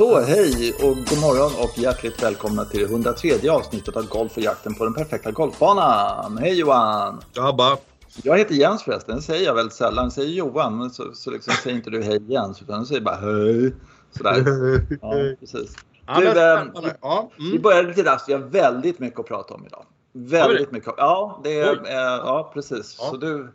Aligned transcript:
Så 0.00 0.20
hej 0.20 0.72
och 0.72 0.96
god 0.96 1.20
morgon 1.20 1.52
och 1.64 1.78
hjärtligt 1.78 2.22
välkomna 2.22 2.64
till 2.64 2.84
103 2.84 3.50
avsnittet 3.50 3.96
av 3.96 4.08
Golf 4.08 4.36
och 4.36 4.42
jakten 4.42 4.74
på 4.74 4.84
den 4.84 4.94
perfekta 4.94 5.30
golfbanan. 5.30 6.38
Hej 6.38 6.58
Johan! 6.58 7.20
Tjabba! 7.34 7.76
Jag 8.22 8.38
heter 8.38 8.54
Jens 8.54 8.82
förresten, 8.82 9.16
det 9.16 9.22
säger 9.22 9.46
jag 9.46 9.54
väldigt 9.54 9.74
sällan. 9.74 10.04
Jag 10.04 10.12
säger 10.12 10.28
Johan, 10.28 10.78
men 10.78 10.90
så, 10.90 11.12
så 11.14 11.30
liksom 11.30 11.52
säger 11.52 11.76
inte 11.76 11.90
du 11.90 12.02
hej 12.02 12.22
Jens 12.28 12.62
utan 12.62 12.80
du 12.80 12.86
säger 12.86 13.00
bara 13.00 13.16
hej. 13.16 13.74
Sådär. 14.16 14.44
Ja, 15.02 15.36
precis. 15.40 15.76
Du, 16.16 16.40
ehm, 16.40 16.70
ja, 17.00 17.30
Vi 17.38 17.50
mm. 17.50 17.62
börjar 17.62 17.82
lite 17.82 18.04
raskt. 18.04 18.28
Vi 18.28 18.32
har 18.32 18.40
väldigt 18.40 18.98
mycket 18.98 19.20
att 19.20 19.26
prata 19.26 19.54
om 19.54 19.66
idag. 19.66 19.84
Väldigt 20.12 20.72
mycket. 20.72 20.94
Ja, 20.96 21.40
det 21.44 21.60
är, 21.60 21.72
eh, 21.72 22.20
ja 22.24 22.50
precis. 22.54 22.86
Så 22.86 23.16
du, 23.16 23.52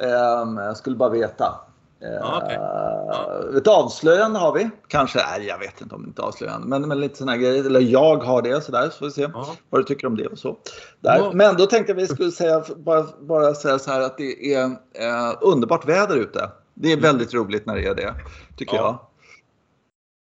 ehm, 0.00 0.56
jag 0.56 0.76
skulle 0.76 0.96
bara 0.96 1.10
veta. 1.10 1.65
Eh, 2.02 2.36
okej. 2.36 2.56
Ja. 2.60 3.42
Ett 3.56 3.66
avslöjande 3.66 4.38
har 4.38 4.52
vi. 4.52 4.70
Kanske, 4.88 5.18
nej, 5.18 5.46
jag 5.46 5.58
vet 5.58 5.80
inte 5.80 5.94
om 5.94 6.02
det 6.02 6.08
är 6.08 6.12
ett 6.12 6.18
avslöjande. 6.18 6.66
Men, 6.68 6.88
men 6.88 7.00
lite 7.00 7.16
sådana 7.16 7.32
här 7.32 7.38
grejer. 7.38 7.64
Eller 7.64 7.80
jag 7.80 8.16
har 8.16 8.42
det 8.42 8.60
sådär. 8.64 8.82
Så 8.84 8.98
får 8.98 9.06
vi 9.06 9.12
se 9.12 9.22
Ja. 9.34 9.46
vad 9.70 9.80
du 9.80 9.84
tycker 9.84 10.06
om 10.06 10.16
det 10.16 10.26
och 10.26 10.38
så. 10.38 10.56
Där. 11.00 11.30
Men 11.32 11.56
då 11.56 11.66
tänkte 11.66 11.92
jag 11.92 11.96
vi 11.96 12.06
skulle 12.06 12.30
säga, 12.30 12.64
bara, 12.76 13.04
bara 13.20 13.54
säga 13.54 13.78
så 13.78 13.90
här 13.90 14.00
att 14.00 14.18
det 14.18 14.54
är 14.54 14.64
eh, 14.94 15.34
underbart 15.40 15.88
väder 15.88 16.16
ute. 16.16 16.50
Det 16.74 16.92
är 16.92 16.96
väldigt 17.00 17.34
roligt 17.34 17.66
när 17.66 17.74
det 17.76 17.86
är 17.86 17.94
det, 17.94 18.14
tycker 18.56 18.76
Ja. 18.76 18.82
jag. 18.82 18.98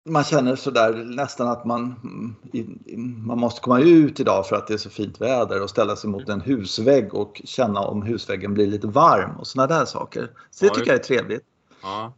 Man 0.07 0.23
känner 0.23 0.55
sådär 0.55 0.93
nästan 0.93 1.47
att 1.47 1.65
man, 1.65 1.95
man 3.25 3.39
måste 3.39 3.61
komma 3.61 3.79
ut 3.79 4.19
idag 4.19 4.47
för 4.47 4.55
att 4.55 4.67
det 4.67 4.73
är 4.73 4.77
så 4.77 4.89
fint 4.89 5.21
väder 5.21 5.61
och 5.61 5.69
ställa 5.69 5.95
sig 5.95 6.09
mot 6.09 6.29
en 6.29 6.41
husvägg 6.41 7.13
och 7.13 7.41
känna 7.45 7.79
om 7.79 8.01
husväggen 8.01 8.53
blir 8.53 8.67
lite 8.67 8.87
varm 8.87 9.35
och 9.39 9.47
sådana 9.47 9.79
där 9.79 9.85
saker. 9.85 10.31
Så 10.51 10.65
det 10.65 10.67
Ja, 10.67 10.73
tycker 10.73 10.87
jag 10.87 10.99
är 10.99 11.03
trevligt. 11.03 11.43
Ja. 11.81 12.13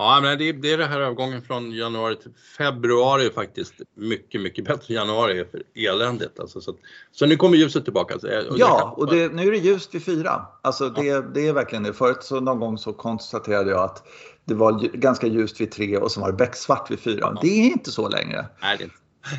Ja, 0.00 0.20
men 0.22 0.38
det, 0.38 0.52
det 0.52 0.72
är 0.72 0.78
det 0.78 0.86
här 0.86 1.00
övergången 1.00 1.42
från 1.42 1.72
januari 1.72 2.16
till 2.16 2.30
februari 2.58 3.30
faktiskt 3.30 3.74
mycket, 3.94 4.40
mycket 4.40 4.64
bättre. 4.64 4.94
Januari 4.94 5.38
är 5.38 5.44
för 5.44 5.62
eländigt. 5.74 6.40
Alltså, 6.40 6.60
så, 6.60 6.74
så 7.12 7.26
nu 7.26 7.36
kommer 7.36 7.56
ljuset 7.56 7.84
tillbaka. 7.84 8.14
Och 8.14 8.58
Ja, 8.58 8.94
och 8.96 9.06
det, 9.06 9.32
nu 9.32 9.46
är 9.46 9.50
det 9.50 9.58
ljust 9.58 9.94
vid 9.94 10.04
fyra. 10.04 10.46
Alltså 10.62 10.88
det, 10.88 11.34
det 11.34 11.48
är 11.48 11.52
verkligen 11.52 11.82
det. 11.82 11.92
Förut 11.92 12.22
så 12.22 12.40
någon 12.40 12.60
gång 12.60 12.78
så 12.78 12.92
konstaterade 12.92 13.70
jag 13.70 13.80
att 13.84 14.06
det 14.48 14.54
var 14.54 14.72
ganska 14.96 15.26
ljust 15.26 15.60
vid 15.60 15.70
tre 15.70 15.96
och 15.96 16.10
så 16.10 16.20
var 16.20 16.30
det 16.30 16.36
becksvart 16.36 16.90
vid 16.90 17.00
fyra. 17.00 17.38
Det 17.42 17.48
är 17.48 17.66
inte 17.66 17.90
så 17.90 18.08
längre. 18.08 18.46
Nej, 18.62 18.76
det. 18.78 18.88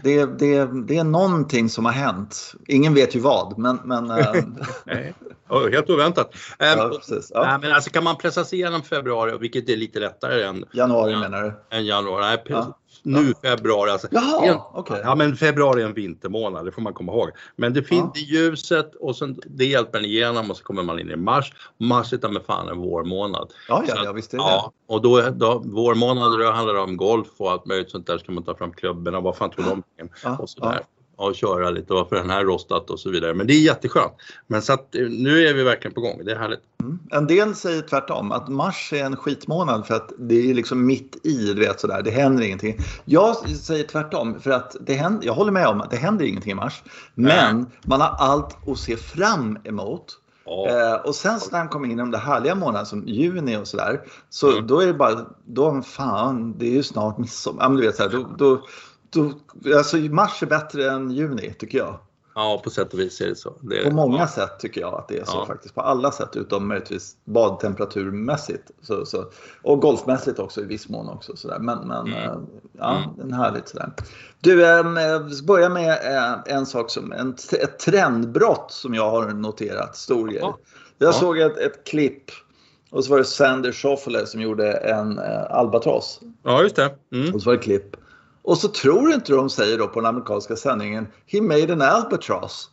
Det, 0.04 0.26
det, 0.26 0.86
det 0.88 0.98
är 0.98 1.04
någonting 1.04 1.70
som 1.70 1.86
har 1.86 1.92
hänt. 1.92 2.56
Ingen 2.68 2.94
vet 2.94 3.16
ju 3.16 3.20
vad, 3.20 3.60
men... 3.60 3.80
men 3.86 4.06
Nej. 4.86 5.14
Oh, 5.50 5.70
helt 5.72 5.90
oväntat. 5.90 6.34
Ehm, 6.60 6.78
ja, 6.80 6.90
precis. 6.90 7.32
Ja. 7.34 7.44
nej, 7.44 7.58
men 7.62 7.72
alltså, 7.72 7.90
kan 7.90 8.04
man 8.04 8.16
pressa 8.18 8.46
sig 8.46 8.60
igenom 8.60 8.82
februari, 8.84 9.38
vilket 9.38 9.70
är 9.70 9.76
lite 9.78 10.00
lättare 10.00 10.44
än, 10.44 10.66
Januari 10.74 11.12
Ja. 11.12 11.20
menar 11.20 11.44
du? 11.70 11.78
än 11.78 11.86
januari. 11.86 12.22
Nej, 12.26 12.44
Ja. 12.48 12.76
Nu 13.04 13.34
februari. 13.44 13.92
Alltså, 13.92 14.08
Jaha, 14.12 14.62
okej. 14.74 15.02
Ja, 15.04 15.16
men 15.16 15.36
februari 15.36 15.82
är 15.82 15.86
en 15.86 15.94
vintermånad, 15.94 16.66
det 16.66 16.72
får 16.72 16.82
man 16.82 16.94
komma 16.94 17.12
ihåg. 17.12 17.30
Men 17.56 17.74
det 17.74 17.84
finns 17.84 18.12
Ja. 18.16 18.22
ljuset 18.22 18.96
och 18.96 19.16
sen, 19.16 19.40
det 19.46 19.66
hjälper 19.66 20.00
en 20.00 20.06
igenom 20.06 20.50
och 20.52 20.58
så 20.58 20.64
kommer 20.64 20.84
man 20.84 21.00
in 21.00 21.10
i 21.12 21.16
mars. 21.16 21.54
Mars 21.78 22.14
är 22.14 22.18
ta 22.18 22.30
med 22.30 22.42
fan 22.48 22.70
en 22.70 22.78
vårmånad. 22.78 23.52
Ja, 23.68 23.84
ja, 23.88 23.96
ja 24.04 24.12
visst 24.12 24.34
är 24.34 24.38
det 24.38 24.44
Ja, 24.44 24.72
och 24.88 25.02
då, 25.02 25.22
då 25.22 25.60
vårmånader 25.66 26.38
då 26.38 26.52
handlar 26.52 26.74
det 26.74 26.80
om 26.80 26.98
golf 26.98 27.28
och 27.38 27.52
allt 27.52 27.66
möjligt 27.66 27.90
sånt 27.92 28.08
där. 28.08 28.18
Ska 28.18 28.32
man 28.32 28.44
ta 28.44 28.56
fram 28.56 28.74
klubborna, 28.74 29.20
vad 29.20 29.38
fan 29.38 29.50
tog 29.50 29.66
de? 29.66 29.84
Ja, 30.24 30.38
Och 30.38 30.50
sådär. 30.50 30.80
Och 31.20 31.36
köra 31.36 31.70
lite, 31.70 31.94
varför 31.94 32.16
den 32.16 32.30
här 32.30 32.44
rostat 32.44 32.90
och 32.90 33.00
så 33.00 33.10
vidare. 33.10 33.34
Men 33.34 33.48
det 33.48 33.54
är 33.54 33.62
jätteskönt. 33.62 34.14
Men 34.48 34.62
så 34.62 34.74
att 34.74 34.96
eh, 34.96 35.02
nu 35.02 35.48
är 35.48 35.54
vi 35.54 35.64
verkligen 35.64 35.94
på 35.94 36.02
gång, 36.02 36.22
det 36.26 36.32
är 36.32 36.36
härligt. 36.36 36.60
Mm. 36.84 37.00
En 37.12 37.28
del 37.28 37.56
säger 37.56 37.82
tvärtom, 37.82 38.32
att 38.32 38.48
mars 38.48 38.94
är 38.94 39.04
en 39.04 39.16
skitmånad 39.16 39.88
för 39.88 39.96
att 39.96 40.12
det 40.18 40.50
är 40.50 40.54
liksom 40.54 40.86
mitt 40.86 41.26
i, 41.26 41.54
du 41.54 41.60
vet 41.60 41.80
sådär, 41.80 42.02
det 42.02 42.12
händer 42.12 42.44
ingenting. 42.44 42.78
Jag 43.06 43.50
säger 43.50 43.84
tvärtom, 43.84 44.40
för 44.40 44.52
att 44.52 44.76
det 44.82 44.94
händer, 44.94 45.26
jag 45.28 45.34
håller 45.34 45.52
med 45.52 45.68
om 45.68 45.82
att 45.82 45.92
det 45.92 45.98
händer 45.98 46.26
ingenting 46.26 46.52
i 46.52 46.56
mars. 46.56 46.84
Men 47.16 47.66
man 47.84 48.02
har 48.02 48.16
allt 48.20 48.68
att 48.68 48.80
se 48.80 48.98
fram 48.98 49.58
emot. 49.64 50.18
Eh, 50.70 51.06
och 51.06 51.16
sen 51.16 51.40
så 51.40 51.52
när 51.52 51.60
man 51.60 51.68
kommer 51.68 51.86
in 51.88 51.94
i 51.94 51.96
de 51.96 52.12
där 52.12 52.20
härliga 52.20 52.56
månaderna 52.56 52.86
som 52.86 53.08
juni 53.08 53.58
och 53.58 53.68
sådär. 53.68 54.02
Så 54.30 54.52
Mm. 54.52 54.68
då 54.68 54.80
är 54.80 54.88
det 54.88 54.94
bara, 54.94 55.26
då 55.46 55.82
fan, 55.82 56.58
det 56.58 56.66
är 56.66 56.72
ju 56.72 56.84
snart 56.84 57.18
midsommar. 57.18 57.64
Ja, 57.64 57.70
men 57.70 57.78
du 57.78 57.88
vet 57.88 57.96
såhär, 57.96 58.10
då, 58.10 58.36
då, 58.38 58.62
då, 59.10 59.32
alltså 59.78 59.98
mars 59.98 60.44
är 60.44 60.48
bättre 60.48 60.90
än 60.92 61.12
juni 61.12 61.54
tycker 61.60 61.78
jag. 61.78 62.00
ja, 62.36 62.62
på 62.64 62.70
sätt 62.70 62.94
och 62.94 63.00
vis 63.00 63.22
är 63.22 63.28
det 63.28 63.36
så. 63.36 63.54
Det 63.62 63.80
är, 63.80 63.90
På 63.90 63.96
många 63.96 64.18
ja. 64.20 64.28
sätt 64.28 64.60
tycker 64.60 64.82
jag 64.82 64.94
att 64.94 65.08
det 65.08 65.18
är 65.20 65.26
så 65.26 65.38
Ja. 65.38 65.46
faktiskt. 65.46 65.76
På 65.76 65.82
alla 65.82 66.12
sätt 66.12 66.36
utom 66.36 66.68
möjligtvis 66.68 67.16
badtemperaturmässigt. 67.26 68.72
Så, 68.82 69.06
så, 69.06 69.26
och 69.64 69.82
golfmässigt 69.82 70.40
också 70.40 70.62
i 70.62 70.66
viss 70.66 70.90
mån 70.90 71.10
också. 71.10 71.36
Sådär. 71.36 71.60
Men, 71.60 71.88
men 71.88 72.08
Mm. 72.08 72.14
eh, 72.14 72.36
ja, 72.78 73.04
Mm. 73.20 73.34
härligt 73.34 73.68
sådär. 73.68 73.92
Du, 74.40 74.66
eh, 74.66 74.84
börja 75.48 75.70
med 75.70 75.90
eh, 75.90 76.56
en 76.56 76.66
sak 76.66 76.90
som 76.92 77.12
en, 77.12 77.36
ett 77.60 77.80
trendbrott 77.80 78.72
som 78.72 78.94
jag 78.94 79.10
har 79.12 79.28
noterat. 79.34 79.96
Stor. 79.96 80.34
Ja. 80.34 80.58
Jag 80.98 81.08
Ja. 81.08 81.14
såg 81.14 81.38
ett, 81.40 81.58
ett 81.58 81.84
klipp 81.88 82.24
och 82.92 83.04
så 83.06 83.12
var 83.12 83.18
det 83.18 83.24
Sander 83.26 83.72
Schauffele 83.72 84.26
som 84.26 84.42
gjorde 84.42 84.72
en 84.72 85.20
eh, 85.20 85.44
albatross. 85.52 86.20
Ja, 86.44 86.62
just 86.64 86.76
det. 86.76 86.96
Mm. 87.14 87.36
Och 87.36 87.42
så 87.42 87.50
var 87.50 87.56
det 87.58 87.64
klipp. 87.64 87.96
Och 88.44 88.58
så 88.58 88.68
tror 88.68 89.12
inte 89.12 89.34
de 89.34 89.50
säger 89.50 89.78
då 89.78 89.88
på 89.88 90.00
den 90.00 90.06
amerikanska 90.10 90.56
sändningen 90.56 91.08
He 91.26 91.42
made 91.42 91.74
an 91.74 91.82
albatross. 91.82 92.70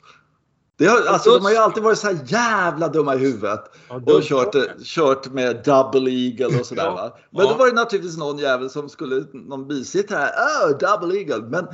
Det 0.78 0.86
har, 0.86 1.06
alltså, 1.06 1.30
de 1.30 1.44
har 1.44 1.50
ju 1.50 1.56
alltid 1.56 1.82
varit 1.82 1.98
så 1.98 2.06
här 2.06 2.18
jävla 2.26 2.88
dumma 2.88 3.14
i 3.14 3.18
huvudet. 3.18 3.60
Ja, 3.88 3.94
Och 4.14 4.22
kört, 4.22 4.52
det- 4.52 4.74
kört 4.84 5.26
med 5.32 5.62
double 5.64 6.10
eagle 6.10 6.60
och 6.60 6.66
sådär 6.66 6.90
va. 6.90 7.12
Men 7.30 7.44
Ja. 7.46 7.50
då 7.52 7.58
var 7.58 7.66
det 7.66 7.72
naturligtvis 7.72 8.16
någon 8.18 8.38
jävel 8.38 8.70
som 8.70 8.88
skulle, 8.88 9.24
någon 9.32 9.68
bisittare 9.68 10.18
här, 10.18 10.68
oh, 10.72 10.78
double 10.78 11.18
eagle. 11.18 11.46
Men 11.48 11.66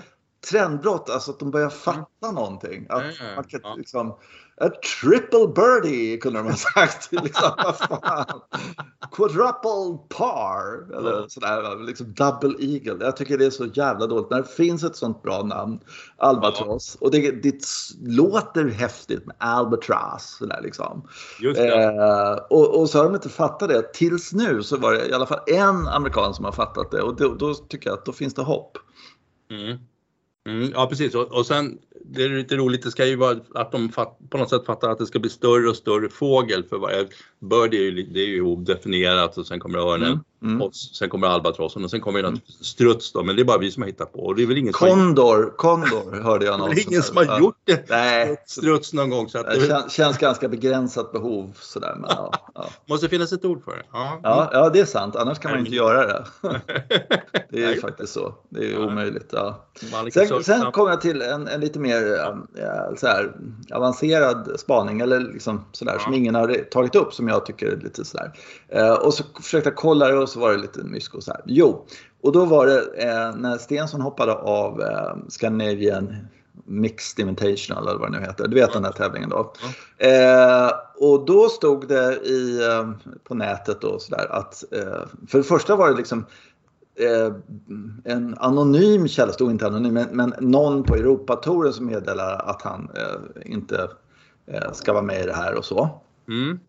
trendbrott, 0.51 1.11
alltså 1.11 1.31
att 1.31 1.39
de 1.39 1.51
börjar 1.51 1.71
fatta 1.71 2.31
någonting. 2.33 2.87
Att 2.89 3.03
Ja, 3.03 3.11
ja, 3.21 3.35
man 3.35 3.45
kan, 3.45 3.61
ja. 3.63 3.75
liksom, 3.75 4.11
a 4.61 4.69
triple 5.01 5.49
birdie 5.55 6.17
kunde 6.17 6.39
de 6.39 6.47
ha 6.49 6.57
sagt. 6.57 7.09
liksom, 7.25 7.51
vad 7.65 7.77
fan. 7.77 8.41
Quadruple 9.13 9.99
par. 10.19 10.95
Eller 10.99 11.11
Ja. 11.13 11.25
sådär, 11.29 11.87
liksom 11.87 12.15
double 12.15 12.55
eagle. 12.59 13.05
Jag 13.05 13.17
tycker 13.17 13.39
det 13.39 13.47
är 13.47 13.51
så 13.51 13.67
jävla 13.67 14.07
dåligt 14.07 14.31
när 14.31 14.37
det 14.39 14.49
finns 14.49 14.85
ett 14.85 14.97
sånt 14.97 15.23
bra 15.23 15.43
namn. 15.43 15.79
Albatross. 16.17 16.97
Och 17.01 17.11
det, 17.11 17.31
det 17.43 17.65
låter 18.03 18.65
häftigt 18.69 19.27
med 19.27 19.37
albatross. 19.39 20.37
Sådär, 20.39 20.61
liksom. 20.63 21.09
Eh, 21.57 22.35
och, 22.51 22.81
och 22.81 22.91
så 22.91 22.99
har 22.99 23.05
de 23.05 23.15
inte 23.15 23.29
fattat 23.29 23.69
det. 23.69 23.93
Tills 23.95 24.33
nu 24.33 24.63
så 24.63 24.77
var 24.77 24.93
det 24.93 25.07
i 25.07 25.13
alla 25.13 25.27
fall 25.27 25.41
en 25.47 25.89
amerikan 25.89 26.35
som 26.35 26.45
har 26.45 26.53
fattat 26.53 26.91
det. 26.91 27.03
Och 27.03 27.17
då, 27.17 27.35
då 27.35 27.55
tycker 27.55 27.91
jag 27.91 27.99
att 27.99 28.05
då 28.05 28.13
finns 28.13 28.35
det 28.35 28.43
hopp. 28.43 28.79
Mm. 29.51 29.79
Mm, 30.47 30.71
ja 30.75 30.87
precis. 30.87 31.15
Och, 31.15 31.33
och 31.33 31.47
sen 31.47 31.79
det 32.05 32.25
är 32.25 32.29
lite 32.29 32.57
roligt, 32.57 32.83
det 32.83 32.91
ska 32.91 33.07
ju 33.07 33.17
vara 33.17 33.41
att 33.55 33.73
de 33.73 33.89
fatt, 33.89 34.19
på 34.31 34.39
något 34.39 34.51
sätt 34.51 34.67
fattar 34.67 34.91
att 34.91 34.99
det 34.99 35.07
ska 35.07 35.19
bli 35.19 35.31
större 35.31 35.69
och 35.69 35.77
större 35.77 36.09
fågel 36.09 36.65
för 36.65 36.79
varje 36.79 37.07
bird 37.43 37.75
är 37.75 37.79
ju, 37.79 38.03
det 38.03 38.21
är 38.21 38.27
ju 38.27 38.43
odefinierat 38.43 39.39
och 39.39 39.47
sen 39.47 39.61
kommer 39.61 39.79
örnen 39.79 40.21
Mm, 40.43 40.55
mm. 40.55 40.63
och 40.63 40.75
sen 40.75 41.09
kommer 41.09 41.27
albatrossen 41.27 41.85
och 41.85 41.91
sen 41.91 42.01
kommer 42.01 42.19
ju 42.19 42.23
naturligtvis 42.23 42.67
struts 42.67 43.13
då 43.13 43.23
men 43.23 43.37
det 43.37 43.43
är 43.43 43.45
bara 43.45 43.59
vi 43.59 43.71
som 43.71 43.83
har 43.83 43.89
hittat 43.89 44.13
på 44.13 44.19
och 44.19 44.37
det 44.37 44.43
är 44.43 44.47
väl 44.47 44.57
ingen 44.57 44.73
som 44.73 44.89
har, 44.89 44.95
Kondor, 44.95 45.55
kondor 45.57 46.23
hörde 46.23 46.45
jag 46.45 46.55
det 46.59 46.59
någon 46.59 46.71
är 46.71 46.89
ingen 46.89 47.03
som 47.03 47.17
har 47.17 47.39
gjort 47.39 47.57
det. 47.65 47.91
Nej, 47.91 48.37
Struts 48.47 48.93
någon 48.93 49.11
gång 49.11 49.29
så 49.29 49.39
att 49.39 49.47
det 49.47 49.69
det 49.69 49.91
känns, 49.91 50.19
ganska 50.19 50.49
begränsat 50.49 51.13
behov 51.13 51.53
sådär. 51.61 51.97
Men, 52.01 52.11
ja, 52.11 52.33
ja. 52.55 52.67
måste 52.89 53.09
finnas 53.09 53.33
ett 53.33 53.45
ord 53.45 53.65
för 53.65 53.73
det. 53.73 53.83
Ja. 53.93 54.21
Ja, 54.23 54.51
ja, 54.53 54.71
det 54.71 54.81
är 54.81 54.85
sant. 54.85 55.17
Annars 55.17 55.39
kan 55.39 55.51
man 55.51 55.61
inte 55.61 55.75
göra 55.75 56.07
det. 56.07 56.25
Det 57.51 57.63
är 57.63 57.67
Nej. 57.67 57.81
faktiskt 57.81 58.13
så. 58.13 58.35
Det 58.49 58.73
är 58.73 58.79
omöjligt. 58.79 59.29
Ja. 59.33 59.67
Sen, 60.13 60.45
sen 60.45 60.73
kom 60.73 60.89
jag 60.89 61.01
till 61.01 61.23
en, 61.23 61.49
en 61.49 61.61
lite 61.61 61.79
mer 61.79 62.21
äh, 62.21 62.97
så 62.97 63.07
här, 63.07 63.33
avancerad 63.73 64.61
spaning 64.61 65.01
eller 65.01 65.21
liksom 65.21 65.65
sådär, 65.73 65.99
som 65.99 66.15
ingen 66.15 66.35
har 66.35 66.65
tagit 66.71 66.95
upp 66.95 67.15
som 67.15 67.29
jag 67.33 67.47
tycker 67.47 67.67
är 67.67 67.77
lite 67.77 68.05
sådär. 68.05 68.33
Eh, 68.69 68.95
och 68.95 69.15
så 69.15 69.25
försökte 69.41 69.69
jag 69.69 69.77
kolla 69.77 70.09
det 70.09 70.19
och 70.19 70.29
så 70.29 70.41
var 70.41 70.53
det 70.53 70.59
lite 70.59 70.85
mysko 70.85 71.21
så 71.21 71.33
här. 71.33 71.41
Jo, 71.47 71.87
och 72.23 72.33
då 72.33 72.45
var 72.45 72.67
det 72.67 72.81
eh, 72.81 73.35
när 73.37 73.59
Stensson 73.59 74.01
hoppade 74.01 74.33
av 74.33 74.81
eh, 74.81 75.17
Scandinavian 75.29 76.17
Mixed 76.65 77.29
Invitational 77.29 77.89
eller 77.89 77.99
vad 77.99 78.13
det 78.13 78.19
nu 78.19 78.27
heter. 78.27 78.49
Du 78.49 78.55
vet 78.55 78.73
den 78.73 78.85
här 78.85 78.93
tävlingen 78.93 79.31
då. 79.31 79.53
Eh, 79.99 80.71
och 80.97 81.27
då 81.27 81.49
stod 81.49 81.89
det 81.89 82.17
i, 82.17 82.69
eh, 82.69 82.91
på 83.25 83.35
nätet 83.35 83.81
då 83.81 83.99
sådär 83.99 84.27
att 84.31 84.65
eh, 84.73 85.27
för 85.29 85.39
det 85.39 85.45
första 85.45 85.77
var 85.77 85.91
det 85.91 85.97
liksom 85.97 86.27
eh, 86.95 87.35
en 88.05 88.39
anonym 88.39 89.09
källa, 89.09 89.33
stod 89.33 89.51
inte 89.51 89.67
anonym, 89.67 89.95
men, 89.95 90.09
men 90.13 90.35
någon 90.41 90.83
på 90.83 90.95
Europatouren 90.95 91.73
som 91.73 91.87
meddelar 91.87 92.51
att 92.51 92.63
han 92.63 92.91
inte 93.45 93.89
ska 94.73 94.93
vara 94.93 95.03
med 95.03 95.21
i 95.23 95.27
det 95.27 95.35
här 95.35 95.55
och 95.55 95.65
så. 95.65 96.01
Mm. 96.29 96.61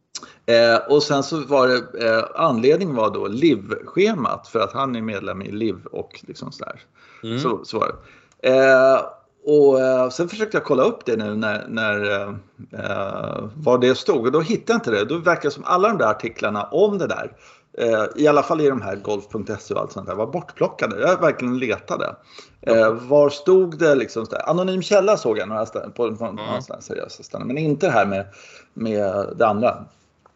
Eh, 0.46 0.78
och 0.90 1.04
sen 1.04 1.24
så 1.24 1.38
var 1.38 1.68
det, 1.68 2.08
eh, 2.08 2.26
anledningen 2.36 2.96
var 2.96 3.10
då 3.14 3.28
LIV-schemat 3.28 4.48
för 4.48 4.60
att 4.60 4.74
han 4.74 4.96
är 4.96 5.02
medlem 5.02 5.42
i 5.42 5.52
LIV 5.52 5.86
och 5.86 6.20
liksom 6.28 6.52
sådär. 6.52 6.82
Mm. 7.24 7.40
Så, 7.40 7.66
så 7.66 7.80
var 7.80 7.88
det. 7.88 8.50
Eh, 8.50 9.02
och 9.46 9.82
eh, 9.82 10.10
sen 10.10 10.30
försökte 10.30 10.58
jag 10.58 10.66
kolla 10.66 10.84
upp 10.84 11.06
det 11.06 11.16
nu 11.16 11.36
när, 11.36 11.68
när 11.68 12.12
eh, 12.12 12.34
eh, 12.72 13.50
var 13.56 13.78
det 13.78 13.96
stod 13.96 14.26
och 14.26 14.32
då 14.32 14.42
hittade 14.42 14.74
jag 14.74 14.78
inte 14.78 14.92
det. 14.92 15.06
Då 15.06 15.18
verkar 15.18 15.44
det 15.44 15.52
som 15.52 15.64
alla 15.64 15.88
de 15.88 15.98
där 15.98 16.08
artiklarna 16.08 16.64
om 16.64 16.98
det 16.98 17.08
där 17.08 17.32
i 18.16 18.28
alla 18.28 18.44
fall 18.44 18.62
i 18.62 18.70
de 18.70 18.82
här 18.82 18.96
golf.se 18.96 19.74
och 19.74 19.80
allt 19.80 19.92
sånt 19.92 20.08
där, 20.08 20.16
var 20.16 20.28
bortplockade. 20.28 21.02
Jag 21.02 21.22
verkligen 21.22 21.60
letade. 21.60 22.16
Eh, 22.62 22.94
var 22.94 23.30
stod 23.30 23.80
det 23.80 23.96
liksom, 23.96 24.26
där, 24.30 24.50
anonym 24.50 24.82
källa 24.82 25.18
såg 25.18 25.38
jag 25.38 25.50
några 25.50 25.66
ställen, 25.66 25.92
på 25.92 26.08
några 26.08 26.30
mm. 26.30 26.62
seriösa 26.80 27.24
ställen, 27.24 27.48
men 27.48 27.58
inte 27.58 27.86
det 27.86 27.92
här 27.92 28.06
med, 28.06 28.26
med 28.74 29.26
det 29.36 29.48
andra. 29.48 29.86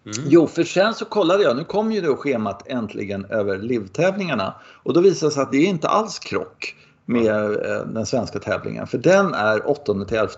Mm. 0.07 0.29
Jo, 0.29 0.47
för 0.47 0.63
sen 0.63 0.93
så 0.93 1.05
kollade 1.05 1.43
jag, 1.43 1.57
nu 1.57 1.63
kom 1.63 1.91
ju 1.91 2.01
då 2.01 2.15
schemat 2.15 2.67
äntligen 2.67 3.25
över 3.25 3.57
livtävlingarna. 3.57 4.53
Och 4.83 4.93
då 4.93 5.01
visade 5.01 5.29
det 5.29 5.33
sig 5.33 5.43
att 5.43 5.51
det 5.51 5.57
är 5.57 5.67
inte 5.67 5.87
alls 5.87 6.19
krock 6.19 6.75
med 7.05 7.65
eh, 7.65 7.85
den 7.85 8.05
svenska 8.05 8.39
tävlingen. 8.39 8.87
För 8.87 8.97
den 8.97 9.33
är 9.33 9.69
8 9.69 10.05
till 10.05 10.17
11, 10.17 10.29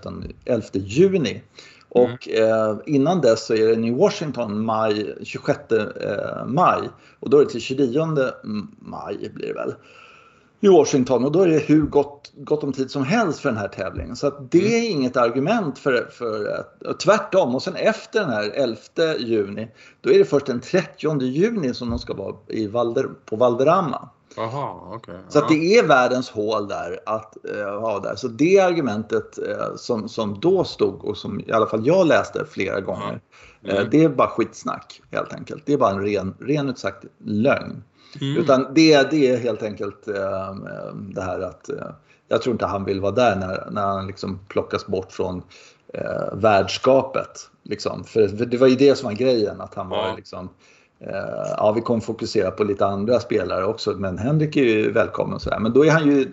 11 0.45 0.67
juni. 0.73 1.41
Och 1.89 2.29
eh, 2.29 2.77
innan 2.85 3.21
dess 3.21 3.45
så 3.45 3.53
är 3.53 3.67
den 3.67 3.85
i 3.85 3.91
Washington 3.91 4.65
maj, 4.65 5.15
26 5.23 5.59
eh, 5.71 6.45
maj. 6.45 6.89
Och 7.19 7.29
då 7.29 7.37
är 7.39 7.45
det 7.45 7.49
till 7.49 7.61
29 7.61 8.07
maj 8.79 9.31
blir 9.33 9.47
det 9.47 9.53
väl 9.53 9.73
i 10.59 10.67
Washington 10.67 11.25
och 11.25 11.31
då 11.31 11.41
är 11.41 11.47
det 11.47 11.59
hur 11.59 11.81
gott, 11.81 12.31
gott 12.35 12.63
om 12.63 12.73
tid 12.73 12.91
som 12.91 13.03
helst 13.03 13.39
för 13.39 13.49
den 13.49 13.57
här 13.57 13.67
tävlingen. 13.67 14.15
Så 14.15 14.27
att 14.27 14.51
det 14.51 14.77
är 14.77 14.89
inget 14.89 15.17
argument 15.17 15.79
för, 15.79 16.09
för 16.11 16.63
tvärtom. 17.03 17.55
Och 17.55 17.63
sen 17.63 17.75
efter 17.75 18.19
den 18.19 18.29
här 18.29 18.51
11 18.53 18.77
juni, 19.19 19.67
då 20.01 20.11
är 20.11 20.17
det 20.17 20.25
först 20.25 20.45
den 20.45 20.59
30 20.59 21.21
juni 21.21 21.73
som 21.73 21.89
de 21.89 21.99
ska 21.99 22.13
vara 22.13 22.35
i 22.47 22.67
Valder, 22.67 23.09
på 23.25 23.35
Valderrama. 23.35 24.09
Aha, 24.37 24.93
okay. 24.95 25.15
Så 25.29 25.39
att 25.39 25.49
det 25.49 25.77
är 25.77 25.87
världens 25.87 26.29
hål 26.29 26.67
där 26.67 26.99
att 27.05 27.37
uh, 27.55 27.79
ha 27.79 27.99
där. 27.99 28.15
Så 28.15 28.27
det 28.27 28.59
argumentet 28.59 29.39
uh, 29.39 29.75
som, 29.75 30.09
som 30.09 30.39
då 30.39 30.63
stod 30.63 31.05
och 31.05 31.17
som 31.17 31.39
i 31.39 31.51
alla 31.51 31.65
fall 31.65 31.87
jag 31.87 32.07
läste 32.07 32.45
flera 32.45 32.81
gånger. 32.81 33.21
Mm. 33.63 33.77
Uh, 33.77 33.89
det 33.89 34.03
är 34.03 34.09
bara 34.09 34.27
skitsnack 34.27 35.01
helt 35.11 35.33
enkelt. 35.33 35.63
Det 35.65 35.73
är 35.73 35.77
bara 35.77 35.91
en 35.91 36.01
ren, 36.01 36.35
ren 36.39 36.69
ut 36.69 36.79
sagt 36.79 37.05
lögn. 37.25 37.83
Mm. 38.21 38.37
Utan 38.37 38.67
det, 38.73 39.11
det 39.11 39.27
är 39.27 39.37
helt 39.37 39.63
enkelt 39.63 40.05
det 40.93 41.21
här 41.21 41.39
att 41.39 41.69
jag 42.27 42.41
tror 42.41 42.53
inte 42.53 42.65
han 42.65 42.85
vill 42.85 43.01
vara 43.01 43.11
där 43.11 43.35
när, 43.35 43.71
när 43.71 43.81
han 43.81 44.07
liksom 44.07 44.39
plockas 44.47 44.87
bort 44.87 45.11
från 45.11 45.41
eh, 45.93 46.33
värdskapet. 46.33 47.49
Liksom. 47.63 48.03
För, 48.03 48.27
för, 48.27 48.45
det 48.45 48.57
var 48.57 48.67
ju 48.67 48.75
det 48.75 48.95
som 48.95 49.05
var 49.09 49.15
grejen, 49.15 49.61
att 49.61 49.75
han 49.75 49.89
var 49.89 50.15
liksom 50.15 50.49
Eh, 50.99 51.53
ja, 51.57 51.71
vi 51.71 51.81
kommer 51.81 52.01
fokusera 52.01 52.51
på 52.51 52.63
lite 52.63 52.85
andra 52.85 53.19
spelare 53.19 53.65
också, 53.65 53.91
men 53.91 54.17
Henrik 54.17 54.57
är 54.57 54.63
ju 54.63 54.91
välkommen. 54.91 55.33
Och 55.35 55.41
så 55.41 55.49
där. 55.49 55.59
Men 55.59 55.73
då 55.73 55.85
är 55.85 55.91
han 55.91 56.07
ju 56.07 56.31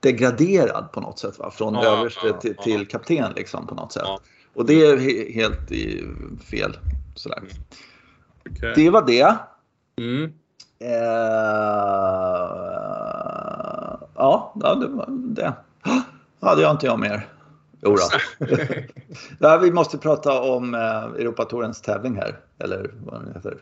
degraderad 0.00 0.92
på 0.92 1.00
något 1.00 1.18
sätt, 1.18 1.38
va? 1.38 1.50
från 1.50 1.74
ja, 1.74 1.98
överste 1.98 2.26
ja, 2.26 2.32
till, 2.32 2.54
ja. 2.56 2.62
till, 2.62 2.88
kapten 2.88 3.32
liksom, 3.36 3.66
på 3.66 3.74
något 3.74 3.92
sätt. 3.92 4.02
Och 4.54 4.66
det 4.66 4.86
är 4.86 4.96
helt 5.32 5.72
i 5.72 6.04
fel. 6.50 6.76
Sådär. 7.14 7.38
Mm. 7.38 7.50
Okay. 8.50 8.72
Det 8.74 8.90
var 8.90 9.06
det. 9.06 9.36
Mm. 9.98 10.32
Eh, 10.78 10.88
ja, 14.14 14.52
det 14.54 14.86
var 14.88 15.06
det. 15.08 15.52
hade 16.40 16.62
jag 16.62 16.70
inte 16.70 16.86
jag 16.86 17.00
mer. 17.00 17.28
Jo 17.82 17.96
ja, 19.38 19.58
vi 19.58 19.72
måste 19.72 19.98
prata 19.98 20.40
om 20.40 20.74
eh, 20.74 21.04
Europatorens 21.04 21.80
tävling 21.80 22.16
här, 22.16 22.40
eller 22.58 22.94
vad 23.04 23.24
den 23.24 23.34
heter. 23.34 23.58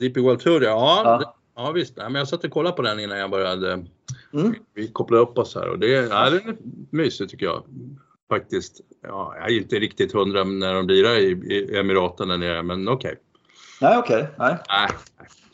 DP 0.00 0.20
World 0.20 0.40
Tour, 0.40 0.62
ja. 0.62 1.02
ja. 1.04 1.34
Ja 1.56 1.70
visst, 1.70 1.96
men 1.96 2.14
jag 2.14 2.28
satt 2.28 2.44
och 2.44 2.50
kollade 2.50 2.76
på 2.76 2.82
den 2.82 3.00
innan 3.00 3.18
jag 3.18 3.30
började. 3.30 3.72
Mm. 4.32 4.54
Vi 4.74 4.88
kopplade 4.88 5.22
upp 5.22 5.38
oss 5.38 5.54
här 5.54 5.68
och 5.68 5.78
det, 5.78 5.86
ja, 5.86 6.30
det 6.30 6.36
är 6.36 6.56
mysigt 6.90 7.30
tycker 7.30 7.46
jag. 7.46 7.62
Faktiskt. 8.28 8.80
Ja, 9.02 9.34
jag 9.36 9.50
är 9.50 9.56
inte 9.56 9.78
riktigt 9.78 10.12
hundra 10.12 10.44
när 10.44 10.74
de 10.74 10.88
lirar 10.88 11.18
i, 11.18 11.30
i 11.30 11.78
Emiraten 11.78 12.28
där 12.28 12.38
nere, 12.38 12.62
men 12.62 12.88
okej. 12.88 13.08
Okay. 13.08 13.18
Nej, 13.80 13.98
okej. 13.98 14.22
Okay. 14.22 14.34
Nej. 14.38 14.56
Nej, 14.68 14.88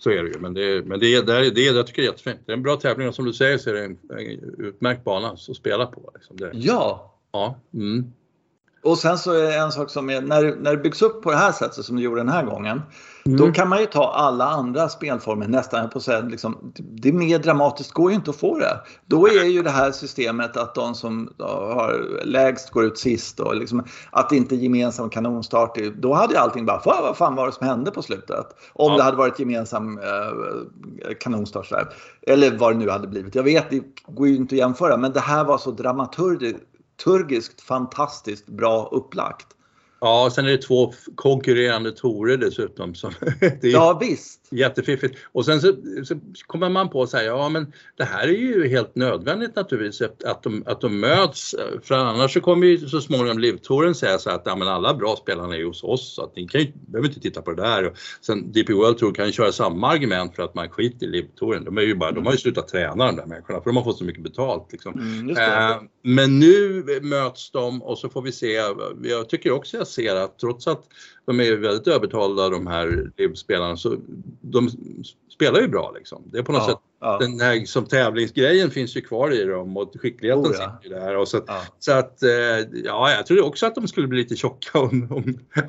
så 0.01 0.11
är 0.11 0.23
det 0.23 0.29
ju. 0.29 0.39
Men 0.41 0.55
det, 0.55 0.87
men 0.87 1.01
det, 1.01 1.27
det, 1.27 1.51
det, 1.51 1.61
jag 1.61 1.87
tycker 1.87 2.03
det 2.03 2.09
är 2.09 2.11
jättefint. 2.11 2.41
Det 2.47 2.53
är 2.53 2.57
en 2.57 2.63
bra 2.63 2.77
tävling 2.77 3.09
och 3.09 3.15
som 3.15 3.25
du 3.25 3.33
säger 3.33 3.59
så 3.59 3.71
är 3.71 3.75
det 3.75 3.85
en, 3.85 3.99
en 4.19 4.55
utmärkt 4.59 5.05
bana 5.05 5.31
att 5.31 5.57
spela 5.57 5.87
på. 5.87 6.11
Liksom. 6.15 6.37
Det. 6.37 6.51
Ja, 6.55 7.11
Ja. 7.33 7.57
Mm. 7.75 8.13
Och 8.83 8.99
sen 8.99 9.19
så 9.19 9.33
är 9.33 9.43
det 9.43 9.55
en 9.55 9.73
sak 9.73 9.91
som 9.91 10.11
är 10.11 10.21
när, 10.21 10.57
när 10.57 10.77
det 10.77 10.83
byggs 10.83 11.03
upp 11.03 11.23
på 11.23 11.31
det 11.31 11.37
här 11.37 11.53
sättet 11.53 11.85
som 11.85 11.97
det 11.97 12.03
gjorde 12.03 12.21
den 12.21 12.29
här 12.29 12.45
gången. 12.45 12.83
Mm. 13.31 13.47
Då 13.47 13.53
kan 13.53 13.69
man 13.69 13.81
ju 13.81 13.87
ta 13.87 14.13
alla 14.13 14.45
andra 14.45 14.89
spelformer 14.89 15.49
nästan 15.49 15.91
på 15.91 15.99
att 15.99 16.05
säga 16.05 16.21
liksom, 16.21 16.73
det 16.79 17.09
är 17.09 17.13
mer 17.13 17.39
dramatiskt 17.39 17.93
går 17.93 18.11
ju 18.11 18.17
inte 18.17 18.31
att 18.31 18.37
få 18.37 18.59
det. 18.59 18.81
Då 19.07 19.27
är 19.29 19.45
ju 19.45 19.63
det 19.63 19.71
här 19.71 19.93
systemet 19.93 20.57
att 20.57 20.75
de 20.75 20.95
som 20.95 21.33
har 21.39 22.25
lägst 22.25 22.71
går 22.71 22.85
ut 22.85 22.99
sist 22.99 23.41
och 23.41 23.57
liksom, 23.57 23.85
att 24.11 24.29
det 24.31 24.37
inte 24.37 24.55
är 24.55 24.57
gemensam 24.57 25.11
kanonstart. 25.11 25.79
Då 25.95 26.15
hade 26.15 26.33
ju 26.35 26.39
allting 26.39 26.67
bara, 26.67 26.81
vad 26.85 27.17
fan 27.17 27.35
var 27.35 27.47
det 27.47 27.53
som 27.53 27.67
hände 27.67 27.91
på 27.91 28.03
slutet? 28.03 28.47
Om 28.73 28.93
ja. 28.93 28.97
det 28.97 29.03
hade 29.03 29.17
varit 29.17 29.39
gemensam 29.39 29.99
eh, 29.99 31.15
kanonstart. 31.21 31.71
Där. 31.71 31.89
Eller 32.27 32.59
vad 32.59 32.73
det 32.73 32.79
nu 32.79 32.91
hade 32.91 33.09
blivit. 33.09 33.35
Jag 33.35 33.43
vet, 33.43 33.71
det 33.71 33.83
går 34.07 34.29
ju 34.29 34.37
inte 34.37 34.55
att 34.55 34.59
jämföra 34.59 34.97
men 34.97 35.13
det 35.13 35.21
här 35.21 35.45
var 35.45 35.59
så 35.59 35.71
dramaturgiskt 35.71 37.61
fantastiskt 37.61 38.47
bra 38.47 38.89
upplagt. 38.93 39.47
Ja, 40.01 40.31
sen 40.35 40.47
är 40.47 40.51
det 40.51 40.59
två 40.59 40.93
konkurrerande 41.15 41.93
torer 41.93 42.37
dessutom. 42.37 42.95
Så 42.95 43.11
det 43.41 43.65
är 43.65 43.73
ja, 43.73 43.99
visst. 44.01 44.49
Jättefiffigt. 44.51 45.19
Och 45.33 45.45
sen 45.45 45.61
så, 45.61 45.75
så 46.05 46.15
kommer 46.47 46.69
man 46.69 46.89
på 46.89 47.03
att 47.03 47.11
säga, 47.11 47.25
ja 47.25 47.49
men 47.49 47.73
det 47.97 48.05
här 48.05 48.29
är 48.29 48.33
ju 48.33 48.69
helt 48.69 48.97
nödvändigt 48.97 49.57
naturligtvis 49.57 50.09
att 50.25 50.43
de, 50.43 50.63
att 50.67 50.81
de 50.81 51.01
möts. 51.01 51.55
För 51.83 51.95
annars 51.95 52.33
så 52.33 52.41
kommer 52.41 52.67
ju 52.67 52.79
så 52.79 53.01
småningom 53.01 53.39
Livtouren 53.39 53.95
säga 53.95 54.19
så 54.19 54.31
att 54.31 54.43
ja, 54.45 54.57
men 54.57 54.69
alla 54.69 54.95
bra 54.95 55.17
spelarna 55.17 55.57
är 55.57 55.65
hos 55.65 55.85
oss 55.85 56.15
så 56.15 56.25
att 56.25 56.37
ni 56.37 56.49
kan 56.49 56.61
ju, 56.61 56.73
behöver 56.75 57.09
inte 57.09 57.21
titta 57.21 57.43
på 57.43 57.53
det 57.53 57.63
där. 57.63 57.87
Och 57.87 57.97
sen 58.21 58.53
DP 58.53 58.73
World 58.73 58.99
Tour 58.99 59.15
kan 59.15 59.27
ju 59.27 59.33
köra 59.33 59.53
samma 59.53 59.89
argument 59.89 60.37
för 60.37 60.43
att 60.43 60.55
man 60.55 60.69
skiter 60.69 61.07
i 61.07 61.11
Livtouren. 61.11 61.65
De, 61.65 61.79
är 61.79 61.83
ju 61.83 61.95
bara, 61.95 62.13
de 62.13 62.27
har 62.27 62.33
ju 62.33 62.39
slutat 62.39 62.69
träna 62.69 63.07
de 63.07 63.17
där 63.17 63.27
människorna 63.27 63.61
för 63.61 63.71
de 63.71 63.77
har 63.77 63.85
fått 63.85 63.99
så 63.99 64.05
mycket 64.05 64.23
betalt. 64.23 64.73
Liksom. 64.73 64.93
Mm, 64.95 65.31
eh, 65.37 65.77
men 66.03 66.39
nu 66.39 66.85
möts 67.03 67.51
de 67.51 67.83
och 67.83 67.99
så 67.99 68.09
får 68.09 68.23
vi 68.23 68.33
se. 68.33 68.63
Jag 69.03 69.29
tycker 69.29 69.51
också 69.51 69.77
jag 69.77 69.87
ser 69.91 70.17
att 70.17 70.39
trots 70.39 70.67
att 70.67 70.85
de 71.27 71.41
är 71.41 71.57
väldigt 71.57 71.89
övertalda 71.89 72.49
de 72.49 72.67
här 72.67 73.11
livspelarna 73.17 73.77
så 73.77 73.97
de 74.41 74.71
spelar 75.35 75.61
ju 75.61 75.69
bra 75.69 75.93
liksom. 75.97 76.23
Det 76.25 76.39
är 76.39 76.43
på 76.43 76.53
något 76.53 76.63
ja, 76.63 76.69
sätt, 76.69 76.79
ja. 77.01 77.19
den 77.21 77.41
här 77.41 77.65
som 77.65 77.87
tävlingsgrejen 77.87 78.71
finns 78.71 78.97
ju 78.97 79.01
kvar 79.01 79.33
i 79.33 79.45
dem 79.45 79.77
och 79.77 79.93
skickligheten 79.95 80.45
oh, 80.45 80.57
ja. 80.59 80.79
sitter 80.81 80.95
ju 80.95 81.01
där. 81.01 81.17
Och 81.17 81.29
så, 81.29 81.37
att, 81.37 81.45
ja. 81.47 81.63
så 81.79 81.93
att, 81.93 82.23
eh, 82.23 82.31
ja, 82.85 83.11
jag 83.11 83.27
trodde 83.27 83.43
också 83.43 83.67
att 83.67 83.75
de 83.75 83.89
skulle 83.89 84.07
bli 84.07 84.19
lite 84.19 84.37
tjocka 84.37 84.79
och, 84.79 84.93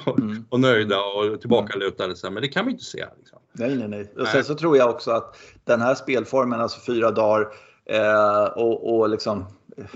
och, 0.06 0.19
mm. 0.19 0.45
och 0.50 0.59
nöjda 0.59 0.99
och 0.99 1.42
tillbakalutade 1.42 2.16
sen, 2.16 2.33
men 2.33 2.42
det 2.42 2.49
kan 2.49 2.66
vi 2.66 2.71
inte 2.71 2.83
se. 2.83 3.06
Liksom. 3.18 3.40
Nej, 3.54 3.75
nej, 3.75 3.87
nej. 3.87 4.13
Och 4.18 4.28
sen 4.28 4.44
så 4.44 4.56
tror 4.56 4.78
jag 4.78 4.90
också 4.90 5.11
att 5.11 5.37
den 5.63 5.81
här 5.81 5.95
spelformen, 5.95 6.61
alltså 6.61 6.80
fyra 6.85 7.11
dagar 7.11 7.47
eh, 7.85 8.44
och, 8.44 8.95
och 8.95 9.09
liksom 9.09 9.45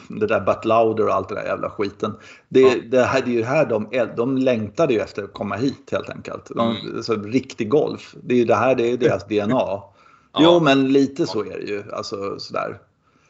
det 0.08 0.28
där 0.28 0.40
But 0.40 0.66
Louder 0.66 1.08
och 1.08 1.14
allt 1.14 1.30
det 1.30 1.36
där 1.36 1.44
jävla 1.44 1.70
skiten. 1.70 2.16
Det, 2.50 2.62
ja. 2.62 2.76
det, 2.92 3.04
här, 3.04 3.22
det 3.22 3.32
är 3.32 3.34
ju 3.34 3.44
här 3.44 3.66
de, 3.66 3.90
de 4.18 4.38
längtade 4.38 4.94
ju 4.94 5.00
efter 5.00 5.24
att 5.24 5.34
komma 5.34 5.56
hit 5.56 5.90
helt 5.92 6.10
enkelt. 6.10 6.52
De, 6.56 6.78
mm. 6.78 7.04
så, 7.04 7.16
riktig 7.16 7.70
golf. 7.70 8.16
Det 8.24 8.34
är 8.34 8.38
ju 8.38 8.46
det 8.46 8.56
här, 8.56 8.76
det 8.76 8.92
är 8.92 8.98
deras 8.98 9.24
DNA. 9.28 9.46
ja. 9.50 9.94
Jo, 10.38 10.60
men 10.60 10.94
lite 10.94 11.28
så 11.28 11.40
är 11.40 11.58
det 11.58 11.66
ju. 11.66 11.84
Alltså 11.94 12.40
sådär. 12.40 12.80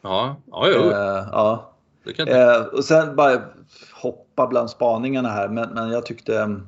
Ja, 0.02 0.36
ja, 0.50 0.68
jo. 0.68 0.80
Eh, 0.80 1.28
ja. 1.32 1.72
Eh, 2.26 2.62
och 2.62 2.84
sen 2.84 3.16
bara 3.16 3.40
hoppa 3.92 4.46
bland 4.46 4.70
spaningarna 4.70 5.28
här, 5.28 5.48
men, 5.48 5.70
men 5.70 5.90
jag 5.90 6.06
tyckte 6.06 6.60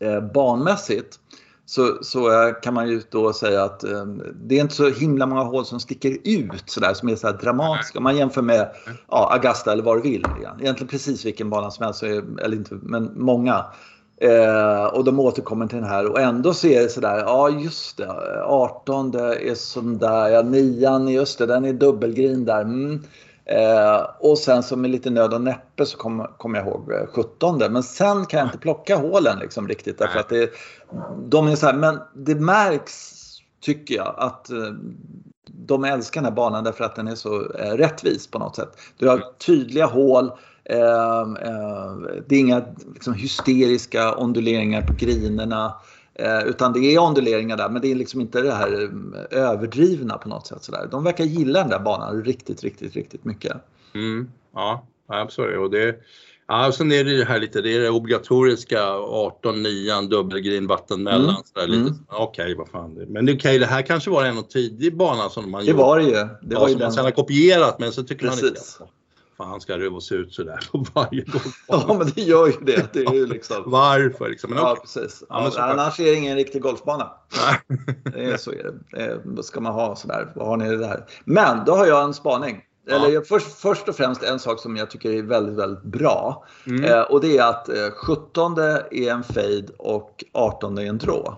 eh, 0.00 0.20
banmässigt 0.20 1.20
så, 1.68 1.98
så 2.02 2.30
eh, 2.30 2.54
kan 2.62 2.74
man 2.74 2.88
ju 2.88 3.02
då 3.10 3.32
säga 3.32 3.64
att 3.64 3.84
eh, 3.84 4.04
det 4.34 4.56
är 4.56 4.60
inte 4.60 4.74
så 4.74 4.90
himla 4.90 5.26
många 5.26 5.42
hål 5.42 5.64
som 5.64 5.80
sticker 5.80 6.16
ut 6.24 6.62
sådär 6.66 6.94
som 6.94 7.08
är 7.08 7.16
så 7.16 7.32
dramatiska. 7.32 7.98
Om 7.98 8.04
man 8.04 8.16
jämför 8.16 8.42
med 8.42 8.70
ja, 9.10 9.32
Augusta 9.32 9.72
eller 9.72 9.82
vad 9.82 9.96
du 9.96 10.02
vill. 10.02 10.24
Egentligen 10.60 10.88
precis 10.88 11.24
vilken 11.24 11.50
bana 11.50 11.70
som 11.70 11.84
helst, 11.84 12.02
eller 12.02 12.52
inte, 12.52 12.78
men 12.82 13.12
många. 13.16 13.64
Eh, 14.20 14.84
och 14.84 15.04
de 15.04 15.20
återkommer 15.20 15.66
till 15.66 15.78
den 15.78 15.88
här 15.88 16.06
och 16.06 16.20
ändå 16.20 16.54
så 16.54 16.66
är 16.66 16.82
det 16.82 16.88
sådär, 16.88 17.18
ja 17.18 17.50
just 17.50 17.96
det, 17.96 18.42
18 18.44 19.14
är 19.14 19.54
sån 19.54 19.98
där, 19.98 20.28
ja 20.28 20.42
9 20.42 21.08
just 21.08 21.38
det, 21.38 21.46
den 21.46 21.64
är 21.64 21.72
dubbelgrin 21.72 22.44
där. 22.44 22.60
Mm. 22.60 23.02
Eh, 23.48 24.06
och 24.18 24.38
sen 24.38 24.62
så 24.62 24.76
med 24.76 24.90
lite 24.90 25.10
nöd 25.10 25.34
och 25.34 25.40
näppe 25.40 25.86
så 25.86 25.96
kommer 25.96 26.24
kom 26.38 26.54
jag 26.54 26.66
ihåg 26.66 26.92
17 27.14 27.58
men 27.58 27.82
sen 27.82 28.26
kan 28.26 28.38
jag 28.38 28.46
inte 28.46 28.58
plocka 28.58 28.96
hålen 28.96 29.38
liksom 29.38 29.68
riktigt 29.68 29.98
därför 29.98 30.18
att 30.18 30.28
det, 30.28 30.50
de 31.28 31.48
är 31.48 31.56
så 31.56 31.66
här, 31.66 31.74
men 31.74 31.98
det 32.14 32.34
märks 32.34 33.18
tycker 33.60 33.94
jag 33.94 34.14
att 34.18 34.50
eh, 34.50 34.72
de 35.46 35.84
älskar 35.84 36.20
den 36.20 36.30
här 36.30 36.36
banan 36.36 36.64
därför 36.64 36.84
att 36.84 36.96
den 36.96 37.08
är 37.08 37.14
så 37.14 37.52
eh, 37.52 37.72
rättvis 37.72 38.26
på 38.26 38.38
något 38.38 38.56
sätt. 38.56 38.78
Du 38.96 39.08
har 39.08 39.16
mm. 39.16 39.28
tydliga 39.46 39.86
hål, 39.86 40.30
eh, 40.64 41.20
eh, 41.20 41.96
det 42.26 42.36
är 42.36 42.40
inga 42.40 42.62
liksom, 42.94 43.14
hysteriska 43.14 44.14
onduleringar 44.14 44.82
på 44.82 44.92
grinerna. 44.92 45.74
Eh, 46.18 46.42
utan 46.48 46.72
det 46.72 46.78
är 46.94 46.98
onduleringar 47.02 47.56
där 47.56 47.68
men 47.68 47.82
det 47.82 47.90
är 47.90 47.94
liksom 47.94 48.20
inte 48.20 48.42
det 48.42 48.52
här 48.52 48.82
eh, 49.32 49.38
överdrivna 49.50 50.18
på 50.18 50.28
något 50.28 50.46
sätt. 50.46 50.64
Sådär. 50.64 50.88
De 50.90 51.04
verkar 51.04 51.24
gilla 51.24 51.58
den 51.60 51.68
där 51.68 51.78
banan 51.80 52.24
riktigt, 52.24 52.62
riktigt, 52.64 52.94
riktigt 52.96 53.24
mycket. 53.24 53.52
Mm, 53.94 54.30
ja, 54.54 54.86
absolut. 55.08 55.58
Och 55.58 55.70
det, 55.70 55.96
Ja, 56.50 56.66
och 56.68 56.74
sen 56.74 56.92
är 56.92 57.04
det 57.04 57.16
det 57.18 57.24
här 57.24 57.40
lite, 57.40 57.60
det 57.60 57.76
är 57.76 57.80
det 57.80 57.90
obligatoriska 57.90 58.88
18 58.98 59.62
9 59.62 60.00
dubbelgrin 60.00 60.66
vatten 60.66 61.02
mellan. 61.02 61.28
Mm. 61.30 61.42
sådär 61.54 61.66
lite. 61.66 61.80
Mm. 61.80 61.94
Okej, 62.08 62.54
vad 62.54 62.68
fan. 62.68 62.94
det- 62.94 63.06
Men 63.06 63.26
det, 63.26 63.34
okej, 63.34 63.58
det 63.58 63.66
här 63.66 63.82
kanske 63.82 64.10
var 64.10 64.24
en 64.24 64.44
tidig 64.44 64.96
bana 64.96 65.28
som 65.28 65.50
man 65.50 65.64
Det 65.64 65.72
var 65.72 65.98
det 65.98 66.04
ju. 66.04 66.10
Det 66.12 66.28
ja, 66.50 66.60
var 66.60 66.68
ju 66.68 66.72
som 66.72 66.78
man 66.78 66.86
den. 66.86 66.92
sen 66.92 67.04
har 67.04 67.10
kopierat 67.10 67.78
men 67.78 67.92
så 67.92 68.02
tycker 68.02 68.26
man 68.26 68.34
Precis. 68.34 68.48
inte 68.48 68.92
fan 69.38 69.60
ska 69.60 70.00
se 70.00 70.14
ut 70.14 70.34
sådär 70.34 70.58
på 70.72 70.84
varje 70.94 71.22
gång. 71.22 71.42
Ja, 71.68 71.94
men 71.98 72.10
det 72.14 72.22
gör 72.22 72.46
ju 72.46 72.52
det. 72.60 72.92
Det 72.92 73.04
är 73.04 73.14
ju 73.14 73.26
liksom. 73.34 73.62
Varför 73.66 74.28
liksom? 74.28 74.50
Men 74.50 74.58
Ja, 74.58 74.72
okej. 74.72 74.80
precis. 74.82 75.22
Ja, 75.28 75.40
men 75.42 75.50
så- 75.52 75.60
annars 75.60 76.00
är 76.00 76.04
det 76.04 76.14
ingen 76.14 76.36
riktig 76.36 76.62
golfbana. 76.62 77.10
Nej. 77.46 77.78
Det 78.04 78.24
är, 78.24 78.36
så 78.36 78.50
är 78.52 78.72
det. 79.34 79.42
ska 79.42 79.60
man 79.60 79.72
ha 79.74 79.96
sådär? 79.96 80.32
Vad 80.34 80.46
har 80.46 80.56
ni 80.56 80.68
det 80.70 80.76
där? 80.76 81.04
Men 81.24 81.64
då 81.64 81.72
har 81.74 81.86
jag 81.86 82.04
en 82.04 82.14
spaning. 82.14 82.60
Ja. 82.90 82.94
Eller 83.06 83.20
först, 83.20 83.46
först 83.46 83.88
och 83.88 83.96
främst 83.96 84.22
en 84.22 84.38
sak 84.38 84.60
som 84.60 84.76
jag 84.76 84.90
tycker 84.90 85.10
är 85.12 85.22
väldigt, 85.22 85.56
väldigt 85.56 85.84
bra. 85.84 86.44
Mm. 86.66 86.84
Eh, 86.84 87.00
och 87.00 87.20
det 87.20 87.38
är 87.38 87.48
att 87.48 87.68
eh, 87.68 87.90
17 87.90 88.58
är 88.58 89.08
en 89.10 89.22
fade 89.22 89.66
och 89.78 90.24
18 90.34 90.78
är 90.78 90.82
en 90.86 90.98
draw. 90.98 91.34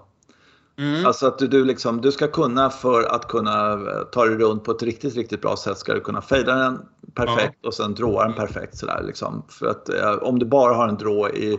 Mm. 0.80 1.06
Alltså 1.06 1.26
att 1.26 1.38
du, 1.38 1.46
du, 1.46 1.64
liksom, 1.64 2.00
du 2.00 2.12
ska 2.12 2.26
kunna 2.26 2.70
för 2.70 3.14
att 3.14 3.28
kunna 3.28 3.72
eh, 3.72 4.04
ta 4.12 4.24
dig 4.24 4.36
runt 4.36 4.64
på 4.64 4.70
ett 4.70 4.82
riktigt, 4.82 5.16
riktigt 5.16 5.40
bra 5.42 5.56
sätt 5.56 5.78
ska 5.78 5.94
du 5.94 6.00
kunna 6.00 6.22
fejda 6.22 6.54
den 6.54 6.78
perfekt 7.14 7.66
och 7.66 7.74
sen 7.74 7.94
dråa 7.94 8.24
den 8.24 8.34
perfekt 8.34 8.78
sådär 8.78 9.02
liksom. 9.06 9.42
För 9.48 9.66
att 9.66 9.88
eh, 9.88 10.12
om 10.12 10.38
du 10.38 10.46
bara 10.46 10.74
har 10.74 10.88
en 10.88 10.96
draw 10.96 11.36
i, 11.36 11.58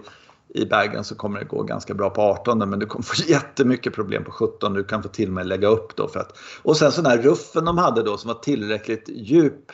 i 0.53 0.65
bagen 0.65 1.03
så 1.03 1.15
kommer 1.15 1.39
det 1.39 1.45
gå 1.45 1.63
ganska 1.63 1.93
bra 1.93 2.09
på 2.09 2.21
18 2.21 2.69
men 2.69 2.79
du 2.79 2.85
kommer 2.85 3.03
få 3.03 3.23
jättemycket 3.27 3.93
problem 3.93 4.23
på 4.23 4.31
17. 4.31 4.73
Du 4.73 4.83
kan 4.83 5.03
få 5.03 5.09
till 5.09 5.27
och 5.27 5.33
med 5.33 5.47
lägga 5.47 5.67
upp 5.67 5.95
då 5.95 6.07
för 6.07 6.19
att 6.19 6.37
och 6.61 6.77
sen 6.77 6.91
så 6.91 7.01
den 7.01 7.11
här 7.11 7.17
ruffen 7.17 7.65
de 7.65 7.77
hade 7.77 8.03
då 8.03 8.17
som 8.17 8.27
var 8.27 8.39
tillräckligt 8.39 9.09
djup 9.09 9.71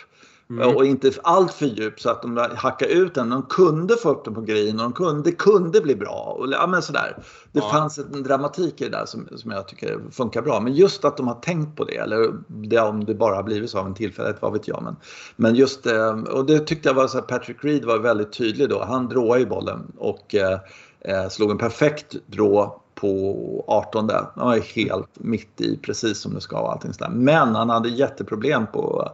Mm. 0.50 0.76
och 0.76 0.86
inte 0.86 1.12
allt 1.24 1.54
för 1.54 1.66
djup 1.66 2.00
så 2.00 2.10
att 2.10 2.22
de 2.22 2.38
hackade 2.56 2.92
ut 2.92 3.16
den. 3.16 3.30
De 3.30 3.42
kunde 3.42 3.96
få 3.96 4.10
upp 4.10 4.26
den 4.26 4.34
på 4.34 4.42
green 4.42 4.76
och 4.76 4.84
de 4.84 4.94
kunde, 4.94 5.24
det 5.24 5.32
kunde 5.32 5.82
bli 5.82 5.96
bra. 5.96 6.36
Och, 6.40 6.48
ja, 6.52 6.68
men 6.68 6.82
sådär. 6.82 7.18
Det 7.52 7.60
Ja. 7.60 7.70
fanns 7.70 7.98
en 7.98 8.24
dramatik 8.24 8.82
i 8.82 8.84
det 8.84 8.90
där 8.98 9.06
som, 9.06 9.28
som 9.36 9.52
jag 9.52 9.68
tycker 9.68 10.00
funkar 10.12 10.42
bra. 10.42 10.60
Men 10.60 10.74
just 10.74 11.06
att 11.06 11.18
de 11.18 11.28
har 11.28 11.36
tänkt 11.36 11.78
på 11.78 11.84
det, 11.84 11.96
eller 11.98 12.34
det, 12.48 12.80
om 12.80 13.06
det 13.06 13.16
bara 13.16 13.36
har 13.36 13.44
blivit 13.44 13.70
så 13.70 13.80
av 13.80 13.88
en 13.88 13.94
tillfällighet, 13.94 14.42
vad 14.42 14.54
vet 14.54 14.68
jag. 14.68 14.84
Men, 14.84 14.96
men 15.36 15.56
just 15.56 15.86
eh, 15.86 16.12
och 16.12 16.46
det 16.46 16.60
tyckte 16.60 16.90
jag 16.90 16.94
var 16.94 17.08
så 17.08 17.18
här, 17.18 17.26
Patrick 17.26 17.64
Reed 17.64 17.86
var 17.86 17.98
väldigt 18.00 18.34
tydlig 18.34 18.70
då. 18.70 18.84
Han 18.84 19.08
dråade 19.08 19.40
ju 19.40 19.46
bollen 19.46 19.92
och 19.98 20.36
eh, 20.36 20.60
eh, 21.00 21.30
slog 21.30 21.52
en 21.52 21.58
perfekt 21.58 22.16
drå 22.26 22.82
på 22.96 23.66
18. 23.68 24.10
Han 24.36 24.48
var 24.48 24.76
helt 24.76 25.10
mitt 25.14 25.62
i, 25.62 25.78
precis 25.78 26.18
som 26.20 26.34
det 26.34 26.42
ska 26.42 26.60
och 26.60 26.72
allting 26.72 26.94
sådär. 26.94 27.12
Men 27.12 27.56
han 27.56 27.70
hade 27.70 27.90
jätteproblem 27.90 28.68
på, 28.74 29.10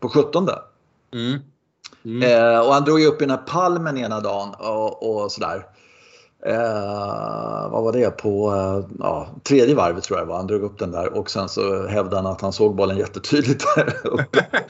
på 0.00 0.08
17. 0.08 0.48
Mm. 1.12 1.40
Mm. 2.04 2.22
Eh, 2.22 2.60
och 2.60 2.74
han 2.74 2.84
drog 2.84 3.00
ju 3.00 3.06
upp 3.06 3.18
den 3.18 3.30
här 3.30 3.36
palmen 3.36 3.98
ena 3.98 4.20
dagen 4.20 4.54
och, 4.58 5.22
och 5.22 5.32
sådär. 5.32 5.66
Eh, 6.44 7.70
vad 7.70 7.84
var 7.84 7.92
det 7.92 8.10
på 8.10 8.52
eh, 8.54 8.96
ja, 8.98 9.28
tredje 9.42 9.74
varvet 9.74 10.04
tror 10.04 10.18
jag 10.18 10.26
det 10.26 10.30
var. 10.30 10.36
Han 10.36 10.46
drog 10.46 10.62
upp 10.62 10.78
den 10.78 10.90
där 10.90 11.18
och 11.18 11.30
sen 11.30 11.48
så 11.48 11.86
hävdade 11.86 12.16
han 12.16 12.26
att 12.26 12.40
han 12.40 12.52
såg 12.52 12.76
bollen 12.76 12.96
jättetydligt 12.96 13.64
där 13.76 14.06
uppe. 14.06 14.46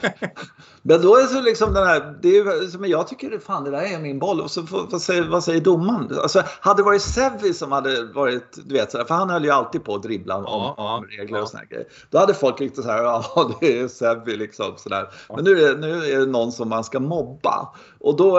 Men 0.81 1.01
då 1.01 1.15
är 1.15 1.21
det 1.21 1.27
så 1.27 1.41
liksom 1.41 1.73
den 1.73 1.87
här, 1.87 2.17
det 2.21 2.37
är 2.37 2.77
men 2.77 2.89
jag 2.89 3.07
tycker 3.07 3.29
det, 3.29 3.39
fan 3.39 3.63
det 3.63 3.71
där 3.71 3.81
är 3.81 3.99
min 3.99 4.19
boll. 4.19 4.41
Och 4.41 4.51
så 4.51 4.61
vad 4.91 5.01
säger, 5.01 5.23
vad 5.23 5.43
säger 5.43 5.61
domaren? 5.61 6.19
Alltså, 6.21 6.43
hade 6.59 6.79
det 6.81 6.85
varit 6.85 7.01
Sevi 7.01 7.53
som 7.53 7.71
hade 7.71 8.03
varit, 8.03 8.59
du 8.65 8.73
vet, 8.73 8.91
sådär, 8.91 9.05
för 9.05 9.15
han 9.15 9.29
höll 9.29 9.43
ju 9.43 9.51
alltid 9.51 9.83
på 9.83 9.95
att 9.95 10.03
dribbla 10.03 10.37
om, 10.37 10.43
Ja, 10.47 10.73
ja, 10.77 11.03
regler 11.17 11.41
och 11.41 11.49
såna 11.49 11.65
grejer. 11.65 11.87
Då 12.09 12.17
hade 12.17 12.33
folk 12.33 12.61
riktigt 12.61 12.83
så 12.83 12.91
här, 12.91 13.03
ja 13.03 13.51
det 13.59 13.79
är 13.79 13.87
Sevi 13.87 14.37
liksom 14.37 14.73
sådär. 14.77 15.09
Men 15.35 15.43
nu 15.43 15.51
är, 15.51 15.77
nu 15.77 16.05
är 16.05 16.19
det 16.19 16.25
någon 16.25 16.51
som 16.51 16.69
man 16.69 16.83
ska 16.83 16.99
mobba. 16.99 17.69
Och, 17.99 18.15
då, 18.15 18.37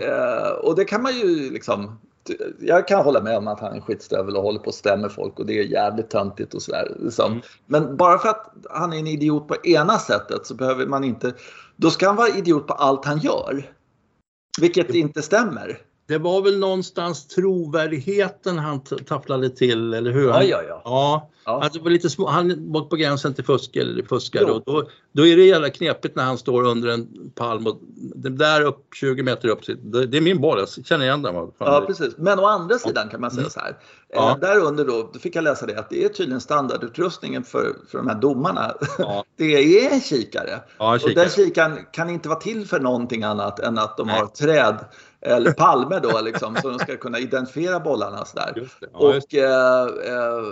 eh, 0.00 0.50
och 0.62 0.76
det 0.76 0.84
kan 0.84 1.02
man 1.02 1.12
ju 1.12 1.50
liksom 1.50 1.98
jag 2.60 2.88
kan 2.88 3.04
hålla 3.04 3.20
med 3.20 3.36
om 3.36 3.48
att 3.48 3.60
han 3.60 3.76
är 3.76 3.80
skitstövel 3.80 4.36
och 4.36 4.42
håller 4.42 4.58
på 4.58 4.66
och 4.66 4.74
stämmer 4.74 5.08
folk 5.08 5.38
och 5.38 5.46
det 5.46 5.58
är 5.58 5.64
jävligt 5.64 6.10
töntigt 6.10 6.54
och 6.54 6.62
sådär. 6.62 6.96
Liksom. 6.98 7.32
Mm. 7.32 7.42
Men 7.66 7.96
bara 7.96 8.18
för 8.18 8.28
att 8.28 8.52
han 8.70 8.92
är 8.92 8.98
en 8.98 9.06
idiot 9.06 9.48
på 9.48 9.56
ena 9.64 9.98
sättet 9.98 10.46
så 10.46 10.54
behöver 10.54 10.86
man 10.86 11.04
inte... 11.04 11.32
Då 11.76 11.90
ska 11.90 12.06
han 12.06 12.16
vara 12.16 12.28
idiot 12.28 12.66
på 12.66 12.74
allt 12.74 13.04
han 13.04 13.18
gör. 13.18 13.72
Vilket 14.60 14.94
inte 14.94 15.22
stämmer. 15.22 15.78
Det 16.10 16.18
var 16.18 16.42
väl 16.42 16.58
någonstans 16.58 17.26
trovärdigheten 17.26 18.58
han 18.58 18.80
tafflade 18.80 19.50
till, 19.50 19.94
eller 19.94 20.10
hur? 20.10 20.28
Ja, 20.28 20.32
Han, 20.32 20.48
ja, 20.48 20.62
ja. 20.68 20.82
ja. 20.84 21.30
ja. 21.44 21.68
Det 21.72 21.80
var 21.80 21.90
lite 21.90 22.10
små, 22.10 22.26
han 22.26 22.72
var 22.72 22.80
på 22.80 22.96
gränsen 22.96 23.34
till 23.34 23.44
fusk 23.44 23.76
eller 23.76 24.02
fuskade 24.02 24.44
Jo. 24.48 24.54
och 24.54 24.62
då, 24.66 24.88
då 25.12 25.26
är 25.26 25.36
det 25.36 25.44
jävla 25.44 25.70
knepigt 25.70 26.16
när 26.16 26.24
han 26.24 26.38
står 26.38 26.62
under 26.62 26.88
en 26.88 27.30
palm 27.34 27.66
och 27.66 27.80
där 28.14 28.62
upp 28.62 28.86
20 28.94 29.22
meter 29.22 29.48
upp, 29.48 29.60
det, 29.66 30.06
det 30.06 30.16
är 30.16 30.20
min 30.20 30.40
boll, 30.40 30.58
jag 30.58 30.86
känner 30.86 31.04
igen 31.04 31.22
den. 31.22 31.34
Ja, 31.58 31.84
precis. 31.86 32.14
Men 32.18 32.38
å 32.38 32.46
andra 32.46 32.78
sidan 32.78 33.08
kan 33.08 33.20
man 33.20 33.30
säga 33.30 33.50
så 33.50 33.60
här. 33.60 33.76
Ja. 34.12 34.30
Eh, 34.30 34.38
där 34.38 34.58
under 34.60 34.84
då, 34.84 35.10
då 35.12 35.18
fick 35.18 35.36
jag 35.36 35.44
läsa 35.44 35.66
det 35.66 35.78
att 35.78 35.90
det 35.90 36.04
är 36.04 36.08
tydligen 36.08 36.40
standardutrustningen 36.40 37.44
för, 37.44 37.76
för 37.90 37.98
de 37.98 38.08
här 38.08 38.14
domarna. 38.14 38.74
Ja. 38.98 39.24
Det 39.36 39.84
är 39.84 39.92
en 39.92 40.00
kikare. 40.00 40.60
Ja, 40.78 40.94
Och 40.94 41.00
kikare. 41.00 41.14
den 41.14 41.30
kikaren 41.30 41.78
kan 41.92 42.10
inte 42.10 42.28
vara 42.28 42.38
till 42.38 42.66
för 42.66 42.80
någonting 42.80 43.22
annat 43.22 43.58
än 43.60 43.78
att 43.78 43.96
de 43.96 44.06
Nej. 44.06 44.20
har 44.20 44.26
träd 44.26 44.84
eller 45.22 45.52
palmer 45.52 46.00
då 46.00 46.20
liksom 46.20 46.56
så 46.56 46.68
de 46.70 46.78
ska 46.78 46.96
kunna 46.96 47.18
identifiera 47.18 47.80
bollarna 47.80 48.24
så 48.24 48.36
där. 48.36 48.52
Just 48.56 48.80
det. 48.80 48.86
Ja, 48.92 48.98
Och 48.98 49.34
eh, 49.34 49.86
eh, 49.86 50.44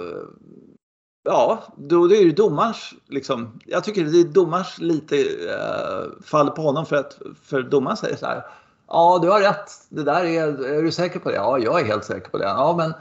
ja, 1.25 1.63
då 1.77 2.07
det 2.07 2.17
är 2.17 2.23
ju 2.23 2.33
domarens 2.33 2.93
liksom. 3.09 3.61
Jag 3.67 3.85
tycker 3.85 4.05
det 4.05 4.21
är 4.21 4.25
domarens 4.25 4.79
lite 4.79 5.17
eh, 5.21 6.23
faller 6.25 6.51
på 6.51 6.63
honom 6.63 6.87
för 6.87 6.97
att 6.97 7.19
för 7.45 7.63
domaren 7.63 7.97
säger 7.97 8.17
så 8.17 8.27
här. 8.27 8.43
Ja, 8.89 9.19
du 9.23 9.29
har 9.31 9.41
rätt. 9.41 9.71
Det 9.89 10.03
där 10.03 10.25
är, 10.25 10.65
är 10.65 10.83
du 10.83 10.93
säker 10.93 11.19
på 11.19 11.29
det? 11.29 11.35
Ja, 11.37 11.59
jag 11.59 11.81
är 11.81 11.85
helt 11.85 12.05
säker 12.05 12.31
på 12.31 12.39
det. 12.39 12.45
Ja, 12.45 12.75
men 12.79 12.93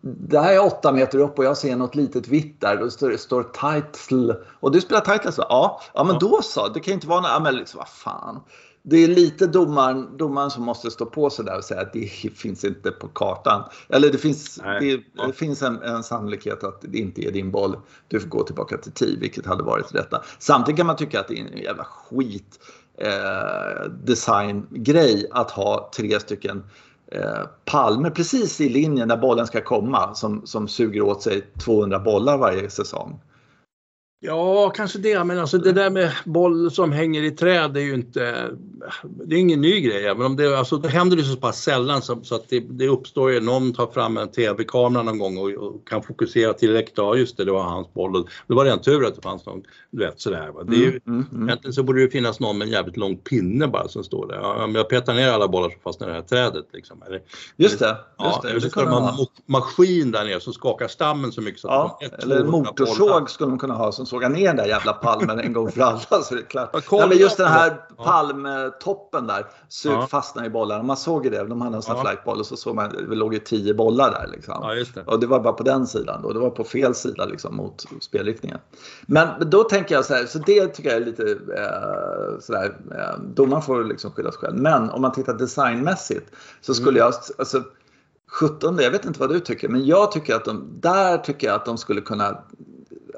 det 0.00 0.38
här 0.40 0.54
är 0.54 0.64
åtta 0.64 0.92
meter 0.92 1.18
upp 1.18 1.38
och 1.38 1.44
jag 1.44 1.56
ser 1.56 1.76
något 1.76 1.94
litet 1.94 2.28
vitt 2.28 2.60
där. 2.60 2.76
Då 2.76 2.90
står 2.90 3.16
står 3.16 3.42
title. 3.42 4.34
Och 4.60 4.72
du 4.72 4.80
spelar 4.80 5.00
title 5.00 5.32
så? 5.32 5.44
Ja, 5.48 5.80
ja 5.94 6.04
men 6.04 6.14
Ja. 6.14 6.18
då 6.20 6.42
så. 6.42 6.68
Det 6.68 6.80
kan 6.80 6.94
inte 6.94 7.06
vara 7.06 7.20
något, 7.20 7.30
ja, 7.30 7.40
men 7.40 7.54
liksom 7.56 7.78
vad 7.78 7.88
fan. 7.88 8.40
Det 8.86 8.96
är 8.96 9.08
lite 9.08 9.46
domaren, 9.46 10.16
domaren 10.16 10.50
som 10.50 10.62
måste 10.62 10.90
stå 10.90 11.06
på 11.06 11.30
sig 11.30 11.44
där 11.44 11.56
och 11.56 11.64
säga 11.64 11.80
att 11.80 11.92
det 11.92 12.08
finns 12.36 12.64
inte 12.64 12.90
på 12.90 13.08
kartan. 13.08 13.62
Eller 13.88 14.12
det 14.12 14.18
finns, 14.18 14.60
det, 14.80 15.00
det 15.26 15.32
finns 15.32 15.62
en, 15.62 15.82
en 15.82 16.02
sannolikhet 16.02 16.64
att 16.64 16.80
det 16.80 16.98
inte 16.98 17.26
är 17.26 17.30
din 17.30 17.50
boll. 17.50 17.76
Du 18.08 18.20
får 18.20 18.28
gå 18.28 18.42
tillbaka 18.42 18.78
till 18.78 18.92
tee, 18.92 19.16
vilket 19.20 19.46
hade 19.46 19.62
varit 19.62 19.94
rätta. 19.94 20.22
Samtidigt 20.38 20.76
kan 20.76 20.86
man 20.86 20.96
tycka 20.96 21.20
att 21.20 21.28
det 21.28 21.40
är 21.40 21.44
en 21.52 21.58
jävla 21.58 21.84
skit 21.84 22.58
eh, 22.98 23.90
designgrej 24.04 25.28
att 25.30 25.50
ha 25.50 25.90
tre 25.96 26.20
stycken 26.20 26.64
eh, 27.06 27.40
palmer 27.64 28.10
precis 28.10 28.60
i 28.60 28.68
linjen 28.68 29.08
där 29.08 29.16
bollen 29.16 29.46
ska 29.46 29.60
komma 29.60 30.14
som, 30.14 30.46
som 30.46 30.68
suger 30.68 31.02
åt 31.02 31.22
sig 31.22 31.42
200 31.64 31.98
bollar 31.98 32.38
varje 32.38 32.70
säsong. 32.70 33.20
Ja, 34.26 34.70
kanske 34.70 34.98
det. 34.98 35.24
Men 35.24 35.38
alltså 35.38 35.58
det 35.58 35.72
där 35.72 35.90
med 35.90 36.12
boll 36.24 36.70
som 36.70 36.92
hänger 36.92 37.22
i 37.22 37.30
träd 37.30 37.76
är 37.76 37.80
ju 37.80 37.94
inte... 37.94 38.50
Det 39.02 39.34
är 39.34 39.38
ingen 39.38 39.60
ny 39.60 39.80
grej. 39.80 40.06
Även 40.06 40.26
om 40.26 40.36
det, 40.36 40.58
alltså, 40.58 40.76
det 40.76 40.88
händer 40.88 41.16
ju 41.16 41.22
så 41.22 41.36
pass 41.36 41.62
sällan 41.62 42.02
så, 42.02 42.20
så 42.22 42.34
att 42.34 42.48
det, 42.48 42.60
det 42.60 42.88
uppstår 42.88 43.32
ju, 43.32 43.40
någon 43.40 43.72
tar 43.72 43.86
fram 43.86 44.16
en 44.16 44.28
tv-kamera 44.30 45.02
någon 45.02 45.18
gång 45.18 45.38
och, 45.38 45.50
och 45.50 45.88
kan 45.88 46.02
fokusera 46.02 46.52
tillräckligt. 46.52 46.98
Ja, 46.98 47.16
just 47.16 47.36
det, 47.36 47.44
det 47.44 47.52
var 47.52 47.62
hans 47.62 47.94
boll. 47.94 48.16
Och 48.16 48.28
det 48.46 48.54
var 48.54 48.64
redan 48.64 48.80
tur 48.80 49.04
att 49.06 49.14
det 49.16 49.22
fanns 49.22 49.46
någon, 49.46 49.62
du 49.90 49.98
vet 50.04 50.20
sådär. 50.20 50.50
Va? 50.54 50.62
Det 50.64 50.76
är 50.76 50.80
ju, 50.80 51.00
Mm, 51.06 51.26
mm. 51.32 51.48
Egentligen 51.48 51.72
så 51.74 51.82
borde 51.82 52.00
det 52.00 52.10
finnas 52.10 52.40
någon 52.40 52.58
med 52.58 52.66
en 52.66 52.72
jävligt 52.72 52.96
lång 52.96 53.16
pinne 53.16 53.66
bara 53.68 53.88
som 53.88 54.04
står 54.04 54.26
där. 54.26 54.34
Ja, 54.34 54.66
men 54.66 54.74
jag 54.74 54.88
petar 54.88 55.14
ner 55.14 55.28
alla 55.30 55.48
bollar 55.48 55.70
som 55.70 55.80
fastnar 55.84 56.08
i 56.08 56.10
det 56.10 56.16
här 56.16 56.22
trädet. 56.22 56.66
Liksom. 56.72 57.02
Eller, 57.06 57.20
Just 57.56 57.78
det. 57.78 57.88
Just 57.88 57.98
ja, 58.18 58.40
det, 58.42 58.50
eller 58.50 58.60
så 58.60 58.80
de 58.80 58.90
man 58.90 59.02
ha 59.02 59.10
en 59.20 59.26
maskin 59.46 60.10
där 60.12 60.24
nere 60.24 60.40
som 60.40 60.52
skakar 60.52 60.88
stammen 60.88 61.32
så 61.32 61.40
mycket 61.40 61.60
så 61.60 61.68
att 61.68 61.96
Ja, 62.00 62.08
eller 62.18 62.36
en 62.36 62.42
200 62.42 62.72
bollar. 62.72 62.86
motorsåg 62.86 63.30
skulle 63.30 63.50
de 63.50 63.58
kunna 63.58 63.74
ha 63.74 63.92
som 63.92 64.06
sågar 64.14 64.28
ner 64.28 64.46
den 64.46 64.56
där 64.56 64.64
jävla 64.66 64.92
palmen 64.92 65.40
en 65.40 65.52
gång 65.52 65.70
för 65.72 65.80
alla. 65.80 65.98
Så 66.22 66.34
det 66.34 66.40
är 66.40 66.44
klart. 66.44 66.90
Nej, 66.92 67.08
men 67.08 67.18
just 67.18 67.36
den 67.36 67.46
här 67.48 67.76
palmtoppen 68.04 69.26
där 69.26 69.46
sug, 69.68 69.92
Ja. 69.92 70.06
fastnar 70.06 70.44
i 70.44 70.50
bollarna. 70.50 70.82
Man 70.82 70.96
såg 70.96 71.24
ju 71.24 71.30
det, 71.30 71.44
de 71.44 71.60
hade 71.60 71.76
en 71.76 71.82
sån 71.82 71.96
här 71.96 72.02
Ja. 72.04 72.08
flightboll 72.10 72.38
och 72.40 72.46
så 72.46 72.56
såg 72.56 72.74
man, 72.74 72.90
det 73.08 73.14
låg 73.14 73.34
ju 73.34 73.40
tio 73.40 73.74
bollar 73.74 74.10
där 74.10 74.28
liksom. 74.32 74.54
Ja, 74.62 74.74
just 74.74 74.94
det. 74.94 75.02
Och 75.06 75.20
det 75.20 75.26
var 75.26 75.40
bara 75.40 75.52
på 75.52 75.62
den 75.62 75.86
sidan 75.86 76.22
då. 76.22 76.32
Det 76.32 76.38
var 76.38 76.50
på 76.50 76.64
fel 76.64 76.94
sida 76.94 77.24
liksom 77.24 77.56
mot 77.56 77.84
spelriktningen. 78.00 78.58
Men 79.06 79.28
då 79.50 79.64
tänker 79.64 79.94
jag 79.94 80.04
så 80.04 80.14
här, 80.14 80.26
så 80.26 80.38
det 80.38 80.66
tycker 80.66 80.90
jag 80.90 81.00
är 81.02 81.04
lite 81.04 81.22
eh, 81.32 82.40
sådär, 82.40 82.76
eh, 82.90 83.20
domaren 83.34 83.62
får 83.62 83.84
liksom 83.84 84.10
skylla 84.10 84.30
sig 84.32 84.40
själv. 84.40 84.56
Men 84.56 84.90
om 84.90 85.02
man 85.02 85.12
tittar 85.12 85.34
designmässigt 85.34 86.30
så 86.60 86.74
skulle 86.74 86.98
jag, 86.98 87.12
alltså 87.38 87.62
17, 88.40 88.78
jag 88.78 88.90
vet 88.90 89.04
inte 89.04 89.20
vad 89.20 89.28
du 89.30 89.40
tycker, 89.40 89.68
men 89.68 89.86
jag 89.86 90.12
tycker 90.12 90.34
att 90.34 90.44
de, 90.44 90.68
där 90.80 91.18
tycker 91.18 91.46
jag 91.46 91.56
att 91.56 91.64
de 91.64 91.78
skulle 91.78 92.00
kunna 92.00 92.38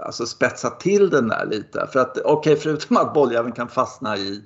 alltså 0.06 0.26
spetsa 0.26 0.70
till 0.70 1.10
den 1.10 1.28
där 1.28 1.46
lite. 1.46 1.88
För 1.92 2.00
att 2.00 2.18
okej, 2.18 2.32
okay, 2.32 2.56
förutom 2.56 2.96
att 2.96 3.14
bolljäveln 3.14 3.52
kan 3.52 3.68
fastna 3.68 4.16
i, 4.16 4.42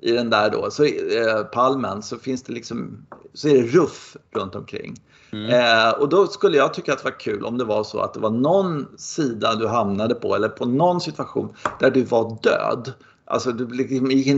i 0.00 0.12
den 0.12 0.30
där 0.30 0.50
då, 0.50 0.70
så, 0.70 0.84
eh, 0.84 1.44
palmen, 1.52 2.02
så 2.02 2.18
finns 2.18 2.42
det 2.42 2.52
liksom, 2.52 3.06
så 3.34 3.48
är 3.48 3.54
det 3.54 3.68
ruff 3.68 4.16
runt 4.34 4.54
omkring. 4.54 4.94
Mm. 5.32 5.50
Eh, 5.50 5.90
och 5.90 6.08
då 6.08 6.26
skulle 6.26 6.56
jag 6.56 6.74
tycka 6.74 6.92
att 6.92 6.98
det 6.98 7.04
var 7.04 7.20
kul 7.20 7.44
om 7.44 7.58
det 7.58 7.64
var 7.64 7.84
så 7.84 8.00
att 8.00 8.14
det 8.14 8.20
var 8.20 8.30
någon 8.30 8.86
sida 8.96 9.54
du 9.54 9.66
hamnade 9.66 10.14
på 10.14 10.34
eller 10.34 10.48
på 10.48 10.64
någon 10.64 11.00
situation 11.00 11.54
där 11.80 11.90
du 11.90 12.02
var 12.02 12.38
död. 12.42 12.92
Alltså 13.26 13.52
det 13.52 13.74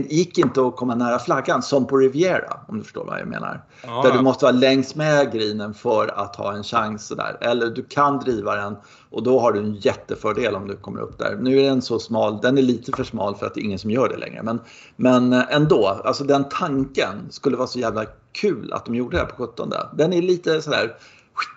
gick 0.09 0.37
inte 0.37 0.61
att 0.61 0.75
komma 0.75 0.95
nära 0.95 1.19
flaggan 1.19 1.61
som 1.61 1.87
på 1.87 1.97
Riviera 1.97 2.59
om 2.67 2.77
du 2.77 2.83
förstår 2.83 3.05
vad 3.05 3.19
jag 3.19 3.27
menar. 3.27 3.63
Ja. 3.83 4.01
Där 4.01 4.11
du 4.11 4.21
måste 4.21 4.45
vara 4.45 4.55
längs 4.55 4.95
med 4.95 5.33
grinen 5.33 5.73
för 5.73 6.07
att 6.07 6.35
ha 6.35 6.53
en 6.53 6.63
chans 6.63 7.09
där. 7.09 7.37
Eller 7.41 7.67
du 7.67 7.83
kan 7.83 8.19
driva 8.19 8.55
den 8.55 8.75
och 9.09 9.23
då 9.23 9.39
har 9.39 9.51
du 9.51 9.59
en 9.59 9.75
jättefördel 9.75 10.55
om 10.55 10.67
du 10.67 10.75
kommer 10.75 11.01
upp 11.01 11.17
där. 11.17 11.37
Nu 11.41 11.59
är 11.59 11.63
den 11.63 11.81
så 11.81 11.99
smal, 11.99 12.39
den 12.41 12.57
är 12.57 12.61
lite 12.61 12.91
för 12.91 13.03
smal 13.03 13.35
för 13.35 13.45
att 13.45 13.53
det 13.53 13.61
är 13.61 13.63
ingen 13.63 13.79
som 13.79 13.91
gör 13.91 14.09
det 14.09 14.17
längre. 14.17 14.43
Men, 14.43 14.59
men 14.95 15.33
ändå, 15.33 15.87
alltså 15.87 16.23
den 16.23 16.49
tanken 16.49 17.15
skulle 17.29 17.57
vara 17.57 17.67
så 17.67 17.79
jävla 17.79 18.05
kul 18.31 18.73
att 18.73 18.85
de 18.85 18.95
gjorde 18.95 19.17
det 19.17 19.21
här 19.21 19.29
på 19.29 19.47
17. 19.47 19.73
Den 19.93 20.13
är 20.13 20.21
lite 20.21 20.61
sådär 20.61 20.95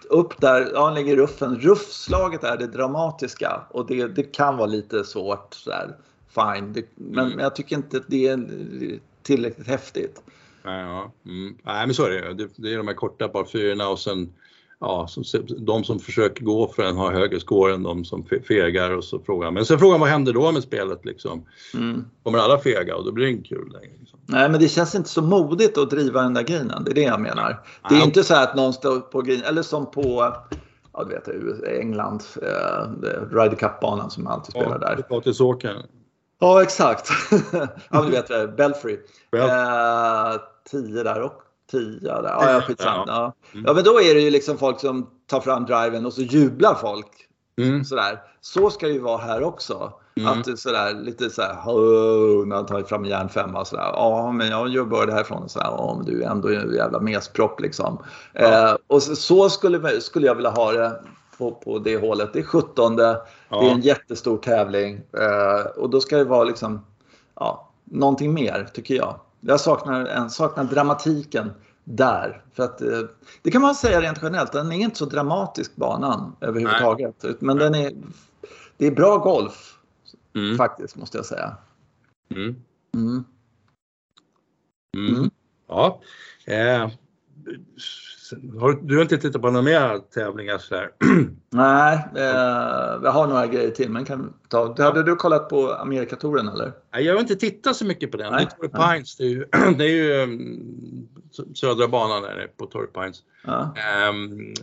upp 0.08 0.40
där, 0.40 0.70
ja, 0.74 0.84
han 0.84 0.94
lägger 0.94 1.16
ruffen. 1.16 1.56
Ruffslaget 1.60 2.44
är 2.44 2.56
det 2.56 2.66
dramatiska 2.66 3.60
och 3.70 3.86
det, 3.86 4.06
det 4.08 4.22
kan 4.22 4.56
vara 4.56 4.66
lite 4.66 5.04
svårt. 5.04 5.54
Sådär 5.54 5.96
fine. 6.34 6.72
Det, 6.72 6.84
men, 6.94 7.26
mm. 7.26 7.38
jag 7.38 7.56
tycker 7.56 7.76
inte 7.76 7.96
att 7.96 8.08
det 8.08 8.28
är 8.28 8.48
tillräckligt 9.22 9.66
häftigt. 9.66 10.22
Nej, 10.64 10.80
ja. 10.80 11.12
mm. 11.26 11.56
Nej 11.62 11.86
men 11.86 11.94
så 11.94 12.04
är 12.04 12.10
det. 12.10 12.48
det. 12.56 12.72
Är 12.72 12.76
de 12.76 12.88
här 12.88 12.94
korta 12.94 13.28
par 13.28 13.44
fyrorna 13.44 13.88
och 13.88 13.98
sen 13.98 14.32
ja, 14.80 15.06
som, 15.08 15.24
de 15.58 15.84
som 15.84 15.98
försöker 15.98 16.44
gå 16.44 16.68
för 16.68 16.82
den 16.82 16.96
har 16.96 17.12
högre 17.12 17.40
score 17.40 17.74
än 17.74 17.82
de 17.82 18.04
som 18.04 18.24
fegar 18.48 18.90
och 18.90 19.04
så 19.04 19.18
frågar 19.18 19.50
Men 19.50 19.66
sen 19.66 19.78
frågan 19.78 20.00
vad 20.00 20.08
händer 20.08 20.32
då 20.32 20.52
med 20.52 20.62
spelet 20.62 21.04
liksom? 21.04 21.46
Mm. 21.74 22.04
Kommer 22.22 22.38
alla 22.38 22.58
fega 22.58 22.96
och 22.96 23.04
då 23.04 23.12
blir 23.12 23.24
det 23.24 23.30
inte 23.30 23.48
kul 23.48 23.72
längre. 23.72 23.92
Liksom. 24.00 24.18
Nej 24.26 24.48
men 24.48 24.60
det 24.60 24.68
känns 24.68 24.94
inte 24.94 25.08
så 25.08 25.22
modigt 25.22 25.78
att 25.78 25.90
driva 25.90 26.22
den 26.22 26.34
där 26.34 26.42
grinen, 26.42 26.84
det 26.84 26.90
är 26.90 26.94
det 26.94 27.02
jag 27.02 27.20
menar. 27.20 27.60
Det 27.88 27.94
är 27.94 27.98
ja. 27.98 28.04
inte 28.04 28.24
så 28.24 28.34
att 28.34 28.56
någon 28.56 28.72
står 28.72 29.00
på 29.00 29.22
green, 29.22 29.42
eller 29.42 29.62
som 29.62 29.90
på 29.90 30.34
ja, 30.92 31.04
du 31.04 31.10
vet, 31.14 31.28
England, 31.68 32.22
eh, 32.42 33.08
Ryder 33.30 33.56
Cup-banan 33.56 34.10
som 34.10 34.26
alltid 34.26 34.50
spelar 34.50 34.78
ja, 34.82 34.94
där. 34.94 35.02
Potatisåkern. 35.02 35.82
Ja, 36.40 36.62
exakt. 36.62 37.10
ja, 37.90 38.02
du 38.02 38.10
vet, 38.10 38.30
eh, 38.30 38.46
Belfry. 38.46 38.98
Bel 39.32 39.40
eh, 39.40 40.40
tio 40.70 41.02
där 41.02 41.22
och 41.22 41.42
tio 41.70 42.00
där. 42.00 42.22
Ja, 42.22 42.52
ja 42.52 42.60
skitsamma. 42.60 43.04
Ja. 43.06 43.34
Mm. 43.52 43.64
ja, 43.66 43.72
men 43.72 43.84
då 43.84 44.00
är 44.00 44.14
det 44.14 44.20
ju 44.20 44.30
liksom 44.30 44.58
folk 44.58 44.80
som 44.80 45.10
tar 45.26 45.40
fram 45.40 45.64
driven 45.64 46.06
och 46.06 46.12
så 46.12 46.22
jublar 46.22 46.74
folk. 46.74 47.28
Mm. 47.58 47.84
Sådär. 47.84 48.22
Så 48.40 48.70
ska 48.70 48.86
det 48.86 48.92
ju 48.92 49.00
vara 49.00 49.18
här 49.18 49.42
också. 49.42 49.92
Mm. 50.16 50.40
Att 50.40 50.58
sådär 50.58 50.94
lite 50.94 51.30
såhär, 51.30 51.54
när 52.44 52.56
han 52.56 52.66
tar 52.66 52.82
fram 52.82 53.04
en 53.04 53.10
järnfemma 53.10 53.60
och 53.60 53.66
sådär. 53.66 53.90
Ja, 53.92 54.32
men 54.32 54.48
jag 54.48 54.68
gör 54.68 54.84
börd 54.84 55.10
härifrån 55.10 55.48
sådär. 55.48 55.66
Ja, 55.66 55.94
men 55.96 56.06
du 56.06 56.22
är 56.22 56.30
ändå 56.30 56.48
en 56.48 56.74
jävla 56.74 57.00
mespropp 57.00 57.60
liksom. 57.60 57.98
Ja. 58.32 58.70
Eh, 58.70 58.76
och 58.86 59.02
så, 59.02 59.16
så, 59.16 59.48
skulle, 59.50 60.00
skulle 60.00 60.26
jag 60.26 60.34
vilja 60.34 60.50
ha 60.50 60.72
det 60.72 61.00
på, 61.40 61.52
på 61.52 61.78
det 61.78 61.96
hålet. 61.96 62.32
Det 62.32 62.38
är 62.38 62.42
17. 62.42 62.98
Ja. 62.98 63.24
Det 63.48 63.56
är 63.56 63.70
en 63.70 63.80
jättestor 63.80 64.38
tävling 64.38 65.00
eh, 65.12 65.66
och 65.76 65.90
då 65.90 66.00
ska 66.00 66.16
det 66.16 66.24
vara 66.24 66.44
liksom, 66.44 66.84
ja, 67.34 67.70
någonting 67.84 68.34
mer 68.34 68.68
tycker 68.74 68.94
jag. 68.94 69.20
Jag 69.40 69.60
saknar, 69.60 70.06
en, 70.06 70.30
saknar 70.30 70.64
dramatiken 70.64 71.50
där. 71.84 72.42
För 72.52 72.62
att, 72.62 72.80
eh, 72.80 73.00
det 73.42 73.50
kan 73.50 73.62
man 73.62 73.74
säga 73.74 74.00
rent 74.00 74.18
generellt, 74.22 74.52
den 74.52 74.72
är 74.72 74.76
inte 74.76 74.98
så 74.98 75.04
dramatisk 75.04 75.76
banan 75.76 76.36
överhuvudtaget. 76.40 77.14
Nej. 77.22 77.34
Men 77.38 77.56
den 77.56 77.74
är, 77.74 77.92
det 78.76 78.86
är 78.86 78.90
bra 78.90 79.16
golf 79.16 79.78
mm. 80.34 80.56
faktiskt 80.56 80.96
måste 80.96 81.18
jag 81.18 81.26
säga. 81.26 81.56
Mm. 82.34 82.56
Mm. 82.94 83.24
mm. 84.96 85.30
Ja. 85.68 86.00
Eh, 86.44 86.90
har, 88.60 88.72
du 88.82 88.94
har 88.94 89.02
inte 89.02 89.18
tittat 89.18 89.42
på 89.42 89.50
några 89.50 89.62
mer 89.62 89.98
tävlingar 90.14 90.58
sådär? 90.58 90.90
Nej, 91.50 91.98
eh, 92.16 93.00
jag 93.02 93.10
har 93.10 93.26
några 93.26 93.46
grejer 93.46 93.70
till 93.70 93.90
men 93.90 94.04
kan 94.04 94.34
ta. 94.48 94.82
Hade 94.82 95.02
du 95.02 95.16
kollat 95.16 95.48
på 95.48 95.72
Amerikatouren 95.72 96.48
eller? 96.48 96.72
Nej, 96.92 97.04
jag 97.04 97.14
har 97.14 97.20
inte 97.20 97.36
tittat 97.36 97.76
så 97.76 97.84
mycket 97.84 98.10
på 98.10 98.16
den. 98.16 98.32
Nej. 98.32 98.46
Det 98.60 98.66
är 98.66 98.68
Torrey 98.68 98.92
Pines, 98.92 99.16
det 99.16 99.24
är 99.24 99.28
ju, 99.28 99.44
det 99.78 99.84
är 99.84 99.88
ju 99.88 100.22
um, 100.22 101.08
södra 101.54 101.88
banan 101.88 102.22
där 102.22 102.50
på 102.56 102.66
Torrey 102.66 102.88
Pines. 102.88 103.22
Ja. 103.44 103.74
Um, 104.08 104.54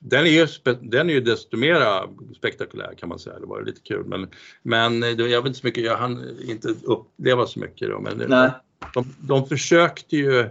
den, 0.00 0.26
är 0.26 0.30
ju, 0.30 0.46
den 0.80 1.10
är 1.10 1.14
ju 1.14 1.20
desto 1.20 1.56
mera 1.56 2.08
spektakulär 2.36 2.94
kan 2.98 3.08
man 3.08 3.18
säga. 3.18 3.38
Det 3.38 3.46
var 3.46 3.62
lite 3.62 3.80
kul 3.80 4.04
men, 4.06 4.28
men 4.62 5.02
eh, 5.02 5.08
jag 5.08 5.42
vet 5.42 5.46
inte 5.46 5.58
så 5.58 5.66
mycket, 5.66 5.84
jag 5.84 5.96
hann 5.96 6.38
inte 6.48 6.68
uppleva 6.68 7.46
så 7.46 7.60
mycket 7.60 7.88
då. 7.88 8.00
Men 8.00 8.22
Nej. 8.28 8.50
De, 8.94 9.14
de 9.20 9.46
försökte 9.46 10.16
ju 10.16 10.50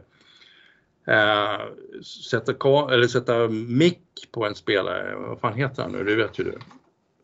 Eh, 1.08 1.62
sätta, 2.30 2.52
eller 2.94 3.08
sätta 3.08 3.48
mick 3.48 4.02
på 4.32 4.46
en 4.46 4.56
spelare, 4.56 5.16
vad 5.16 5.40
fan 5.40 5.54
heter 5.54 5.84
han 5.84 5.92
nu, 5.92 6.04
det 6.04 6.16
vet 6.16 6.40
ju 6.40 6.44
du. 6.44 6.58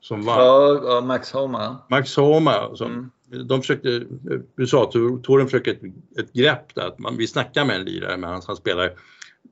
Som 0.01 0.25
var, 0.25 0.39
ja, 0.85 1.01
Max 1.01 1.31
Homa. 1.31 1.77
Max 1.89 2.15
Homa. 2.15 2.75
Som, 2.75 3.11
mm. 3.31 3.47
De 3.47 3.61
försökte, 3.61 4.03
USA, 4.55 4.91
Toren 5.23 5.47
försöker 5.47 5.71
ett, 5.71 5.81
ett 6.19 6.33
grepp 6.33 6.75
där, 6.75 6.87
att 6.87 6.99
man, 6.99 7.17
vi 7.17 7.27
snackar 7.27 7.65
med 7.65 7.75
en 7.75 7.85
lirare 7.85 8.17
med 8.17 8.29
hans, 8.29 8.47
han 8.47 8.55
spelar 8.55 8.91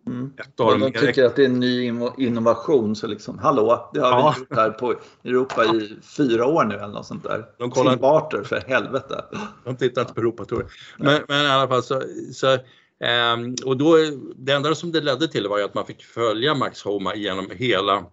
Mm. 0.08 0.32
Men 0.58 0.80
de 0.80 0.92
tycker 0.92 1.26
att 1.26 1.36
det 1.36 1.42
är 1.42 1.50
en 1.50 1.60
ny 1.60 1.94
innovation 2.18 2.96
så 2.96 3.08
liksom, 3.08 3.40
hallå, 3.40 3.90
det 3.94 4.00
har 4.00 4.10
ja. 4.10 4.34
vi 4.36 4.40
gjort 4.40 4.56
här 4.56 4.70
på 4.70 4.96
Europa 5.24 5.66
i 5.66 5.98
fyra 6.18 6.46
år 6.46 6.64
nu 6.64 6.76
eller 6.76 6.88
något 6.88 7.06
sånt 7.06 7.24
där. 7.24 7.46
De 7.58 7.72
kollar... 7.72 7.92
Tim 7.92 8.02
Barter 8.02 8.44
för 8.44 8.64
helvete. 8.68 9.24
De 9.64 9.76
tittar 9.76 10.02
inte 10.02 10.14
på 10.14 10.20
Europatouren. 10.20 10.68
Men, 10.98 11.22
men 11.28 11.46
i 11.46 11.50
alla 11.50 11.68
fall 11.68 11.84
så, 11.84 12.02
så 12.34 12.58
Ehm, 13.00 13.56
och 13.66 13.78
då, 13.78 13.98
det 14.36 14.52
enda 14.52 14.76
som 14.76 14.92
det 14.92 15.02
ledde 15.02 15.28
till 15.28 15.48
var 15.48 15.58
ju 15.58 15.64
att 15.64 15.74
man 15.74 15.86
fick 15.86 16.04
följa 16.04 16.56
Max 16.56 16.84
Homa 16.84 17.16
genom 17.16 17.50
hela, 17.52 18.06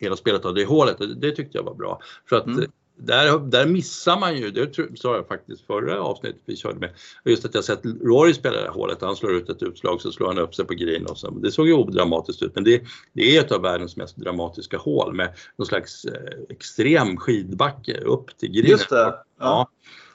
hela 0.00 0.16
spelet 0.16 0.44
av 0.44 0.54
det 0.54 0.64
hålet 0.64 1.00
och 1.00 1.08
det 1.08 1.30
tyckte 1.30 1.58
jag 1.58 1.64
var 1.64 1.74
bra. 1.74 2.00
För 2.28 2.36
att 2.36 2.46
mm. 2.46 2.70
där, 2.96 3.38
där 3.38 3.66
missar 3.66 4.20
man 4.20 4.36
ju, 4.36 4.50
det 4.50 4.98
sa 4.98 5.16
jag 5.16 5.28
faktiskt 5.28 5.66
förra 5.66 6.00
avsnittet 6.00 6.42
vi 6.44 6.56
körde 6.56 6.78
med, 6.78 6.90
just 7.24 7.44
att 7.44 7.54
jag 7.54 7.64
sett 7.64 7.84
Rory 7.84 8.34
spela 8.34 8.56
det 8.56 8.62
här 8.62 8.72
hålet, 8.72 9.00
han 9.00 9.16
slår 9.16 9.34
ut 9.34 9.50
ett 9.50 9.62
utslag 9.62 10.00
så 10.00 10.12
slår 10.12 10.26
han 10.26 10.38
upp 10.38 10.54
sig 10.54 10.64
på 10.64 10.74
green 10.74 11.06
och 11.06 11.18
så. 11.18 11.30
Det 11.30 11.52
såg 11.52 11.66
ju 11.66 11.72
odramatiskt 11.72 12.42
ut 12.42 12.54
men 12.54 12.64
det, 12.64 12.82
det 13.12 13.36
är 13.36 13.40
ett 13.40 13.52
av 13.52 13.62
världens 13.62 13.96
mest 13.96 14.16
dramatiska 14.16 14.78
hål 14.78 15.14
med 15.14 15.34
någon 15.56 15.66
slags 15.66 16.04
eh, 16.04 16.40
extrem 16.48 17.16
skidbacke 17.16 18.00
upp 18.00 18.38
till 18.38 18.52
green. 18.52 18.70
Just 18.70 18.88
det. 18.88 18.96
Ja. 18.96 19.24
ja. 19.38 19.68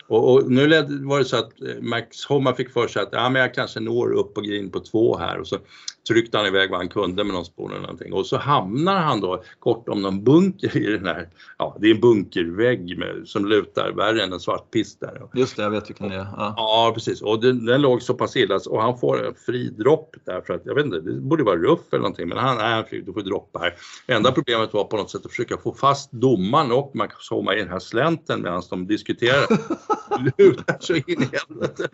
Och, 0.07 0.33
och, 0.33 0.51
nu 0.51 0.67
var 1.05 1.19
det 1.19 1.25
så 1.25 1.37
att 1.37 1.61
eh, 1.61 1.81
Max 1.81 2.25
Homa 2.25 2.53
fick 2.53 2.69
för 2.69 2.87
sig 2.87 3.01
att 3.01 3.09
ja, 3.11 3.29
men 3.29 3.41
jag 3.41 3.53
kanske 3.53 3.79
når 3.79 4.11
upp 4.11 4.33
på 4.33 4.41
green 4.41 4.69
på 4.69 4.79
två 4.79 5.17
här. 5.17 5.39
Och 5.39 5.47
så 5.47 5.57
tryckte 6.07 6.37
han 6.37 6.47
iväg 6.47 6.69
vad 6.69 6.79
han 6.79 6.89
kunde 6.89 7.23
med 7.23 7.33
någon 7.33 7.45
spår 7.45 7.71
eller 7.71 7.81
någonting 7.81 8.13
och 8.13 8.25
så 8.25 8.37
hamnar 8.37 8.99
han 8.99 9.21
då 9.21 9.43
kort 9.59 9.89
om 9.89 10.01
någon 10.01 10.23
bunker 10.23 10.77
i 10.77 10.91
den 10.91 11.05
här, 11.05 11.29
ja 11.57 11.77
det 11.79 11.87
är 11.87 11.95
en 11.95 12.01
bunkervägg 12.01 12.97
med, 12.97 13.27
som 13.27 13.45
lutar 13.45 13.91
värre 13.91 14.23
än 14.23 14.33
en 14.33 14.39
svart 14.39 14.71
pist 14.71 14.99
där. 14.99 15.21
Just 15.33 15.55
det, 15.55 15.63
jag 15.63 15.69
vet 15.69 15.89
vilken 15.89 16.09
det 16.09 16.15
är. 16.15 16.27
Ja, 16.37 16.53
ja 16.57 16.91
precis 16.93 17.21
och 17.21 17.41
den, 17.41 17.65
den 17.65 17.81
låg 17.81 18.01
så 18.01 18.13
pass 18.13 18.35
illa 18.35 18.59
och 18.69 18.81
han 18.81 18.99
får 18.99 19.27
en 19.27 19.35
fri 19.45 19.69
dropp 19.69 20.15
där 20.25 20.41
för 20.41 20.53
att, 20.53 20.61
jag 20.65 20.75
vet 20.75 20.85
inte, 20.85 20.99
det 20.99 21.21
borde 21.21 21.43
vara 21.43 21.57
ruff 21.57 21.79
eller 21.91 22.01
någonting 22.01 22.27
men 22.27 22.37
han 22.37 22.59
är 22.59 22.83
fri, 22.83 23.01
du 23.01 23.13
får 23.13 23.21
droppa 23.21 23.59
här. 23.59 23.73
Enda 24.07 24.31
problemet 24.31 24.73
var 24.73 24.83
på 24.83 24.97
något 24.97 25.11
sätt 25.11 25.25
att 25.25 25.31
försöka 25.31 25.57
få 25.57 25.73
fast 25.73 26.11
domaren 26.11 26.71
och 26.71 26.95
Max 26.95 27.29
Homa 27.29 27.55
i 27.55 27.59
den 27.59 27.69
här 27.69 27.79
slänten 27.79 28.41
medan 28.41 28.63
de 28.69 28.87
diskuterar. 28.87 29.47
lutar 30.37 30.77
så 30.79 30.95
in 30.95 31.03
i 31.07 31.29
helvete. 31.31 31.87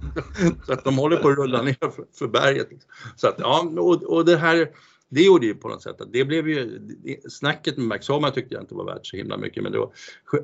Så 0.65 0.73
att 0.73 0.83
de 0.83 0.97
håller 0.97 1.17
på 1.17 1.29
att 1.29 1.37
rulla 1.37 1.61
ner 1.61 1.91
för, 1.91 2.05
för 2.19 2.27
berget. 2.27 2.67
Så 3.15 3.27
att, 3.27 3.35
ja, 3.37 3.71
och, 3.77 4.02
och 4.05 4.25
det 4.25 4.37
här 4.37 4.69
det 5.09 5.21
gjorde 5.21 5.45
ju 5.45 5.55
på 5.55 5.67
något 5.67 5.83
sätt 5.83 6.01
att 6.01 6.13
det 6.13 6.25
blev 6.25 6.49
ju, 6.49 6.81
snacket 7.29 7.77
med 7.77 7.87
Max 7.87 8.07
Homa 8.07 8.31
tyckte 8.31 8.53
jag 8.55 8.63
inte 8.63 8.75
var 8.75 8.85
värt 8.85 9.05
så 9.05 9.17
himla 9.17 9.37
mycket 9.37 9.63
men 9.63 9.71
det 9.71 9.77
var 9.77 9.91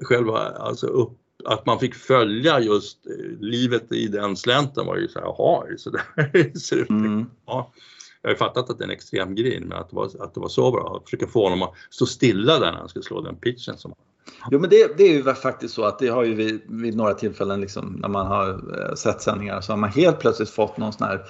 själva, 0.01 0.37
alltså 0.39 0.87
upp, 0.87 1.17
att 1.45 1.65
man 1.65 1.79
fick 1.79 1.95
följa 1.95 2.59
just 2.59 3.07
eh, 3.07 3.39
livet 3.39 3.91
i 3.91 4.07
den 4.07 4.35
slänten 4.35 4.85
var 4.85 4.97
ju 4.97 5.07
så 5.07 5.19
här, 5.19 5.25
jaha, 5.25 5.63
så 5.77 5.89
där 5.89 6.57
ser 6.59 6.75
ut. 6.75 6.89
Mm. 6.89 7.25
Ja, 7.45 7.73
jag 8.21 8.29
har 8.29 8.33
ju 8.33 8.37
fattat 8.37 8.69
att 8.69 8.77
det 8.77 8.83
är 8.83 8.87
en 8.87 8.93
extrem 8.93 9.35
grin 9.35 9.63
men 9.67 9.77
att 9.77 9.89
det 9.89 9.95
var, 9.95 10.05
att 10.05 10.33
det 10.33 10.39
var 10.39 10.49
så 10.49 10.71
bra 10.71 10.97
att 10.97 11.03
försöka 11.09 11.27
få 11.27 11.43
honom 11.43 11.61
att 11.61 11.73
stå 11.89 12.05
stilla 12.05 12.59
där 12.59 12.71
när 12.71 12.79
han 12.79 12.89
skulle 12.89 13.03
slå 13.03 13.21
den 13.21 13.35
pitchen 13.35 13.77
som 13.77 13.93
Jo 14.51 14.59
men 14.59 14.69
det, 14.69 14.97
det, 14.97 15.03
är 15.03 15.13
ju 15.13 15.23
faktiskt 15.23 15.73
så 15.73 15.83
att 15.83 15.99
det 15.99 16.07
har 16.07 16.23
ju 16.23 16.33
vid, 16.33 16.61
vid 16.67 16.95
några 16.95 17.13
tillfällen 17.13 17.61
liksom, 17.61 17.97
när 18.01 18.09
man 18.09 18.27
har 18.27 18.49
eh, 18.49 18.95
sett 18.95 19.21
sändningar 19.21 19.61
så 19.61 19.71
har 19.71 19.77
man 19.77 19.89
helt 19.89 20.19
plötsligt 20.19 20.49
fått 20.49 20.77
någon 20.77 20.93
sån 20.93 21.07
här 21.07 21.25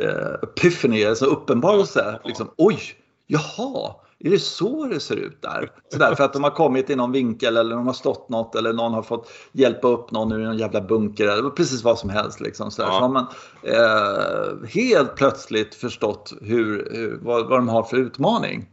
eh, 0.00 0.34
epiphany, 0.42 1.04
alltså 1.04 1.24
uppenbarelse. 1.24 2.20
Liksom, 2.24 2.50
Oj, 2.56 2.78
jaha, 3.26 3.94
är 4.18 4.30
det 4.30 4.38
så 4.38 4.86
det 4.86 5.00
ser 5.00 5.16
ut 5.16 5.42
där? 5.42 5.70
Så 5.92 5.98
där 5.98 6.14
för 6.14 6.24
att 6.24 6.32
de 6.32 6.42
har 6.42 6.50
kommit 6.50 6.90
i 6.90 6.96
någon 6.96 7.12
vinkel 7.12 7.56
eller 7.56 7.76
de 7.76 7.86
har 7.86 7.94
stått 7.94 8.28
något 8.28 8.54
eller 8.54 8.72
någon 8.72 8.94
har 8.94 9.02
fått 9.02 9.30
hjälpa 9.52 9.88
upp 9.88 10.10
någon 10.10 10.32
ur 10.32 10.40
en 10.40 10.58
jävla 10.58 10.80
bunker 10.80 11.28
eller 11.28 11.50
precis 11.50 11.84
vad 11.84 11.98
som 11.98 12.10
helst. 12.10 12.40
Liksom, 12.40 12.70
så, 12.70 12.82
ja. 12.82 12.86
så 12.86 12.92
har 12.92 13.08
man 13.08 13.26
eh, 13.62 14.68
helt 14.68 15.16
plötsligt 15.16 15.74
förstått 15.74 16.32
hur, 16.40 16.88
hur, 16.92 17.18
vad, 17.22 17.48
vad 17.48 17.58
de 17.58 17.68
har 17.68 17.82
för 17.82 17.96
utmaning. 17.96 18.66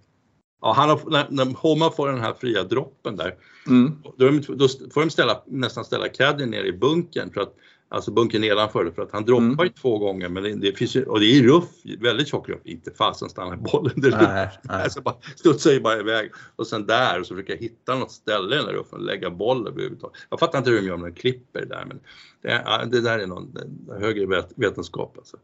Ja, 0.61 0.73
han 0.73 0.89
har, 0.89 0.99
när, 1.09 1.27
när 1.29 1.45
Homa 1.57 1.91
får 1.91 2.09
den 2.09 2.19
här 2.19 2.33
fria 2.33 2.63
droppen 2.63 3.15
där, 3.15 3.35
mm. 3.67 3.97
då, 4.17 4.29
då, 4.55 4.67
får 4.93 5.01
de 5.01 5.09
ställa, 5.09 5.41
nästan 5.45 5.85
ställa 5.85 6.09
caddy 6.09 6.45
ner 6.45 6.63
i 6.63 6.73
bunkern 6.73 7.31
för 7.33 7.41
att 7.41 7.53
Alltså 7.93 8.11
bunkern 8.11 8.41
nedanför 8.41 8.91
för 8.95 9.01
att 9.01 9.11
han 9.11 9.25
droppar 9.25 9.43
Mm. 9.43 9.65
ju 9.65 9.69
två 9.69 9.97
gånger 9.97 10.29
men 10.29 10.43
det, 10.43 10.55
det 10.55 10.77
finns 10.77 10.95
ju, 10.95 11.03
och 11.05 11.19
det 11.19 11.25
är 11.25 11.43
ruff, 11.43 11.63
väldigt 11.99 12.27
tjock 12.27 12.49
ruff. 12.49 12.59
Inte 12.63 12.91
fasen 12.91 13.29
stannar 13.29 13.55
bollen 13.55 14.01
direkt. 14.01 14.17
Nej, 14.21 14.49
nej. 14.61 14.83
Alltså 14.83 15.01
bara 15.01 15.15
studsar 15.35 15.71
ju 15.71 15.79
bara 15.81 15.99
iväg 15.99 16.31
och 16.55 16.67
sen 16.67 16.85
där 16.85 17.19
och 17.19 17.25
så 17.27 17.35
försöker 17.35 17.53
jag 17.53 17.59
hitta 17.61 17.95
något 17.95 18.11
ställe 18.11 18.55
i 18.55 18.57
den 18.57 18.65
där 18.67 18.73
ruffen 18.73 18.99
och 18.99 19.05
lägga 19.05 19.29
bollen 19.29 19.67
överhuvudtaget. 19.67 20.17
Jag 20.29 20.39
fattar 20.39 20.57
inte 20.57 20.69
hur 20.69 20.81
de 20.81 20.87
gör 20.87 20.97
när 20.97 21.05
de 21.05 21.13
klipper 21.15 21.65
där 21.65 21.85
men 21.87 21.99
det, 22.41 22.87
det 22.91 23.01
där 23.01 23.19
är 23.19 23.27
någon 23.27 23.53
det- 23.53 23.93
högre 23.99 24.25
vet, 24.25 24.49
vetenskap 24.55 25.13
alltså. 25.17 25.37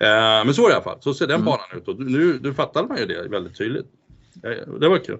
Eh, 0.00 0.44
men 0.44 0.54
så 0.54 0.62
är 0.62 0.66
det 0.66 0.72
i 0.72 0.74
alla 0.74 0.84
fall, 0.84 0.98
så 1.00 1.14
ser 1.14 1.26
den 1.26 1.34
Mm. 1.34 1.44
banan 1.44 1.66
ut 1.76 1.88
och 1.88 2.00
nu, 2.00 2.38
nu 2.42 2.54
fattade 2.54 2.88
man 2.88 2.98
ju 2.98 3.06
det 3.06 3.28
väldigt 3.28 3.58
tydligt. 3.58 3.86
Eh, 4.44 4.72
Det 4.80 4.88
var 4.88 4.98
kul. 4.98 5.18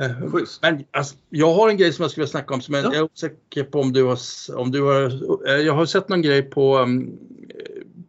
Eh, 0.00 0.30
Schysst. 0.32 0.62
men 0.62 0.84
alltså, 0.92 1.16
jag 1.30 1.54
har 1.54 1.68
en 1.68 1.76
grej 1.76 1.92
som 1.92 2.02
jag 2.02 2.10
skulle 2.10 2.22
vilja 2.22 2.30
snacka 2.32 2.54
om 2.54 2.60
som 2.60 2.74
jag, 2.74 2.84
Ja. 2.84 2.88
jag 2.92 2.96
är 2.96 3.02
osäker 3.04 3.64
på 3.64 3.80
om 3.80 3.92
du 3.92 4.04
har, 4.04 4.18
om 4.56 4.70
du 4.70 4.82
har, 4.82 5.02
eh, 5.48 5.54
jag 5.54 5.72
har 5.74 5.86
sett 5.86 6.08
någon 6.08 6.22
grej 6.22 6.42
på, 6.42 6.78
um, 6.78 7.10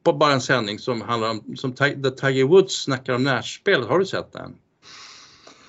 på 0.03 0.13
bara 0.13 0.33
en 0.33 0.41
sändning 0.41 0.79
som 0.79 1.01
handlar 1.01 1.29
om, 1.29 1.55
som 1.57 1.73
där 1.73 2.09
Tiger 2.09 2.43
Woods 2.43 2.83
snackar 2.83 3.13
om 3.13 3.23
närspelet. 3.23 3.87
Har 3.87 3.99
du 3.99 4.05
sett 4.05 4.33
den? 4.33 4.55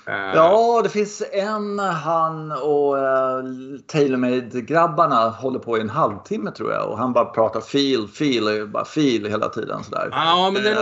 Eh, 0.09 0.35
Ja, 0.35 0.81
det 0.83 0.88
finns 0.88 1.22
en 1.33 1.79
han 1.79 2.52
och 2.52 2.94
uh, 2.96 3.79
TaylorMade-grabbarna 3.87 5.29
håller 5.29 5.59
på 5.59 5.79
i 5.79 5.81
en 5.81 5.90
halvtimme 5.90 6.50
tror 6.50 6.72
jag 6.72 6.90
och 6.90 6.98
han 6.98 7.12
bara 7.12 7.24
pratar 7.24 7.61
feel, 7.61 8.09
feel, 8.09 8.66
bara 8.68 8.85
feel 8.85 9.26
hela 9.26 9.48
tiden 9.48 9.85
sådär. 9.85 10.09
Ja, 10.12 10.50
men 10.52 10.62
det 10.62 10.70
Eh, 10.72 10.76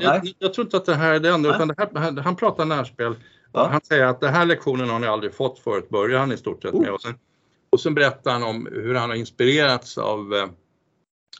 jag, 0.00 0.22
nej. 0.22 0.34
jag 0.38 0.54
tror 0.54 0.64
inte 0.66 0.76
att 0.76 0.84
det 0.86 0.94
här 0.94 1.14
är 1.14 1.20
den, 1.20 1.42
Nej. 1.42 1.50
utan 1.54 1.68
det 1.68 1.74
här, 1.78 2.20
han 2.22 2.36
pratar 2.36 2.64
närspel. 2.64 3.14
Ja. 3.52 3.68
Han 3.72 3.80
säger 3.84 4.04
att 4.04 4.20
den 4.20 4.34
här 4.34 4.46
lektionen 4.46 4.88
har 4.90 4.98
ni 4.98 5.06
aldrig 5.06 5.34
fått 5.34 5.58
förut, 5.58 5.88
börjar 5.88 6.18
han 6.18 6.32
i 6.32 6.36
stort 6.36 6.62
sett 6.62 6.74
Oh. 6.74 6.80
med. 6.82 6.92
Och 6.92 7.02
sen, 7.02 7.14
och 7.70 7.80
sen 7.80 7.94
berättar 7.94 8.32
han 8.32 8.42
om 8.42 8.68
hur 8.72 8.94
han 8.94 9.10
har 9.10 9.16
inspirerats 9.16 9.98
av 9.98 10.34
eh, 10.34 10.46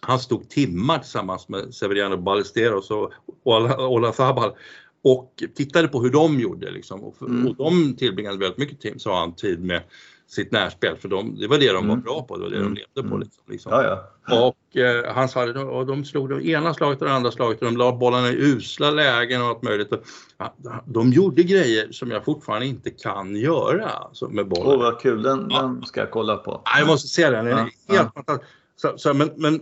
han 0.02 0.18
stod 0.18 0.48
timmar 0.48 0.98
tillsammans 0.98 1.48
med 1.48 1.74
Severiano 1.74 2.16
Ballesteros 2.16 2.90
och 2.90 3.12
Ola, 3.42 3.88
Ola 3.88 4.12
Zabal 4.12 4.52
och 5.02 5.42
tittade 5.54 5.88
på 5.88 6.02
hur 6.02 6.10
de 6.10 6.40
gjorde 6.40 6.70
liksom. 6.70 7.00
och, 7.04 7.22
Mm. 7.22 7.46
och 7.46 7.56
de 7.56 7.96
tillbringade 7.96 8.38
väldigt 8.38 8.58
mycket 8.58 8.80
tid, 8.80 9.00
sa 9.00 9.20
han, 9.20 9.34
tid 9.34 9.64
med 9.64 9.82
sitt 10.30 10.52
närspel 10.52 10.96
för 10.96 11.08
de, 11.08 11.36
det 11.40 11.46
var 11.46 11.58
det 11.58 11.72
de 11.72 11.86
var 11.86 11.94
Mm. 11.94 12.00
bra 12.00 12.22
på, 12.22 12.36
det 12.36 12.42
var 12.42 12.50
det 12.50 12.56
Mm. 12.56 12.74
de 12.74 12.80
levde 12.80 13.08
på. 13.10 13.14
Mm. 13.14 13.20
Liksom, 13.20 13.44
liksom. 13.48 13.72
Ja, 13.72 14.10
ja. 14.26 14.48
Och 14.48 14.76
eh, 14.76 15.14
han 15.14 15.28
sa 15.28 15.46
det, 15.46 15.60
och 15.60 15.86
de 15.86 16.04
slog 16.04 16.28
det 16.28 16.46
ena 16.48 16.74
slaget 16.74 17.02
och 17.02 17.08
det 17.08 17.14
andra 17.14 17.30
slaget 17.30 17.62
och 17.62 17.66
de 17.66 17.76
la 17.76 17.92
bollarna 17.92 18.28
i 18.28 18.36
usla 18.36 18.90
lägen 18.90 19.42
och 19.42 19.48
allt 19.48 19.62
möjligt. 19.62 19.92
Och, 19.92 20.02
ja, 20.38 20.54
de 20.86 21.12
gjorde 21.12 21.42
grejer 21.42 21.92
som 21.92 22.10
jag 22.10 22.24
fortfarande 22.24 22.66
inte 22.66 22.90
kan 22.90 23.36
göra 23.36 23.86
alltså, 23.88 24.28
med 24.28 24.48
bollen. 24.48 24.66
Åh, 24.66 24.78
vad 24.78 25.00
kul. 25.00 25.22
Den, 25.22 25.48
den 25.48 25.82
ska 25.86 26.00
jag 26.00 26.10
kolla 26.10 26.36
på. 26.36 26.62
Ja, 26.64 26.78
jag 26.78 26.86
måste 26.86 27.08
se 27.08 27.30
den, 27.30 27.44
den 27.44 27.58
är 27.58 27.70
helt 27.88 28.14
fantastisk. 28.14 28.50
Så, 28.76 28.98
så, 28.98 29.14
men, 29.14 29.30
men 29.36 29.60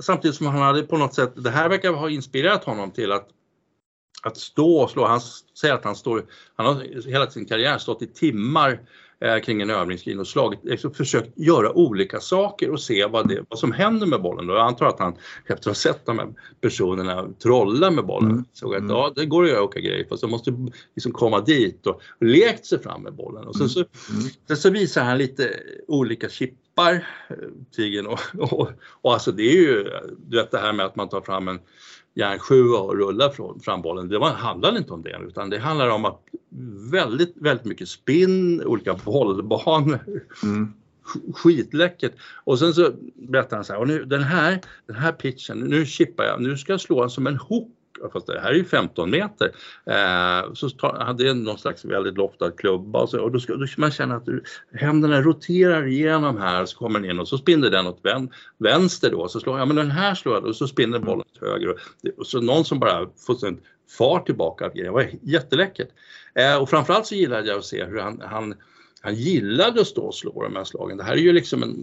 samtidigt 0.00 0.36
som 0.36 0.46
han 0.46 0.62
hade 0.62 0.82
på 0.82 0.96
något 0.96 1.14
sätt, 1.14 1.32
det 1.36 1.50
här 1.50 1.68
verkar 1.68 1.92
ha 1.92 2.10
inspirerat 2.10 2.64
honom 2.64 2.90
till 2.90 3.12
att 3.12 3.28
att 4.22 4.36
stå 4.36 4.76
och 4.76 4.90
slå, 4.90 5.06
han 5.06 5.20
säger 5.60 5.74
att 5.74 5.84
han 5.84 5.96
står, 5.96 6.24
han 6.56 6.66
har 6.66 7.08
hela 7.08 7.30
sin 7.30 7.46
karriär 7.46 7.78
stått 7.78 8.02
i 8.02 8.06
timmar 8.06 8.80
eh, 9.20 9.38
kring 9.38 9.62
en 9.62 9.70
övningsgrin 9.70 10.20
och 10.20 10.26
slagit, 10.26 10.60
liksom 10.62 10.94
försökt 10.94 11.38
göra 11.38 11.72
olika 11.72 12.20
saker 12.20 12.70
och 12.70 12.80
se 12.80 13.06
vad, 13.06 13.28
det, 13.28 13.44
vad 13.48 13.58
som 13.58 13.72
händer 13.72 14.06
med 14.06 14.22
bollen. 14.22 14.46
Då. 14.46 14.54
Jag 14.54 14.66
antar 14.66 14.86
att 14.86 14.98
han 14.98 15.14
efter 15.42 15.54
att 15.54 15.64
ha 15.64 15.74
sett 15.74 16.06
de 16.06 16.18
här 16.18 16.28
personerna 16.60 17.28
trolla 17.42 17.90
med 17.90 18.06
bollen 18.06 18.30
Mm. 18.30 18.44
såg 18.52 18.74
att 18.74 18.80
Mm. 18.80 18.90
ja, 18.90 19.12
det 19.16 19.26
går 19.26 19.44
att 19.44 19.50
göra 19.50 19.62
olika 19.62 19.80
grejer 19.80 20.06
fast 20.08 20.20
de 20.20 20.30
måste 20.30 20.52
liksom 20.94 21.12
komma 21.12 21.40
dit 21.40 21.86
och 21.86 22.00
lekt 22.20 22.66
sig 22.66 22.82
fram 22.82 23.02
med 23.02 23.14
bollen. 23.14 23.46
Och 23.46 23.56
sen 23.56 23.68
så, 23.68 23.78
Mm. 23.80 24.22
sen 24.48 24.56
så 24.56 24.70
visar 24.70 25.04
han 25.04 25.18
lite 25.18 25.50
olika 25.88 26.28
chippar, 26.28 26.94
eh, 27.28 27.36
Tigern 27.76 28.06
och, 28.06 28.20
och, 28.52 28.68
och 29.02 29.12
alltså 29.12 29.32
det 29.32 29.42
är 29.42 29.56
ju, 29.56 29.84
du 30.28 30.36
vet 30.36 30.50
det 30.50 30.58
här 30.58 30.72
med 30.72 30.86
att 30.86 30.96
man 30.96 31.08
tar 31.08 31.20
fram 31.20 31.48
en 31.48 31.58
järnsjua 32.14 32.78
och 32.78 32.96
rullar 32.96 33.28
från, 33.30 33.60
fram 33.60 33.82
bollen. 33.82 34.08
Det 34.08 34.18
var, 34.18 34.30
handlar 34.30 34.76
inte 34.78 34.92
om 34.92 35.02
det 35.02 35.18
utan 35.28 35.50
det 35.50 35.58
handlar 35.58 35.88
om 35.88 36.04
att 36.04 36.20
väldigt, 36.92 37.34
väldigt 37.36 37.66
mycket 37.66 37.88
spinn, 37.88 38.62
olika 38.64 38.94
bollbanor, 38.94 39.98
Mm. 40.42 40.72
sk- 41.04 41.32
skitläckert. 41.32 42.12
Och 42.44 42.58
sen 42.58 42.74
så 42.74 42.90
berättar 43.14 43.56
han 43.56 43.64
så 43.64 43.72
här, 43.72 43.80
och 43.80 43.88
nu, 43.88 44.04
den 44.04 44.22
här, 44.22 44.60
den 44.86 44.96
här 44.96 45.12
pitchen, 45.12 45.58
nu 45.58 45.86
chippar 45.86 46.24
jag, 46.24 46.42
nu 46.42 46.56
ska 46.56 46.72
jag 46.72 46.80
slå 46.80 47.00
den 47.00 47.10
som 47.10 47.26
en 47.26 47.36
hook. 47.36 47.68
Fast 48.12 48.26
det 48.26 48.40
här 48.40 48.50
är 48.50 48.54
ju 48.54 48.64
15 48.64 49.10
meter. 49.10 49.50
Eh, 49.86 50.52
så 50.54 50.70
tar, 50.70 50.98
hade 50.98 51.24
jag 51.24 51.36
någon 51.36 51.58
slags 51.58 51.84
väldigt 51.84 52.16
loftad 52.16 52.50
klubba 52.50 52.98
och, 52.98 53.10
så, 53.10 53.20
och 53.20 53.32
då, 53.32 53.40
ska, 53.40 53.54
då 53.56 53.66
ska 53.66 53.80
man 53.80 53.90
känna 53.90 54.16
att 54.16 54.26
du, 54.26 54.42
händerna 54.74 55.20
roterar 55.20 55.86
igenom 55.86 56.36
här 56.38 56.64
så 56.64 56.78
kommer 56.78 57.00
den 57.00 57.10
in 57.10 57.20
och 57.20 57.28
så 57.28 57.38
spinner 57.38 57.70
den 57.70 57.86
åt 57.86 58.00
vän, 58.02 58.30
vänster 58.58 59.10
då. 59.10 59.28
Så 59.28 59.40
slår 59.40 59.54
jag, 59.54 59.60
ja 59.62 59.66
men 59.66 59.76
den 59.76 59.90
här 59.90 60.14
slår 60.14 60.34
jag 60.34 60.44
och 60.44 60.56
så 60.56 60.66
spinner 60.66 60.98
bollen 60.98 61.20
åt 61.20 61.48
höger. 61.48 61.68
Och, 61.68 61.78
det- 62.02 62.12
och 62.18 62.26
så 62.26 62.40
någon 62.40 62.64
som 62.64 62.78
bara 62.78 63.06
får 63.26 63.34
far 63.40 63.56
fart 63.98 64.26
tillbaka. 64.26 64.70
Det 64.74 64.90
var 64.90 65.10
jätteläckert. 65.22 65.88
Eh, 66.34 66.62
och 66.62 66.70
framförallt 66.70 67.06
så 67.06 67.14
gillade 67.14 67.48
jag 67.48 67.58
att 67.58 67.64
se 67.64 67.84
hur 67.84 67.98
han, 67.98 68.22
han 68.24 68.54
han 69.02 69.14
gillade 69.14 69.80
att 69.80 69.86
stå 69.86 70.02
och 70.02 70.14
slå 70.14 70.42
de 70.42 70.56
här 70.56 70.64
slagen. 70.64 70.96
Det 70.96 71.04
här 71.04 71.12
är 71.12 71.16
ju 71.16 71.32
liksom 71.32 71.62
en, 71.62 71.76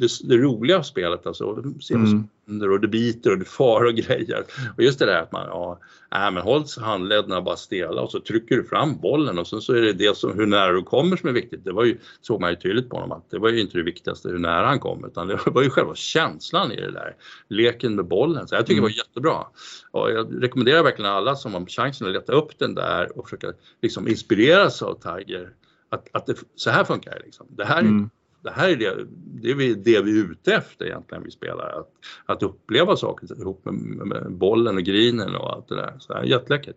det, 0.00 0.08
det 0.24 0.36
roliga 0.36 0.82
spelet 0.82 1.26
alltså. 1.26 1.54
Det 1.54 1.82
ser 1.82 1.94
Mm. 1.94 2.10
mm. 2.10 2.28
sönder 2.46 2.70
och 2.70 2.80
det 2.80 2.88
biter 2.88 3.30
och 3.30 3.38
det 3.38 3.44
far 3.44 3.84
och 3.84 3.94
grejer. 3.94 4.44
Och 4.76 4.82
just 4.82 4.98
det 4.98 5.06
där 5.06 5.22
att 5.22 5.32
man, 5.32 5.46
ja, 5.46 5.78
äh, 6.14 6.30
men 6.30 6.42
håll 6.42 6.64
handlederna 6.80 7.42
bara 7.42 7.56
stela 7.56 8.02
och 8.02 8.10
så 8.10 8.20
trycker 8.20 8.56
du 8.56 8.64
fram 8.64 9.00
bollen 9.00 9.38
och 9.38 9.46
sen 9.46 9.60
så 9.60 9.72
är 9.74 9.80
det 9.80 9.92
det 9.92 10.16
som, 10.16 10.38
hur 10.38 10.46
nära 10.46 10.72
du 10.72 10.82
kommer 10.82 11.16
som 11.16 11.28
är 11.28 11.32
viktigt. 11.32 11.64
Det 11.64 11.72
var 11.72 11.84
ju, 11.84 11.98
såg 12.20 12.40
man 12.40 12.50
ju 12.50 12.56
tydligt 12.56 12.90
på 12.90 12.96
honom 12.96 13.12
att 13.12 13.30
det 13.30 13.38
var 13.38 13.48
ju 13.48 13.60
inte 13.60 13.78
det 13.78 13.84
viktigaste 13.84 14.28
hur 14.28 14.38
nära 14.38 14.66
han 14.66 14.78
kom 14.78 15.04
utan 15.04 15.26
det 15.28 15.38
var 15.46 15.62
ju 15.62 15.70
själva 15.70 15.94
känslan 15.94 16.72
i 16.72 16.76
det 16.76 16.90
där. 16.90 17.16
Leken 17.48 17.94
med 17.96 18.04
bollen. 18.04 18.48
Så 18.48 18.54
jag 18.54 18.66
tycker 18.66 18.78
Mm. 18.80 18.90
det 18.90 18.94
var 18.94 19.06
jättebra. 19.06 19.46
Och 19.90 20.10
jag 20.10 20.42
rekommenderar 20.42 20.82
verkligen 20.82 21.10
alla 21.10 21.36
som 21.36 21.54
har 21.54 21.66
chansen 21.66 22.06
att 22.06 22.12
leta 22.12 22.32
upp 22.32 22.58
den 22.58 22.74
där 22.74 23.18
och 23.18 23.24
försöka 23.24 23.52
liksom 23.82 24.08
inspireras 24.08 24.82
av 24.82 24.94
Tiger 24.94 25.50
att, 25.94 26.08
att 26.12 26.26
det, 26.26 26.34
så 26.54 26.70
här 26.70 26.84
funkar 26.84 27.10
det. 27.10 27.24
Liksom. 27.24 27.46
Det 27.50 27.64
här, 27.64 27.76
är- 27.76 27.80
Mm. 27.80 28.10
det 28.42 28.50
här 28.50 28.68
är 28.68 28.76
det, 28.76 28.94
det, 29.42 29.50
är 29.50 29.54
vi, 29.54 29.74
det 29.74 30.00
vi 30.00 30.20
är 30.20 30.24
ute 30.24 30.54
efter 30.54 30.84
egentligen, 30.86 31.24
vi 31.24 31.30
spelar. 31.30 31.68
Att, 31.78 31.88
att 32.26 32.42
uppleva 32.42 32.96
saker 32.96 33.40
ihop 33.40 33.64
med, 33.64 33.74
med, 34.06 34.32
bollen 34.32 34.76
och 34.76 34.82
grinen 34.82 35.34
och 35.34 35.52
allt 35.52 35.68
det 35.68 35.76
där. 35.76 35.94
Så 35.98 36.14
här, 36.14 36.22
jätteläckert. 36.22 36.76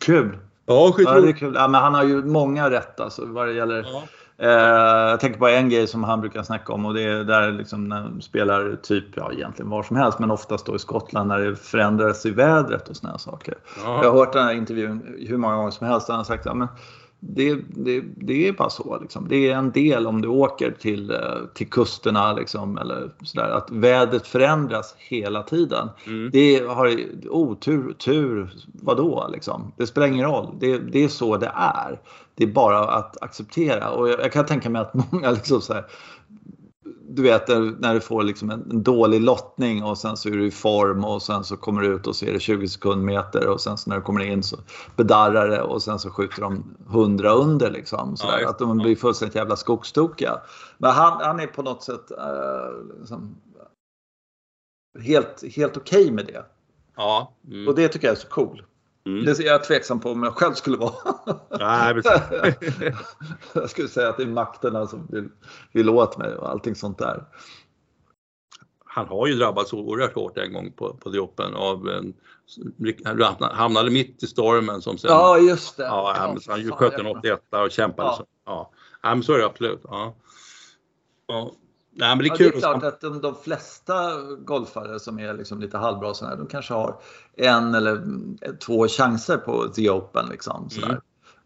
Kul. 0.00 0.38
Ja, 0.66 0.74
Ja, 0.74 0.94
det 0.96 1.02
är 1.02 1.06
skitroligt. 1.06 1.38
kul. 1.38 1.52
Ja, 1.54 1.68
men 1.68 1.80
han 1.82 1.94
har 1.94 2.04
ju 2.04 2.24
många 2.24 2.70
rätt 2.70 3.00
alltså, 3.00 3.26
vad 3.26 3.46
det 3.48 3.52
gäller. 3.52 3.86
Ja. 3.92 4.02
Eh, 4.38 5.10
jag 5.10 5.20
tänker 5.20 5.38
på 5.38 5.48
en 5.48 5.68
grej 5.68 5.86
som 5.86 6.04
han 6.04 6.20
brukar 6.20 6.42
snacka 6.42 6.72
om 6.72 6.86
och 6.86 6.94
det 6.94 7.02
är 7.02 7.24
där 7.24 7.52
liksom 7.52 7.88
när 7.88 8.02
de 8.02 8.20
spelar 8.20 8.76
typ, 8.82 9.04
ja 9.16 9.32
egentligen 9.32 9.70
var 9.70 9.82
som 9.82 9.96
helst, 9.96 10.18
men 10.18 10.30
oftast 10.30 10.66
då 10.66 10.76
i 10.76 10.78
Skottland 10.78 11.28
när 11.28 11.38
det 11.38 11.56
förändras 11.56 12.26
i 12.26 12.30
vädret 12.30 12.88
och 12.88 12.96
såna 12.96 13.10
här 13.10 13.18
saker. 13.18 13.54
Ja. 13.84 14.00
Jag 14.04 14.10
har 14.12 14.18
hört 14.18 14.32
den 14.32 14.44
här 14.44 14.52
intervjun 14.54 15.16
hur 15.28 15.36
många 15.36 15.56
gånger 15.56 15.70
som 15.70 15.86
helst 15.86 16.08
han 16.08 16.16
har 16.16 16.24
sagt 16.24 16.46
att 16.46 16.56
ja, 16.58 16.68
det, 17.20 17.54
det, 17.68 18.00
det 18.16 18.48
är 18.48 18.52
bara 18.52 18.70
så. 18.70 18.98
Liksom. 19.02 19.28
Det 19.28 19.50
är 19.50 19.56
en 19.56 19.70
del 19.70 20.06
om 20.06 20.22
du 20.22 20.28
åker 20.28 20.70
till, 20.70 21.10
eh, 21.10 21.18
till 21.54 21.70
kusterna 21.70 22.32
liksom, 22.32 22.78
eller 22.78 23.10
sådär, 23.22 23.50
att 23.50 23.70
vädret 23.70 24.26
förändras 24.26 24.94
hela 24.98 25.42
tiden. 25.42 25.88
Mm. 26.06 26.30
Det 26.32 26.66
har 26.68 26.96
otur, 27.28 27.92
tur, 27.92 28.50
vadå 28.82 29.30
liksom? 29.32 29.72
Det 29.76 29.86
spelar 29.86 30.06
ingen 30.06 30.26
roll. 30.26 30.54
Det, 30.60 30.78
det 30.78 31.04
är 31.04 31.08
så 31.08 31.36
det 31.36 31.52
är. 31.54 32.00
Det 32.34 32.44
är 32.44 32.48
bara 32.48 32.78
att 32.78 33.22
acceptera 33.22 33.90
och 33.90 34.08
jag, 34.08 34.20
jag 34.20 34.32
kan 34.32 34.46
tänka 34.46 34.70
mig 34.70 34.82
att 34.82 34.94
många 35.12 35.30
liksom 35.30 35.60
så 35.60 35.72
här, 35.72 35.84
du 37.16 37.22
vet 37.22 37.48
när- 37.48 37.94
du 37.94 38.00
får 38.00 38.22
liksom 38.22 38.50
en, 38.50 38.82
dålig 38.82 39.20
lottning 39.20 39.84
och 39.84 39.98
sen 39.98 40.16
så 40.16 40.28
är 40.28 40.32
du 40.32 40.46
i 40.46 40.50
form 40.50 41.04
och 41.04 41.22
sen 41.22 41.44
så 41.44 41.56
kommer 41.56 41.82
du 41.82 41.88
ut 41.94 42.06
och 42.06 42.16
så 42.16 42.24
är 42.26 42.32
det 42.32 42.40
20 42.40 42.68
sekundmeter 42.68 43.48
och 43.48 43.60
sen 43.60 43.76
så 43.78 43.90
när 43.90 43.96
du 43.96 44.02
kommer 44.02 44.20
in 44.20 44.42
så 44.42 44.56
bedarrar 44.96 45.48
det 45.48 45.62
och 45.62 45.82
sen 45.82 45.98
så 45.98 46.10
skjuter 46.10 46.40
de 46.42 46.76
100 46.90 47.30
under 47.30 47.70
liksom. 47.70 48.16
Så 48.16 48.26
Ja, 48.42 48.48
att 48.48 48.58
de 48.58 48.78
blir 48.78 48.96
fullständigt 48.96 49.34
jävla 49.36 49.56
skogstokiga. 49.56 50.40
Men 50.78 50.90
han, 50.90 51.20
han 51.24 51.40
är 51.40 51.46
på 51.46 51.62
något 51.62 51.82
sätt 51.82 52.10
eh, 52.10 52.98
liksom, 53.00 53.36
helt, 55.00 55.44
helt 55.56 55.76
okej 55.76 56.10
med 56.10 56.26
det. 56.26 56.44
Ja. 56.96 57.32
Mm. 57.46 57.68
Och 57.68 57.74
det 57.74 57.88
tycker 57.88 58.06
jag 58.06 58.16
är 58.16 58.20
så 58.20 58.28
cool. 58.28 58.62
Mm. 59.06 59.24
Det 59.24 59.38
är 59.38 59.42
jag 59.42 59.64
tveksam 59.64 60.00
på 60.00 60.10
om 60.10 60.22
jag 60.22 60.34
själv 60.34 60.54
skulle 60.54 60.76
vara. 60.76 60.92
Nej, 61.58 62.02
jag 63.52 63.70
skulle 63.70 63.88
säga 63.88 64.08
att 64.08 64.16
det 64.16 64.22
är 64.22 64.26
makterna 64.26 64.86
som 64.86 65.06
vill, 65.10 65.28
vill 65.72 65.88
åt 65.88 66.18
mig 66.18 66.34
och 66.34 66.50
allting 66.50 66.74
sånt 66.74 66.98
där. 66.98 67.24
Han 68.84 69.08
har 69.08 69.26
ju 69.26 69.34
drabbats 69.34 69.72
oerhört 69.72 70.14
hårt 70.14 70.38
en 70.38 70.52
gång 70.52 70.72
på, 70.72 70.94
på 70.94 71.10
Open 71.10 71.54
av 71.54 71.88
en, 71.88 72.14
han 73.40 73.50
hamnade 73.52 73.90
mitt 73.90 74.22
i 74.22 74.26
stormen 74.26 74.82
som 74.82 74.98
sen 74.98 75.10
Ja, 75.10 75.38
just 75.38 75.76
det. 75.76 75.82
Ja, 75.82 76.14
han, 76.16 76.28
han 76.28 76.40
fan, 76.40 76.70
sköt 76.70 76.92
en 76.92 77.06
jag- 77.06 77.16
81 77.16 77.40
och 77.50 77.70
kämpade. 77.70 78.08
Ja. 78.08 78.16
Så, 78.16 78.24
ja. 78.46 78.70
ja, 79.02 79.14
men 79.14 79.22
så 79.22 79.32
är 79.32 79.38
det 79.38 79.46
absolut. 79.46 79.80
Ja. 79.84 80.14
Ja. 81.26 81.52
Nej, 81.92 82.08
men 82.08 82.18
det 82.18 82.24
är 82.24 82.28
Ja, 82.28 82.36
kul. 82.36 82.50
det 82.50 82.56
är 82.56 82.60
klart 82.60 82.82
att 82.84 83.00
de, 83.00 83.20
de 83.20 83.34
flesta 83.34 84.22
golfare 84.38 85.00
som 85.00 85.18
är 85.18 85.34
liksom 85.34 85.60
lite 85.60 85.78
halvbra 85.78 86.14
sådär, 86.14 86.36
de 86.36 86.46
kanske 86.46 86.74
har 86.74 87.00
en 87.36 87.74
eller 87.74 88.02
två 88.58 88.88
chanser 88.88 89.36
på 89.36 89.68
The 89.68 89.90
Open. 89.90 90.28
Liksom, 90.30 90.70
sådär. 90.70 90.88
Mm. 90.88 91.00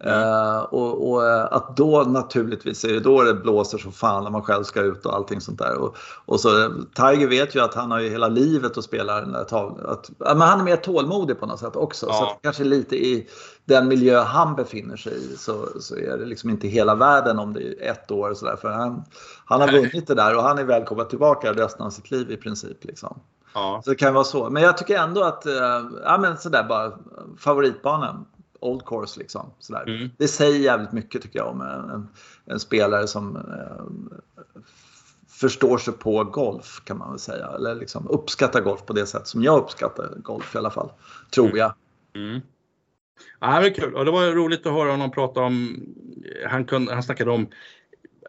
Uh, 0.07 0.59
och, 0.59 1.11
och, 1.11 1.27
eh, 1.27 1.45
att 1.51 1.77
då 1.77 2.03
naturligtvis 2.03 2.85
är 2.85 2.93
det 2.93 3.01
då 3.01 3.23
det 3.23 3.35
blåser 3.35 3.79
så 3.79 3.91
fan 3.91 4.25
när 4.25 4.31
man 4.31 4.43
själv 4.43 4.65
ska 4.65 4.81
ut 4.81 5.07
och 5.07 5.15
allting 5.15 5.41
sånt 5.41 5.59
där. 5.59 5.77
Och, 5.77 5.97
och 6.25 6.41
så 6.41 6.49
Tiger 6.95 7.29
vet 7.29 7.55
ju 7.55 7.61
att 7.61 7.75
han 7.75 7.91
har 7.91 8.01
ju 8.01 8.09
hela 8.09 8.29
livet 8.29 8.79
att 8.79 8.85
spela 8.85 9.21
den 9.21 9.33
där 9.33 9.45
tavlan. 9.45 9.87
Att, 9.87 10.11
men 10.19 10.41
han 10.41 10.61
är 10.61 10.65
mer 10.65 10.77
tålmodig 10.77 11.41
på 11.41 11.47
något 11.47 11.61
sätt 11.61 11.77
också. 11.77 12.07
Ja. 12.07 12.13
Så 12.13 12.39
kanske 12.43 12.65
lite 12.65 12.97
i 12.97 13.29
den 13.65 13.89
miljö 13.89 14.21
han 14.21 14.55
befinner 14.55 14.97
sig 14.97 15.33
i 15.33 15.37
så, 15.37 15.69
så 15.81 15.97
är 15.97 16.19
det 16.19 16.25
liksom 16.25 16.51
inte 16.51 16.69
hela 16.69 16.95
världen 16.95 17.39
om 17.39 17.53
det 17.53 17.61
är 17.61 17.91
ett 17.91 18.11
år 18.11 18.31
och 18.31 18.37
sådär. 18.37 18.57
För 18.57 18.69
han, 18.69 19.05
han 19.45 19.61
har 19.61 19.73
vunnit 19.73 20.07
det 20.07 20.15
där 20.15 20.37
och 20.37 20.43
han 20.43 20.59
är 20.59 20.65
välkommen 20.65 21.09
tillbaka 21.09 21.53
resten 21.53 21.87
av 21.87 21.91
sitt 21.91 22.11
liv 22.11 22.31
i 22.31 22.37
princip. 22.37 22.85
Liksom. 22.85 23.21
Ja. 23.55 23.81
Så 23.85 23.91
det 23.91 23.97
kan 23.97 24.15
vara 24.15 24.25
så. 24.25 24.51
Men 24.51 24.63
jag 24.63 24.79
tycker 24.79 24.99
ändå 24.99 25.23
att, 25.23 25.47
äh, 25.47 25.53
ja 26.05 26.19
men 26.19 26.37
sådär 26.39 26.65
bara 26.69 26.93
favoritbanan. 27.39 28.27
Old 28.65 28.85
course 28.87 29.21
liksom. 29.21 29.51
Sådär. 29.59 29.89
Mm. 29.89 30.11
Det 30.19 30.29
säger 30.29 30.59
jävligt 30.59 30.93
mycket 30.93 31.23
tycker 31.23 31.39
jag 31.39 31.49
om 31.49 31.61
en, 31.61 31.91
en, 31.91 32.09
en 32.45 32.61
spelare 32.61 33.07
som 33.07 33.37
äh, 33.37 34.63
förstår 35.29 35.79
sig 35.79 35.95
på 35.95 36.25
golf 36.25 36.81
kan 36.85 36.99
man 36.99 37.11
väl 37.11 37.19
säga. 37.19 37.47
Eller 37.47 37.75
liksom 37.75 38.09
uppskattar 38.09 38.61
golf 38.61 38.87
på 38.87 38.93
det 38.93 39.07
sätt 39.07 39.27
som 39.27 39.43
jag 39.43 39.59
uppskattar 39.59 40.15
golf 40.23 40.55
i 40.55 40.59
alla 40.59 40.71
fall. 40.71 40.93
Tror 41.31 41.47
mm. 41.47 41.57
jag. 41.57 41.75
Mm. 42.15 42.41
Ja, 43.41 43.47
det 43.47 43.69
var 43.69 43.75
kul 43.75 43.95
och 43.95 44.05
det 44.05 44.11
var 44.11 44.27
roligt 44.27 44.67
att 44.67 44.73
höra 44.73 44.91
honom 44.91 45.11
prata 45.11 45.41
om, 45.41 45.85
han, 46.47 46.65
kunde, 46.65 46.95
han 46.95 47.03
snackade 47.03 47.31
om 47.31 47.47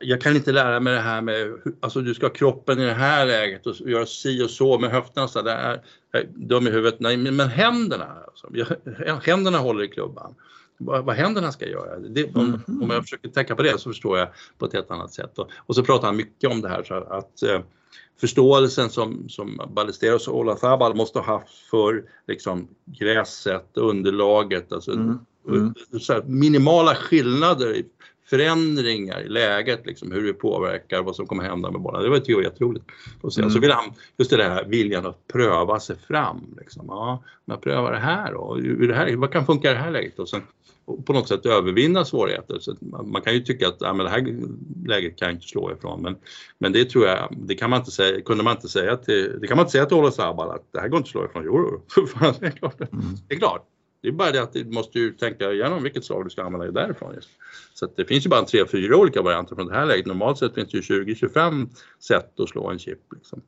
jag 0.01 0.21
kan 0.21 0.35
inte 0.35 0.51
lära 0.51 0.79
mig 0.79 0.93
det 0.93 0.99
här 0.99 1.21
med, 1.21 1.53
alltså 1.79 2.01
du 2.01 2.13
ska 2.13 2.25
ha 2.25 2.33
kroppen 2.33 2.79
i 2.79 2.85
det 2.85 2.93
här 2.93 3.25
läget 3.25 3.67
och 3.67 3.75
göra 3.89 4.05
si 4.05 4.43
och 4.43 4.49
så 4.49 4.79
med 4.79 4.91
höfterna 4.91 5.27
så 5.27 5.41
där, 5.41 5.81
är 6.11 6.23
dum 6.35 6.67
i 6.67 6.69
huvudet. 6.69 6.99
Nej, 6.99 7.17
men 7.17 7.49
händerna, 7.49 8.07
alltså, 8.27 8.75
händerna 9.23 9.57
håller 9.57 9.83
i 9.83 9.87
klubban. 9.87 10.35
Vad, 10.77 11.05
vad 11.05 11.15
händerna 11.15 11.51
ska 11.51 11.67
göra. 11.67 11.99
Det, 11.99 12.35
om, 12.35 12.61
mm. 12.67 12.83
om, 12.83 12.89
jag 12.89 13.03
försöker 13.03 13.29
tänka 13.29 13.55
på 13.55 13.63
det 13.63 13.79
så 13.79 13.89
förstår 13.89 14.17
jag 14.17 14.27
på 14.57 14.65
ett 14.65 14.73
helt 14.73 14.91
annat 14.91 15.13
sätt. 15.13 15.39
Och, 15.39 15.49
och 15.55 15.75
så 15.75 15.83
pratar 15.83 16.07
han 16.07 16.15
mycket 16.15 16.51
om 16.51 16.61
det 16.61 16.69
här 16.69 16.83
så 16.83 16.93
att 16.93 17.43
eh, 17.43 17.61
förståelsen 18.21 18.89
som, 18.89 19.29
som 19.29 19.61
Ballesteros 19.73 20.27
och 20.27 20.37
Olazabal 20.37 20.95
måste 20.95 21.19
ha 21.19 21.25
haft 21.25 21.53
för 21.69 22.03
liksom, 22.27 22.67
gräset, 22.85 23.69
underlaget, 23.73 24.73
alltså 24.73 24.91
mm. 24.91 25.19
Mm. 25.47 25.73
minimala 26.25 26.95
skillnader 26.95 27.83
förändringar 28.29 29.21
i 29.21 29.29
läget, 29.29 29.85
liksom, 29.85 30.11
hur 30.11 30.27
det 30.27 30.33
påverkar, 30.33 31.03
vad 31.03 31.15
som 31.15 31.27
kommer 31.27 31.43
hända 31.43 31.71
med 31.71 31.81
bollen. 31.81 32.03
Det 32.03 32.09
var 32.09 32.21
ju 32.25 32.43
jätteroligt 32.43 32.85
att 33.23 33.33
se. 33.33 33.41
Mm. 33.41 33.51
Så 33.51 33.59
vill 33.59 33.71
han, 33.71 33.93
just 34.17 34.31
det 34.31 34.37
där 34.37 34.65
viljan 34.65 35.05
att 35.05 35.27
pröva 35.27 35.79
sig 35.79 35.95
fram. 36.07 36.55
Liksom. 36.59 36.85
Ja, 36.87 37.23
men 37.45 37.59
pröva 37.59 37.91
det 37.91 37.97
här 37.97 38.33
då, 38.33 38.55
hur 38.55 38.87
det 38.87 38.95
här, 38.95 39.15
vad 39.15 39.31
kan 39.31 39.45
funka 39.45 39.71
i 39.71 39.73
det 39.73 39.79
här 39.79 39.91
läget? 39.91 40.19
Och 40.19 40.29
sen 40.29 40.41
och 40.85 41.05
på 41.05 41.13
något 41.13 41.27
sätt 41.27 41.45
övervinna 41.45 42.05
svårigheter. 42.05 42.59
Så 42.59 42.75
man 43.03 43.21
kan 43.21 43.33
ju 43.33 43.39
tycka 43.39 43.67
att 43.67 43.77
ja, 43.79 43.93
men 43.93 44.05
det 44.05 44.11
här 44.11 44.35
läget 44.85 45.17
kan 45.19 45.27
jag 45.27 45.35
inte 45.35 45.47
slå 45.47 45.71
ifrån 45.71 46.01
men, 46.01 46.15
men 46.57 46.71
det 46.71 46.85
tror 46.89 47.05
jag, 47.05 47.35
det 47.37 47.55
kan 47.55 47.69
man 47.69 47.79
inte 47.79 47.91
säga, 47.91 48.21
kunde 48.21 48.43
man 48.43 48.55
inte 48.55 48.67
säga 48.67 48.97
till, 48.97 49.37
det 49.41 49.47
kan 49.47 49.57
man 49.57 49.63
inte 49.63 49.71
säga 49.71 49.85
till 49.85 49.97
Ola 49.97 50.11
Sabal 50.11 50.51
att 50.51 50.71
det 50.71 50.79
här 50.79 50.87
går 50.87 50.97
inte 50.97 51.07
att 51.07 51.11
slå 51.11 51.25
ifrån. 51.25 51.43
Jo, 51.45 51.81
det 52.39 52.45
är 52.45 52.51
klart. 52.51 52.81
Mm. 52.81 53.05
Det 53.27 53.35
är 53.35 53.39
klart. 53.39 53.67
Det 54.05 54.09
är 54.09 54.13
bara 54.13 54.31
det 54.31 54.43
att 54.43 54.53
du 54.53 54.65
måste 54.65 54.99
ju 54.99 55.11
tänka 55.11 55.51
igenom 55.51 55.83
vilket 55.83 56.05
slag 56.05 56.25
du 56.25 56.29
ska 56.29 56.43
använda 56.43 56.71
därifrån. 56.71 57.13
Just. 57.15 57.29
Så 57.73 57.87
det 57.95 58.05
finns 58.05 58.25
ju 58.25 58.29
bara 58.29 58.41
tre, 58.41 58.65
fyra 58.67 58.97
olika 58.97 59.21
varianter 59.21 59.55
från 59.55 59.67
det 59.67 59.73
här 59.73 59.85
läget. 59.85 60.05
Normalt 60.05 60.37
sett 60.37 60.53
finns 60.55 60.71
det 60.71 60.77
ju 60.77 61.03
20-25 61.03 61.69
sätt 61.99 62.39
att 62.39 62.49
slå 62.49 62.69
en 62.69 62.79
chip. 62.79 62.99
Liksom. 63.15 63.41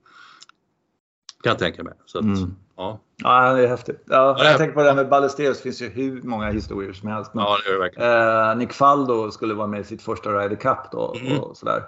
Kan 1.44 1.50
jag 1.50 1.60
tänka 1.60 1.84
mig. 1.84 1.94
Så 2.06 2.18
att, 2.18 2.24
mm. 2.24 2.56
ja. 2.78 3.00
ja, 3.24 3.54
det 3.54 3.64
är 3.64 3.68
häftigt. 3.68 4.04
Ja, 4.06 4.36
ja, 4.40 4.46
jag 4.46 4.58
tänker 4.58 4.74
på 4.74 4.82
det 4.82 4.88
här 4.88 4.96
med 4.96 5.10
Ballesteros. 5.10 5.58
Det 5.58 5.64
finns 5.64 5.82
ju 5.82 5.90
hur 5.90 6.22
många 6.22 6.52
historier 6.52 6.94
som 6.94 7.10
helst. 7.10 7.34
Men, 7.34 7.44
ja, 7.44 7.58
det 7.64 7.70
är 7.70 7.74
det 7.74 7.80
verkligen. 7.80 8.50
Eh, 8.50 8.56
Nick 8.56 8.74
Faldo 8.74 9.32
skulle 9.32 9.54
vara 9.54 9.68
med 9.68 9.80
i 9.80 9.84
sitt 9.84 10.02
första 10.02 10.30
Ryder 10.30 10.56
Cup 10.56 10.92
då. 10.92 11.16
Mm. 11.22 11.40
Och 11.40 11.58
sådär. 11.58 11.84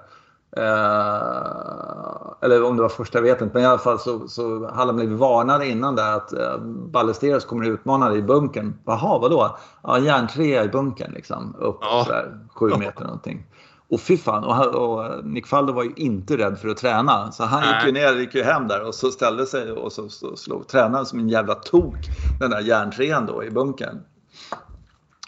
Eh, 0.58 2.34
eller 2.42 2.64
om 2.64 2.76
det 2.76 2.82
var 2.82 2.90
första, 2.90 3.18
jag 3.18 3.24
vet 3.24 3.42
inte. 3.42 3.54
Men 3.54 3.64
i 3.64 3.66
alla 3.66 3.78
fall 3.78 4.00
så, 4.00 4.28
så 4.28 4.68
hade 4.68 4.86
han 4.86 4.96
blivit 4.96 5.20
varnade 5.20 5.68
innan 5.68 5.96
där 5.96 6.14
att 6.14 6.34
eh, 6.34 6.58
Ballesteros 6.66 7.46
kommer 7.46 7.66
att 7.66 7.70
utmana 7.70 8.10
dig 8.10 8.18
i 8.18 8.22
bunkern. 8.22 8.74
Jaha, 8.86 9.20
vadå? 9.20 9.58
Ja, 9.84 10.00
järntrea 10.00 10.64
i 10.64 10.68
bunkern 10.68 11.12
liksom. 11.12 11.56
Upp 11.60 11.78
ja. 11.82 12.04
sådär, 12.08 12.40
sju 12.56 12.78
meter 12.80 13.04
någonting. 13.04 13.46
Och 13.90 14.02
fy 14.02 14.18
fan, 14.18 14.44
och, 14.44 14.76
och 14.76 15.26
Nick 15.26 15.48
Faldo 15.48 15.74
var 15.74 15.84
ju 15.84 15.94
inte 15.96 16.38
rädd 16.38 16.60
för 16.60 16.70
att 16.70 16.78
träna. 16.78 17.32
Så 17.32 17.44
han 17.44 17.64
gick 17.64 17.86
ju 17.86 17.92
ner, 17.92 18.14
gick 18.14 18.36
ju 18.36 18.44
hem 18.44 18.68
där 18.68 18.88
och 18.88 18.96
så 18.96 19.12
ställde 19.12 19.46
sig 19.46 19.72
och 19.72 19.92
så, 19.92 20.10
så 20.10 20.36
slog 20.36 20.68
tränaren 20.68 21.06
som 21.06 21.20
en 21.20 21.30
jävla 21.30 21.56
tok 21.56 21.96
den 22.40 22.50
där 22.50 22.62
järntrean 22.62 23.26
då 23.26 23.44
i 23.44 23.52
bunkern. 23.52 24.02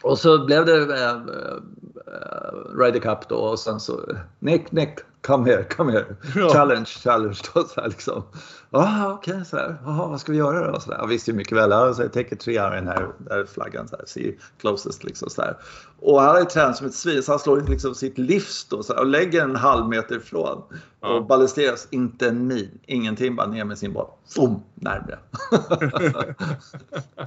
Och 0.02 0.20
så 0.20 0.46
blev 0.46 0.66
det 0.66 1.04
äh, 1.04 1.10
äh, 1.10 2.80
Ryder 2.80 3.00
Cup 3.00 3.30
då 3.30 3.36
och 3.36 3.60
sen 3.60 3.80
så 3.80 4.00
Nick, 4.40 4.72
Nick, 4.72 5.00
come 5.22 5.52
here, 5.52 5.64
come 5.64 5.92
here. 5.92 6.06
Ja. 6.36 6.50
Challenge, 6.50 6.86
challenge. 6.86 7.40
Då, 7.54 7.64
så 7.64 7.82
här, 7.82 7.88
liksom. 7.88 8.24
Ah, 8.72 9.12
Okej, 9.12 9.34
okay, 9.34 9.46
så 9.46 9.58
här. 9.58 9.78
Aha, 9.86 10.08
vad 10.08 10.22
ska 10.22 10.32
vi 10.32 10.38
göra 10.38 10.72
då? 10.72 10.80
Så 10.80 10.90
där. 10.90 10.98
Jag 10.98 11.08
visste 11.08 11.32
ju 11.32 11.38
mycket 11.38 11.58
väl. 11.58 11.70
Jag 11.70 11.96
säger 11.96 12.10
take 12.10 12.36
a 12.36 12.38
tree 12.42 12.56
iron 12.56 12.88
här, 12.88 13.08
där 13.18 13.40
är 13.40 13.46
flaggan. 13.46 13.88
Så 13.88 13.96
här, 13.96 14.06
see 14.06 14.38
closest 14.60 15.04
liksom. 15.04 15.30
Så 15.30 15.42
här. 15.42 15.58
Och 16.00 16.22
han 16.22 16.30
har 16.30 16.40
ju 16.40 16.46
tränat 16.46 16.78
som 16.78 16.88
ett 16.88 16.94
svin 16.94 17.24
så 17.24 17.32
han 17.32 17.40
slår 17.40 17.62
liksom 17.62 17.96
sitt 17.96 18.18
livs 18.18 18.66
då, 18.70 18.84
så 18.84 18.94
här, 18.94 19.00
och 19.00 19.08
lägger 19.08 19.44
en 19.44 19.56
halv 19.56 19.90
meter 19.90 20.16
ifrån. 20.16 20.64
Ja. 21.02 21.08
Och 21.08 21.26
ballesteras 21.26 21.88
inte 21.90 22.28
en 22.28 22.48
min, 22.48 22.80
ingenting, 22.86 23.36
bara 23.36 23.48
ner 23.48 23.66
med 23.66 23.78
sin 23.78 23.94
boll. 23.94 24.08
Boom, 24.36 24.64
närmre. 24.76 25.20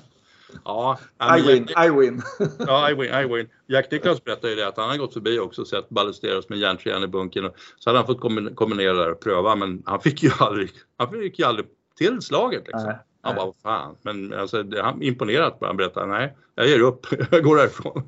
Ja, 0.65 0.99
I 1.39 1.43
win, 1.43 1.69
I 1.87 1.91
win. 1.91 2.23
ja, 2.67 2.91
I 2.91 2.95
win, 2.95 3.15
I 3.15 3.27
win. 3.35 3.49
Jack 3.67 3.91
Nicklaus 3.91 4.25
berättade 4.25 4.51
ju 4.51 4.57
det 4.57 4.69
att 4.69 4.77
han 4.77 4.91
har 4.91 4.97
gått 4.97 5.13
förbi 5.13 5.39
också 5.39 5.61
och 5.61 5.69
sett 5.69 5.89
ballesteras 5.89 6.49
med 6.49 6.59
järntrean 6.59 7.03
i 7.03 7.07
bunkern. 7.07 7.51
Så 7.79 7.91
hade 7.91 7.99
han 7.99 8.07
fått 8.07 8.21
kombinera 8.57 8.93
där 8.93 9.11
och 9.11 9.21
pröva 9.21 9.57
men 9.57 9.83
han 9.87 10.01
fick 10.01 10.23
ju 10.23 10.31
aldrig, 10.39 10.71
han 10.97 11.11
fick 11.11 11.39
ju 11.39 11.45
aldrig 11.45 11.67
till 11.97 12.23
slaget 12.23 12.63
liksom. 12.67 12.87
Nej, 12.87 12.99
han 13.23 13.37
bara, 13.37 13.47
vad 13.47 13.57
fan. 13.63 13.97
Men 14.03 14.33
alltså, 14.33 14.63
det, 14.63 14.83
han 14.83 15.03
imponerat 15.03 15.59
på 15.61 15.67
Han 15.67 15.77
berättade, 15.77 16.07
nej, 16.07 16.37
jag 16.55 16.69
ger 16.69 16.81
upp, 16.81 17.07
jag 17.31 17.45
går 17.45 17.57
därifrån. 17.57 18.03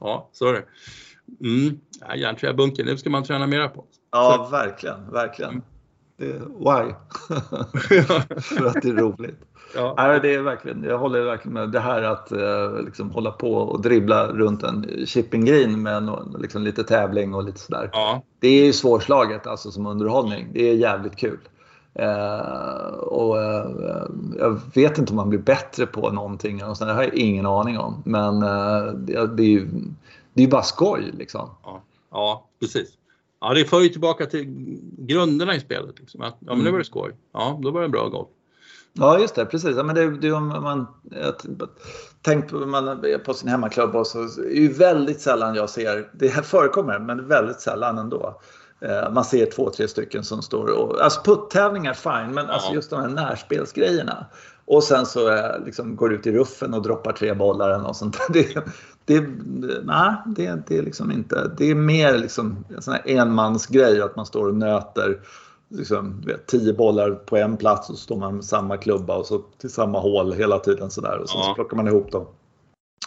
ja, 0.00 0.30
så 0.32 0.48
är 0.48 0.52
det. 0.52 0.64
Mm. 1.40 1.80
Ja, 2.00 2.16
järntrea 2.16 2.52
bunkern, 2.52 2.86
det 2.86 2.98
ska 2.98 3.10
man 3.10 3.24
träna 3.24 3.46
mera 3.46 3.68
på. 3.68 3.84
Ja, 4.12 4.44
så. 4.44 4.56
verkligen, 4.56 5.10
verkligen. 5.10 5.62
Det, 6.16 6.32
why? 6.38 6.94
För 8.40 8.66
att 8.66 8.82
det 8.82 8.88
är 8.88 8.96
roligt. 8.96 9.40
Ja. 9.74 9.94
Nej, 9.96 10.20
det 10.22 10.34
är 10.34 10.42
verkligen, 10.42 10.82
jag 10.82 10.98
håller 10.98 11.20
verkligen 11.20 11.54
med. 11.54 11.70
Det 11.70 11.80
här 11.80 12.02
att 12.02 12.32
eh, 12.32 12.82
liksom, 12.84 13.10
hålla 13.10 13.30
på 13.30 13.52
och 13.54 13.82
dribbla 13.82 14.26
runt 14.26 14.62
en 14.62 15.06
chipping 15.06 15.44
green 15.44 15.82
med 15.82 16.02
någon, 16.02 16.36
liksom, 16.40 16.62
lite 16.62 16.84
tävling 16.84 17.34
och 17.34 17.44
lite 17.44 17.58
sådär. 17.58 17.90
Ja. 17.92 18.22
Det 18.40 18.48
är 18.48 18.64
ju 18.64 18.72
svårslaget 18.72 19.46
alltså 19.46 19.70
som 19.70 19.86
underhållning. 19.86 20.48
Det 20.52 20.70
är 20.70 20.74
jävligt 20.74 21.16
kul. 21.16 21.38
Eh, 21.94 22.98
och 22.98 23.42
eh, 23.42 23.70
jag 24.38 24.60
vet 24.74 24.98
inte 24.98 25.12
om 25.12 25.16
man 25.16 25.28
blir 25.28 25.38
bättre 25.38 25.86
på 25.86 26.10
någonting. 26.10 26.64
Och 26.64 26.76
det 26.78 26.92
har 26.92 27.02
jag 27.02 27.14
ingen 27.14 27.46
aning 27.46 27.78
om. 27.78 28.02
Men 28.04 28.42
eh, 28.42 28.92
det, 28.92 29.42
är 29.42 29.48
ju 29.48 29.68
det 30.34 30.42
är 30.42 30.48
bara 30.48 30.62
skoj 30.62 31.10
liksom. 31.18 31.50
Ja, 31.62 31.82
ja 32.10 32.46
precis. 32.60 32.88
Ja, 33.40 33.54
det 33.54 33.64
för 33.64 33.80
ju 33.80 33.88
tillbaka 33.88 34.26
till 34.26 34.44
grunderna 34.98 35.54
i 35.54 35.60
spelet. 35.60 35.98
Liksom. 35.98 36.20
Att, 36.20 36.36
ja, 36.40 36.54
men 36.54 36.64
nu 36.64 36.70
var 36.70 36.78
det 36.78 36.84
skoj. 36.84 37.12
Ja, 37.32 37.60
då 37.62 37.70
var 37.70 37.82
det 37.82 37.88
bra 37.88 38.08
golf. 38.08 38.28
Ja, 38.92 39.18
just 39.18 39.34
det. 39.34 39.46
Precis. 39.46 39.76
Ja, 39.76 39.82
men 39.82 39.94
det, 39.94 40.18
det, 40.18 40.32
om 40.32 40.48
man, 40.48 40.86
tänk 42.22 42.50
på, 42.50 42.56
man 42.56 43.04
på 43.24 43.34
sin 43.34 43.48
hemmaklubb 43.48 43.96
och 43.96 44.06
så 44.06 44.22
är 44.22 44.48
det 44.48 44.54
ju 44.54 44.72
väldigt 44.72 45.20
sällan 45.20 45.54
jag 45.54 45.70
ser, 45.70 46.10
det 46.12 46.28
här 46.28 46.42
förekommer, 46.42 46.98
men 46.98 47.28
väldigt 47.28 47.60
sällan 47.60 47.98
ändå. 47.98 48.40
Eh, 48.80 49.12
man 49.12 49.24
ser 49.24 49.46
två, 49.46 49.70
tre 49.70 49.88
stycken 49.88 50.24
som 50.24 50.42
står 50.42 50.78
och, 50.78 51.00
alltså 51.00 51.20
puttävlingar 51.24 51.94
fine, 51.94 52.34
men 52.34 52.50
alltså 52.50 52.72
just 52.72 52.90
de 52.90 53.00
här 53.00 53.08
närspelsgrejerna. 53.08 54.26
Och 54.64 54.84
sen 54.84 55.06
så 55.06 55.34
eh, 55.34 55.64
liksom 55.64 55.96
går 55.96 56.12
ut 56.12 56.26
i 56.26 56.32
ruffen 56.32 56.74
och 56.74 56.82
droppar 56.82 57.12
tre 57.12 57.34
bollar 57.34 57.70
eller 57.70 57.82
något 57.82 57.96
sånt. 57.96 58.18
Det, 58.28 58.56
det, 59.06 59.28
nej, 59.82 60.14
det, 60.26 60.62
det 60.66 60.78
är 60.78 60.82
liksom 60.82 61.12
inte, 61.12 61.50
det 61.58 61.70
är 61.70 61.74
mer 61.74 62.18
liksom 62.18 62.64
en 62.76 62.82
sån 62.82 62.94
här 62.94 63.02
enmansgrej 63.06 64.00
att 64.00 64.16
man 64.16 64.26
står 64.26 64.48
och 64.48 64.54
nöter 64.54 65.20
liksom, 65.68 66.20
vet, 66.20 66.46
tio 66.46 66.72
bollar 66.72 67.10
på 67.10 67.36
en 67.36 67.56
plats 67.56 67.90
och 67.90 67.96
så 67.96 68.02
står 68.02 68.16
man 68.16 68.34
med 68.34 68.44
samma 68.44 68.76
klubba 68.76 69.16
och 69.16 69.26
så 69.26 69.38
till 69.38 69.70
samma 69.70 70.00
hål 70.00 70.32
hela 70.32 70.58
tiden 70.58 70.90
sådär 70.90 71.18
och 71.18 71.28
så, 71.28 71.38
ja. 71.38 71.44
så 71.44 71.54
plockar 71.54 71.76
man 71.76 71.88
ihop 71.88 72.12
dem. 72.12 72.26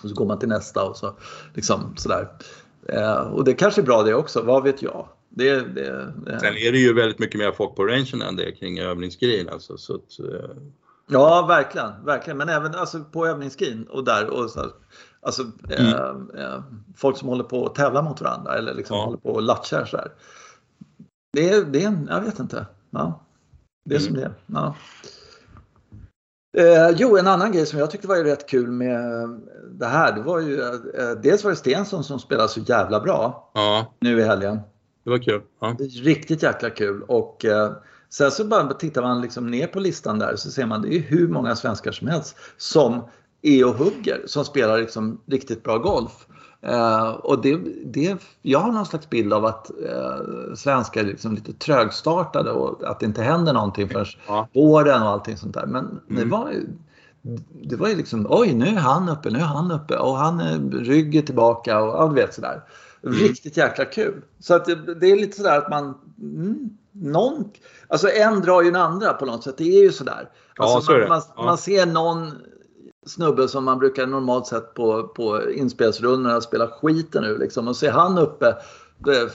Och 0.04 0.10
så 0.10 0.16
går 0.16 0.26
man 0.26 0.40
till 0.40 0.50
nästa 0.50 0.84
och 0.90 0.98
så 0.98 1.16
liksom 1.54 1.94
sådär. 1.98 2.28
Eh, 2.88 3.20
och 3.20 3.44
det 3.44 3.54
kanske 3.54 3.82
är 3.82 3.86
bra 3.86 4.04
det 4.04 4.14
också, 4.14 4.42
vad 4.42 4.64
vet 4.64 4.82
jag? 4.82 5.08
Det, 5.30 5.60
det, 5.60 6.14
det. 6.26 6.40
Sen 6.40 6.58
är 6.58 6.72
det 6.72 6.78
ju 6.78 6.94
väldigt 6.94 7.20
mycket 7.20 7.40
mer 7.40 7.52
folk 7.52 7.76
på 7.76 7.86
rangen 7.86 8.22
än 8.22 8.36
det 8.36 8.52
kring 8.52 8.80
övningsgrejen 8.80 9.50
alltså. 9.50 9.78
Så 9.78 9.96
att, 9.96 10.20
eh... 10.20 10.50
Ja, 11.08 11.46
verkligen, 11.48 12.06
verkligen. 12.06 12.38
Men 12.38 12.50
även 12.50 12.76
alltså, 12.76 13.00
på 13.12 13.28
övningsgrejen 13.28 13.88
och 13.88 14.04
där. 14.04 14.30
Och 14.30 14.50
så, 14.50 14.66
alltså, 15.22 15.44
mm. 15.70 16.30
eh, 16.38 16.64
folk 16.96 17.18
som 17.18 17.28
håller 17.28 17.44
på 17.44 17.66
att 17.66 17.76
tävla 17.76 18.02
mot 18.02 18.22
varandra 18.22 18.58
eller 18.58 18.74
liksom 18.74 18.98
ja. 18.98 19.06
håller 19.06 19.18
på 19.18 19.30
och 19.30 19.42
latchar 19.42 19.86
så 19.86 19.98
här. 19.98 20.12
Det 21.34 21.50
är, 21.50 21.64
det 21.64 21.84
är 21.84 21.88
en, 21.88 22.08
jag 22.12 22.22
vet 22.22 22.40
inte. 22.40 22.66
Ja. 22.90 23.20
Det 23.86 23.96
är 23.96 24.00
mm. 24.00 24.08
som 24.08 24.16
det 24.16 24.26
är. 24.26 24.34
Ja. 24.46 24.76
Eh, 26.58 26.90
jo, 26.98 27.18
en 27.18 27.28
annan 27.28 27.52
grej 27.52 27.66
som 27.66 27.80
jag 27.80 27.92
tyckte 27.92 28.08
var 28.08 28.16
rätt 28.16 28.50
kul 28.50 28.72
med 28.72 29.30
det 29.72 29.86
här, 29.86 30.16
det 30.16 30.22
var 30.22 30.40
ju 30.40 30.62
eh, 30.62 31.12
dels 31.24 31.44
var 31.44 31.52
det 31.52 31.58
Stensson 31.58 32.04
som 32.04 32.20
spelade 32.20 32.50
så 32.50 32.60
jävla 32.60 33.00
bra 33.00 33.52
Ja, 33.54 33.94
nu 34.00 34.20
i 34.20 34.24
helgen. 34.24 34.60
det 35.04 35.10
var 35.10 35.18
kul. 35.18 35.42
Ja. 35.62 35.76
Riktigt 36.04 36.44
jäkla 36.44 36.70
kul 36.70 37.04
och 37.04 37.46
eh, 37.46 37.72
sen 38.10 38.32
så 38.32 38.46
bara 38.46 38.74
tittar 38.74 39.02
man 39.02 39.22
liksom 39.22 39.52
ner 39.52 39.68
på 39.68 39.80
listan 39.80 40.20
där 40.20 40.36
så 40.36 40.52
ser 40.52 40.66
man 40.66 40.82
det 40.82 40.96
är 40.96 41.00
hur 41.00 41.28
många 41.28 41.56
svenskar 41.56 41.92
som 41.92 42.08
helst 42.08 42.36
som 42.58 43.02
är 43.42 43.66
och 43.68 43.74
hugger, 43.76 44.22
som 44.26 44.46
spelar 44.46 44.78
liksom 44.80 45.22
riktigt 45.26 45.64
bra 45.64 45.78
golf. 45.78 46.28
Eh, 46.62 47.10
och 47.10 47.42
det, 47.42 47.60
det, 47.86 48.18
jag 48.42 48.60
har 48.60 48.72
någon 48.72 48.86
slags 48.86 49.10
bild 49.10 49.34
av 49.34 49.46
att 49.46 49.70
eh, 49.70 50.54
svenskar 50.56 51.02
är 51.02 51.06
liksom 51.06 51.36
lite 51.36 51.54
trögstartade 51.54 52.52
och 52.52 52.84
att 52.90 53.00
det 53.00 53.06
inte 53.06 53.22
händer 53.22 53.54
någonting 53.54 53.90
förrän 53.90 54.06
Ja. 54.28 54.48
våren 54.54 55.02
och 55.02 55.08
allting 55.10 55.38
sånt 55.38 55.54
där. 55.54 55.66
Men 55.66 56.00
det 56.08 56.16
Mm. 56.16 56.30
var 56.30 56.52
ju 56.52 56.68
det 57.64 57.76
var 57.76 57.88
ju 57.88 57.96
liksom, 57.96 58.28
oj 58.30 58.54
nu 58.54 58.66
är 58.66 58.76
han 58.76 59.10
uppe, 59.10 59.30
nu 59.30 59.40
är 59.40 59.44
han 59.44 59.72
uppe 59.72 59.98
och 59.98 60.18
han 60.18 60.40
är 60.40 60.60
ryggen 60.80 61.26
tillbaka 61.26 61.82
och 61.82 61.88
ja, 62.04 62.08
du 62.08 62.16
vet 62.16 62.34
sådär. 62.34 62.64
Mm. 63.04 63.16
Riktigt 63.16 63.58
jäkla 63.58 63.86
kul. 63.86 64.22
Så 64.40 64.56
att 64.56 64.66
det, 64.66 64.76
det 64.96 65.08
är 65.12 65.16
lite 65.16 65.38
sådär 65.38 65.58
att 65.58 65.70
man, 65.70 65.94
mm, 66.22 66.70
någon, 66.92 67.50
alltså 67.88 68.10
en 68.10 68.42
drar 68.42 68.62
ju 68.62 68.72
den 68.72 68.82
andra 68.82 69.14
på 69.14 69.26
något 69.26 69.44
sätt. 69.44 69.58
Det 69.58 69.64
är 69.64 69.84
ju 69.84 69.92
sådär. 69.92 70.30
Ja, 70.56 70.64
Alltså 70.64 70.82
så 70.82 70.92
är 70.92 70.98
man, 71.00 71.04
det. 71.04 71.10
man, 71.10 71.22
Ja. 71.38 71.44
man 71.44 71.58
ser 71.58 71.86
någon 71.86 72.32
snubbe 73.06 73.48
som 73.48 73.64
man 73.66 73.80
brukar 73.80 74.08
normalt 74.08 74.48
sett 74.48 74.74
på, 74.74 75.04
på 75.04 75.52
inspelsrundorna 75.52 76.42
spela 76.42 76.68
skiten 76.68 77.24
ur 77.24 77.38
liksom 77.40 77.68
och 77.68 77.76
ser 77.76 77.92
han 77.92 78.18
uppe 78.18 78.46
är 79.08 79.30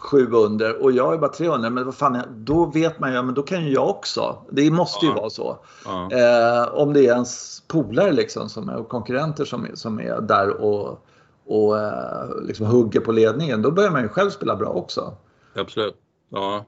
sju 0.00 0.30
under 0.32 0.82
och 0.82 0.92
jag 0.92 1.14
är 1.14 1.18
bara 1.18 1.30
300 1.32 1.70
men 1.70 1.84
vad 1.84 1.94
fan, 1.94 2.22
då 2.36 2.66
vet 2.66 3.00
man 3.00 3.12
ju, 3.14 3.22
men 3.22 3.34
då 3.34 3.42
kan 3.42 3.64
ju 3.64 3.72
jag 3.72 3.88
också. 3.88 4.36
Det 4.50 4.70
måste 4.70 5.06
ju 5.06 5.12
Ja. 5.12 5.18
vara 5.18 5.30
så. 5.30 5.58
Ja. 5.84 6.08
Eh, 6.12 6.74
om 6.74 6.92
det 6.92 7.00
är 7.00 7.12
ens 7.12 7.62
polare 7.68 8.12
liksom 8.12 8.48
som 8.48 8.68
är, 8.68 8.76
och 8.76 8.88
konkurrenter 8.88 9.44
som 9.44 9.64
är, 9.64 9.74
som 9.74 10.00
är 10.00 10.20
där 10.20 10.50
och, 10.50 11.06
och 11.46 11.78
eh, 11.78 12.42
liksom 12.42 12.66
hugger 12.66 13.00
på 13.00 13.12
ledningen, 13.12 13.62
då 13.62 13.70
börjar 13.70 13.90
man 13.90 14.02
ju 14.02 14.08
själv 14.08 14.30
spela 14.30 14.56
bra 14.56 14.68
också. 14.68 15.14
Absolut. 15.56 15.94
Ja. 16.28 16.64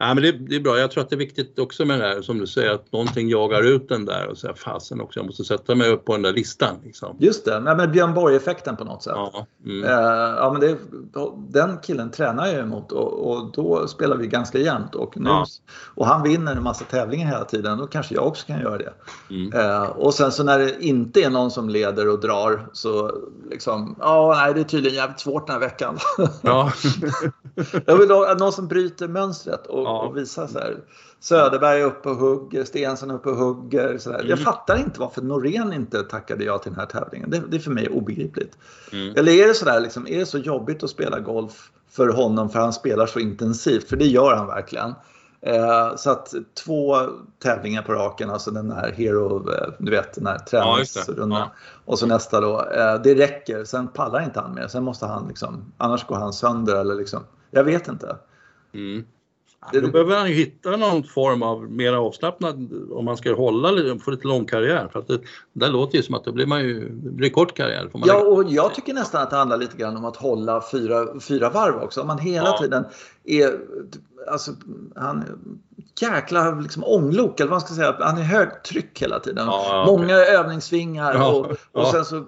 Nej, 0.00 0.14
men 0.14 0.22
det, 0.22 0.32
det 0.32 0.56
är 0.56 0.60
bra. 0.60 0.78
Jag 0.78 0.90
tror 0.90 1.02
att 1.04 1.10
det 1.10 1.16
är 1.16 1.18
viktigt 1.18 1.58
också 1.58 1.84
med 1.84 2.00
det 2.00 2.06
här 2.06 2.22
som 2.22 2.38
du 2.38 2.46
säger 2.46 2.70
att 2.70 2.92
någonting 2.92 3.28
jagar 3.28 3.62
ut 3.62 3.88
den 3.88 4.04
där 4.04 4.26
och 4.26 4.38
säger 4.38 4.54
fasen 4.54 5.00
också, 5.00 5.18
jag 5.18 5.26
måste 5.26 5.44
sätta 5.44 5.74
mig 5.74 5.90
upp 5.90 6.04
på 6.04 6.12
den 6.12 6.22
där 6.22 6.32
listan. 6.32 6.74
Liksom. 6.84 7.16
Just 7.20 7.44
det, 7.44 7.60
nej, 7.60 7.76
men 7.76 7.92
Björn 7.92 8.14
Borg-effekten 8.14 8.76
på 8.76 8.84
något 8.84 9.02
sätt. 9.02 9.12
Ja. 9.16 9.46
Mm. 9.64 9.84
Eh, 9.84 9.90
ja, 10.36 10.50
men 10.52 10.60
det, 10.60 10.76
den 11.48 11.78
killen 11.82 12.10
tränar 12.10 12.46
jag 12.46 12.58
emot 12.58 12.92
och, 12.92 13.30
och 13.30 13.52
då 13.52 13.86
spelar 13.88 14.16
vi 14.16 14.26
ganska 14.26 14.58
jämnt. 14.58 14.94
Och, 14.94 15.16
nu, 15.16 15.30
Ja. 15.30 15.46
och 15.94 16.06
han 16.06 16.22
vinner 16.22 16.56
en 16.56 16.62
massa 16.62 16.84
tävlingar 16.84 17.26
hela 17.28 17.44
tiden. 17.44 17.78
Då 17.78 17.86
kanske 17.86 18.14
jag 18.14 18.26
också 18.26 18.46
kan 18.46 18.60
göra 18.60 18.78
det. 18.78 18.92
Mm. 19.30 19.52
Eh, 19.52 19.82
och 19.82 20.14
sen 20.14 20.32
så 20.32 20.44
när 20.44 20.58
det 20.58 20.84
inte 20.84 21.20
är 21.22 21.30
någon 21.30 21.50
som 21.50 21.68
leder 21.68 22.08
och 22.08 22.20
drar 22.20 22.68
så 22.72 23.12
liksom, 23.50 23.96
ja 24.00 24.34
nej 24.36 24.54
det 24.54 24.60
är 24.60 24.64
tydligen 24.64 24.96
jävligt 24.96 25.20
svårt 25.20 25.46
den 25.46 25.54
här 25.54 25.60
veckan. 25.60 25.98
Ja. 26.42 26.72
jag 27.86 27.96
vill 27.96 28.10
ha 28.10 28.34
någon 28.34 28.52
som 28.52 28.68
bryter 28.68 29.08
mönstret 29.08 29.66
och, 29.66 29.87
Ja. 29.88 30.00
och 30.00 30.16
visar 30.16 30.46
så 30.46 30.58
här. 30.58 30.76
Söderberg 31.20 31.82
uppe 31.82 32.08
och 32.08 32.16
hugger, 32.16 32.64
Stensson 32.64 33.10
uppe 33.10 33.28
och 33.28 33.36
hugger. 33.36 33.98
Så 33.98 34.10
där. 34.10 34.18
Jag 34.18 34.26
Mm. 34.26 34.38
fattar 34.44 34.76
inte 34.76 35.00
varför 35.00 35.22
Norén 35.22 35.72
inte 35.72 36.02
tackade 36.02 36.44
ja 36.44 36.58
till 36.58 36.72
den 36.72 36.80
här 36.80 36.86
tävlingen. 36.86 37.30
Det, 37.30 37.42
det 37.48 37.56
är 37.56 37.60
för 37.60 37.70
mig 37.70 37.88
obegripligt. 37.88 38.58
Mm. 38.92 39.14
Eller 39.16 39.32
är 39.32 39.48
det 39.48 39.54
så 39.54 39.64
där, 39.64 39.80
liksom, 39.80 40.06
är 40.06 40.18
det 40.18 40.26
så 40.26 40.38
jobbigt 40.38 40.82
att 40.82 40.90
spela 40.90 41.20
golf 41.20 41.70
för 41.90 42.08
honom 42.08 42.50
för 42.50 42.58
han 42.60 42.72
spelar 42.72 43.06
så 43.06 43.18
intensivt? 43.20 43.88
För 43.88 43.96
det 43.96 44.06
gör 44.06 44.34
han 44.34 44.46
verkligen. 44.46 44.94
Eh, 45.40 45.96
så 45.96 46.10
att 46.10 46.34
två 46.64 46.96
tävlingar 47.42 47.82
på 47.82 47.92
raken, 47.92 48.30
alltså 48.30 48.50
den 48.50 48.70
här 48.70 48.92
Hero, 48.92 49.52
eh, 49.52 49.68
du 49.78 49.90
vet 49.90 50.14
den 50.14 50.26
här 50.26 50.38
Ja, 50.38 50.44
träningsrundan. 50.74 51.30
Ja. 51.40 51.50
Och 51.84 51.98
så 51.98 52.06
nästa 52.06 52.40
då. 52.40 52.60
Eh, 52.70 52.94
det 53.02 53.14
räcker, 53.14 53.64
sen 53.64 53.88
pallar 53.88 54.20
inte 54.24 54.40
han 54.40 54.54
mer. 54.54 54.66
Sen 54.68 54.84
måste 54.84 55.06
han 55.06 55.28
liksom, 55.28 55.72
annars 55.76 56.06
går 56.06 56.16
han 56.16 56.32
sönder 56.32 56.76
eller 56.80 56.94
liksom. 56.94 57.20
Jag 57.50 57.64
vet 57.64 57.88
inte. 57.88 58.16
Mm. 58.74 59.04
Det- 59.72 59.80
Då 59.80 59.88
behöver 59.90 60.16
han 60.16 60.28
ju 60.28 60.34
hitta 60.34 60.76
någon 60.76 61.02
form 61.04 61.42
av 61.42 61.70
mer 61.70 61.92
avslappnad 61.92 62.68
om 62.92 63.04
man 63.04 63.16
ska 63.16 63.34
hålla 63.34 63.68
få 64.04 64.10
lite 64.10 64.26
lång 64.28 64.44
karriär. 64.44 64.88
För 64.92 64.98
att 64.98 65.08
det, 65.08 65.20
där 65.52 65.68
låter 65.68 65.96
ju 65.96 66.02
som 66.02 66.14
att 66.14 66.24
då 66.24 66.32
blir 66.32 66.46
man 66.46 66.60
ju, 66.60 66.88
det 66.88 67.10
blir 67.10 67.30
kort 67.30 67.56
karriär. 67.56 67.90
Ja, 67.94 67.98
lägga- 67.98 68.16
och 68.28 68.44
jag 68.48 68.74
tycker 68.74 68.94
nästan 68.94 69.22
att 69.22 69.30
det 69.30 69.36
handlar 69.36 69.56
lite 69.56 69.76
grann 69.76 69.96
om 69.96 70.04
att 70.04 70.16
hålla 70.16 70.62
fyra, 70.72 71.20
fyra 71.20 71.50
varv 71.50 71.82
också. 71.82 72.00
Om 72.00 72.06
man 72.06 72.18
hela 72.18 72.46
Ja. 72.46 72.58
tiden 72.58 72.84
är, 73.24 73.58
alltså 74.30 74.52
han 74.96 75.24
jäkla 76.00 76.50
liksom 76.50 76.84
ånglok 76.84 77.40
eller 77.40 77.50
vad 77.50 77.54
man 77.54 77.60
ska 77.60 77.74
säga. 77.74 77.96
Han 78.00 78.18
är 78.18 78.22
högtryck 78.22 79.02
hela 79.02 79.20
tiden. 79.20 79.46
Ja, 79.46 79.84
Många 79.86 80.14
övningssvingar 80.16 81.14
Ja, 81.14 81.32
och, 81.32 81.46
och 81.82 81.86
sen 81.86 82.04
så 82.04 82.24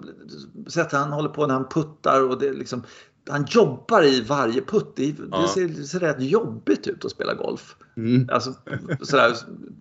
sätter 0.67 0.97
han 0.97 1.11
håller 1.11 1.29
på 1.29 1.47
när 1.47 1.53
han 1.53 1.67
puttar 1.69 2.29
och 2.29 2.39
det 2.39 2.53
liksom 2.53 2.83
han 3.29 3.45
jobbar 3.49 4.03
i 4.03 4.21
varje 4.21 4.61
putt. 4.61 4.93
Det, 4.95 5.15
Ja. 5.31 5.47
ser, 5.47 5.67
det 5.67 5.83
ser 5.83 5.99
rätt 5.99 6.21
jobbigt 6.21 6.87
ut 6.87 7.05
att 7.05 7.11
spela 7.11 7.33
golf. 7.33 7.75
Mm. 7.97 8.29
Alltså, 8.31 8.53
sådär, 9.01 9.33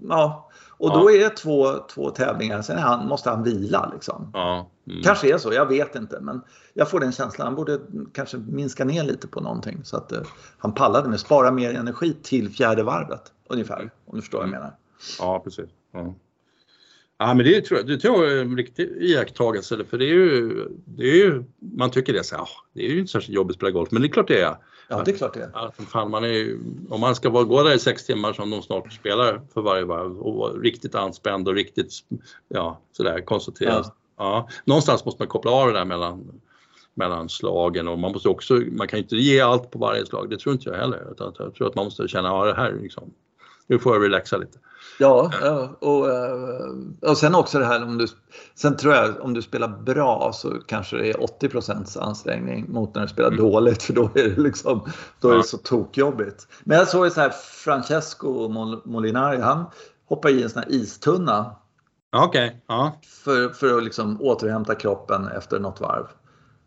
ja. 0.08 0.50
Och 0.68 0.90
då 0.90 1.10
är 1.10 1.18
det 1.18 1.28
två, 1.30 1.74
två 1.94 2.10
tävlingar, 2.10 2.62
sen 2.62 2.78
han, 2.78 3.06
måste 3.08 3.30
han 3.30 3.42
vila. 3.42 3.90
Liksom. 3.94 4.30
Ja. 4.34 4.70
Mm. 4.90 5.02
Kanske 5.02 5.34
är 5.34 5.38
så, 5.38 5.52
jag 5.52 5.66
vet 5.66 5.94
inte. 5.96 6.20
Men 6.20 6.40
jag 6.74 6.90
får 6.90 7.00
den 7.00 7.12
känslan. 7.12 7.46
Han 7.46 7.56
borde 7.56 7.80
kanske 8.12 8.38
minska 8.38 8.84
ner 8.84 9.04
lite 9.04 9.28
på 9.28 9.40
någonting 9.40 9.80
så 9.84 9.96
att 9.96 10.12
eh, 10.12 10.20
han 10.58 10.74
pallade 10.74 11.08
med 11.08 11.20
spara 11.20 11.50
mer 11.50 11.74
energi 11.74 12.16
till 12.22 12.50
fjärde 12.50 12.82
varvet. 12.82 13.22
Ungefär, 13.48 13.90
om 14.06 14.16
du 14.16 14.20
förstår 14.22 14.38
vad 14.38 14.46
jag 14.46 14.52
menar. 14.52 14.76
Ja, 15.18 15.40
precis. 15.44 15.70
Ja. 15.92 16.14
Ja, 17.22 17.34
men 17.34 17.44
det 17.46 17.60
tror 17.64 17.78
jag, 17.80 17.86
det 17.86 17.96
tror 17.98 18.24
jag 18.24 18.32
är 18.38 18.40
en 18.40 18.56
riktig 18.56 18.88
iakttagelse. 19.00 19.84
För 19.90 19.98
det 19.98 20.04
är 20.04 20.14
ju, 20.14 20.66
det 20.84 21.02
är 21.10 21.14
ju 21.16 21.44
man 21.58 21.90
tycker 21.90 22.12
det, 22.12 22.24
så, 22.24 22.36
här, 22.36 22.42
"Ah, 22.42 22.48
det 22.74 22.86
är 22.86 22.90
ju 22.90 22.98
inte 23.00 23.12
särskilt 23.12 23.34
jobbigt 23.36 23.54
att 23.54 23.58
spela 23.58 23.70
golf, 23.70 23.88
men 23.90 24.02
det 24.02 24.08
är 24.08 24.12
klart 24.12 24.28
det 24.28 24.40
är. 24.40 24.56
Ja, 24.88 25.02
det 25.04 25.10
är 25.10 25.16
klart 25.16 25.34
det. 25.34 25.40
är. 25.54 25.70
För 25.76 25.82
fan, 25.82 26.10
man 26.10 26.24
är, 26.24 26.28
ju- 26.28 26.58
om 26.90 27.00
man 27.00 27.14
ska 27.14 27.30
vara, 27.30 27.44
gå 27.44 27.62
där 27.62 27.74
i 27.74 27.78
sex 27.78 28.06
timmar 28.06 28.32
som 28.32 28.50
de 28.50 28.62
snart 28.62 28.92
spelar 28.92 29.40
för 29.54 29.60
varje 29.62 29.84
varv 29.84 30.18
och 30.18 30.34
vara 30.34 30.52
riktigt 30.52 30.94
anspänd 30.94 31.48
och 31.48 31.54
riktigt 31.54 31.92
ja, 32.48 32.80
sådär 32.92 33.20
koncentrerad. 33.20 33.84
Ja. 33.86 33.94
Ja. 34.16 34.48
Någonstans 34.64 35.04
måste 35.04 35.22
man 35.22 35.28
koppla 35.28 35.50
av 35.50 35.66
det 35.66 35.72
där 35.78 35.84
mellan, 35.84 36.40
mellan 36.94 37.28
slagen 37.28 37.88
och 37.88 37.98
man 37.98 38.12
måste 38.12 38.28
också, 38.28 38.54
man 38.54 38.88
kan 38.88 38.98
inte 38.98 39.16
ge 39.16 39.40
allt 39.40 39.70
på 39.70 39.78
varje 39.78 40.06
slag, 40.06 40.30
det 40.30 40.38
tror 40.38 40.52
inte 40.52 40.70
jag 40.70 40.76
heller. 40.76 41.08
Utan 41.12 41.34
jag 41.38 41.54
tror 41.54 41.66
att 41.68 41.74
man 41.74 41.84
måste 41.84 42.08
känna, 42.08 42.28
ja 42.28 42.44
det 42.44 42.54
här 42.54 42.72
liksom, 42.82 43.10
nu 43.66 43.78
får 43.78 43.94
jag 43.94 44.04
relaxa 44.04 44.36
lite. 44.36 44.58
Ja, 44.98 45.30
och, 45.80 46.10
eh, 46.10 47.10
och 47.10 47.16
sen 47.18 47.34
också 47.34 47.58
det 47.58 47.64
här 47.64 47.82
om 47.82 47.98
du, 47.98 48.06
sen 48.54 48.76
tror 48.76 48.94
jag 48.94 49.20
om 49.20 49.34
du 49.34 49.42
spelar 49.42 49.68
bra 49.68 50.30
så 50.34 50.50
kanske 50.66 50.96
det 50.96 51.10
är 51.10 51.14
80% 51.16 51.98
ansträngning 52.00 52.66
mot 52.72 52.94
när 52.94 53.02
du 53.02 53.08
spelar 53.08 53.30
dåligt 53.30 53.82
för 53.82 53.92
då 53.92 54.04
är 54.14 54.28
det 54.28 54.40
liksom, 54.42 54.80
då 55.20 55.28
är 55.28 55.32
Ja. 55.32 55.38
det 55.38 55.44
så 55.46 55.56
tokjobbigt. 55.58 56.46
Men 56.64 56.78
jag 56.78 56.88
såg 56.88 57.04
ju 57.04 57.10
så 57.10 57.20
här 57.20 57.30
Francesco 57.30 58.48
Mol- 58.48 58.80
Molinari, 58.84 59.40
han 59.40 59.64
hoppade 60.08 60.34
i 60.34 60.42
en 60.42 60.50
sån 60.50 60.62
här 60.62 60.70
istunna 60.72 61.56
Okej, 62.16 62.62
ja. 62.66 62.96
för, 63.24 63.48
för 63.48 63.76
att 63.78 63.84
liksom 63.84 64.20
återhämta 64.20 64.74
kroppen 64.74 65.28
efter 65.28 65.58
något 65.60 65.80
varv. 65.80 66.06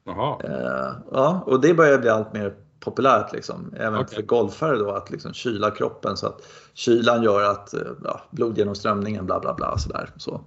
Jaha. 0.06 0.38
Eh, 0.44 0.92
ja, 1.12 1.44
och 1.46 1.62
det 1.62 1.74
börjar 1.74 1.98
bli 1.98 2.10
allt 2.10 2.34
mer 2.34 2.54
populärt 2.84 3.34
liksom, 3.34 3.74
även 3.78 4.00
Okej. 4.00 4.16
för 4.16 4.22
golfare 4.22 4.78
då 4.78 4.92
att 4.92 5.12
liksom 5.12 5.34
kyla 5.34 5.72
kroppen 5.72 6.18
så 6.18 6.28
att 6.28 6.42
kylan 6.74 7.24
gör 7.24 7.52
att 7.52 7.74
eh, 7.74 7.82
ja, 8.04 8.22
blodgenomströmningen 8.32 9.26
bla 9.26 9.40
bla 9.40 9.54
bla 9.54 9.78
sådär. 9.78 10.10
Så. 10.18 10.42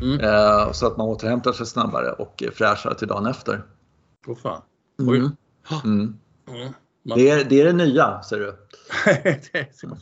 Mm. 0.00 0.20
Eh, 0.20 0.72
så 0.72 0.86
att 0.86 0.96
man 0.96 1.08
återhämtar 1.08 1.52
sig 1.52 1.66
snabbare 1.66 2.12
och 2.12 2.42
fräschare 2.54 2.94
till 2.94 3.08
dagen 3.08 3.26
efter. 3.26 3.62
Åh 4.26 4.36
fan. 4.36 4.62
Mm. 5.00 5.30
Mm. 5.84 6.16
Man, 7.02 7.18
Det, 7.18 7.30
är, 7.30 7.44
det 7.44 7.60
är 7.60 7.64
det 7.64 7.72
nya 7.72 8.22
ser 8.22 8.38
du. 8.38 8.56
det 9.52 9.76
ska 9.76 9.88
man, 9.88 9.98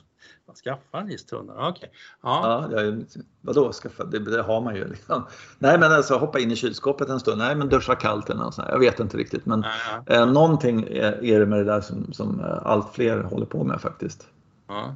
man 0.66 0.74
skaffar 0.76 1.00
en 1.00 1.10
istunna, 1.10 1.68
okej. 1.68 1.90
Ja. 2.22 2.68
Ja, 2.72 2.82
jag, 2.82 3.04
vadå 3.40 3.72
skaffa? 3.72 4.04
Det, 4.04 4.18
det 4.18 4.42
har 4.42 4.60
man 4.60 4.76
ju. 4.76 4.88
Liksom. 4.88 5.22
Nej 5.58 5.78
men 5.78 5.92
alltså 5.92 6.14
hoppa 6.18 6.38
in 6.38 6.50
i 6.50 6.56
kylskåpet 6.56 7.08
en 7.08 7.20
stund. 7.20 7.38
Nej 7.38 7.54
men 7.56 7.68
duscha 7.68 7.94
kallt 7.94 8.30
eller 8.30 8.40
något 8.44 8.54
sånt. 8.54 8.68
Jag 8.70 8.78
vet 8.78 9.00
inte 9.00 9.16
riktigt. 9.16 9.46
Men 9.46 9.62
Ja, 9.88 10.02
ja. 10.06 10.14
eh, 10.14 10.26
någonting 10.32 10.82
är, 10.82 11.24
är 11.24 11.40
det 11.40 11.46
med 11.46 11.58
det 11.58 11.64
där 11.64 11.80
som, 11.80 12.12
som 12.12 12.40
eh, 12.40 12.66
allt 12.66 12.94
fler 12.94 13.22
håller 13.22 13.46
på 13.46 13.64
med 13.64 13.80
faktiskt. 13.80 14.26
ja. 14.68 14.94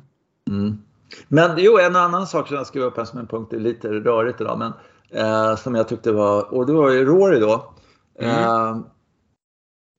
Mm. 0.51 0.79
Men 1.29 1.51
jo, 1.59 1.79
en 1.79 1.97
annan 1.97 2.27
sak 2.27 2.49
som 2.49 2.57
jag 2.57 2.67
skrev 2.67 2.83
upp 2.83 2.97
här 2.97 3.05
som 3.05 3.19
en 3.19 3.27
punkt, 3.27 3.49
det 3.51 3.57
är 3.57 3.61
lite 3.61 3.89
rörigt 3.89 4.41
idag, 4.41 4.59
men 4.59 4.73
eh, 5.11 5.57
som 5.57 5.75
jag 5.75 5.89
tyckte 5.89 6.13
var, 6.13 6.55
och 6.55 6.67
det 6.67 6.73
var 6.73 6.91
ju 6.91 7.05
Rory 7.05 7.41
då. 7.41 7.73
Eh, 8.19 8.77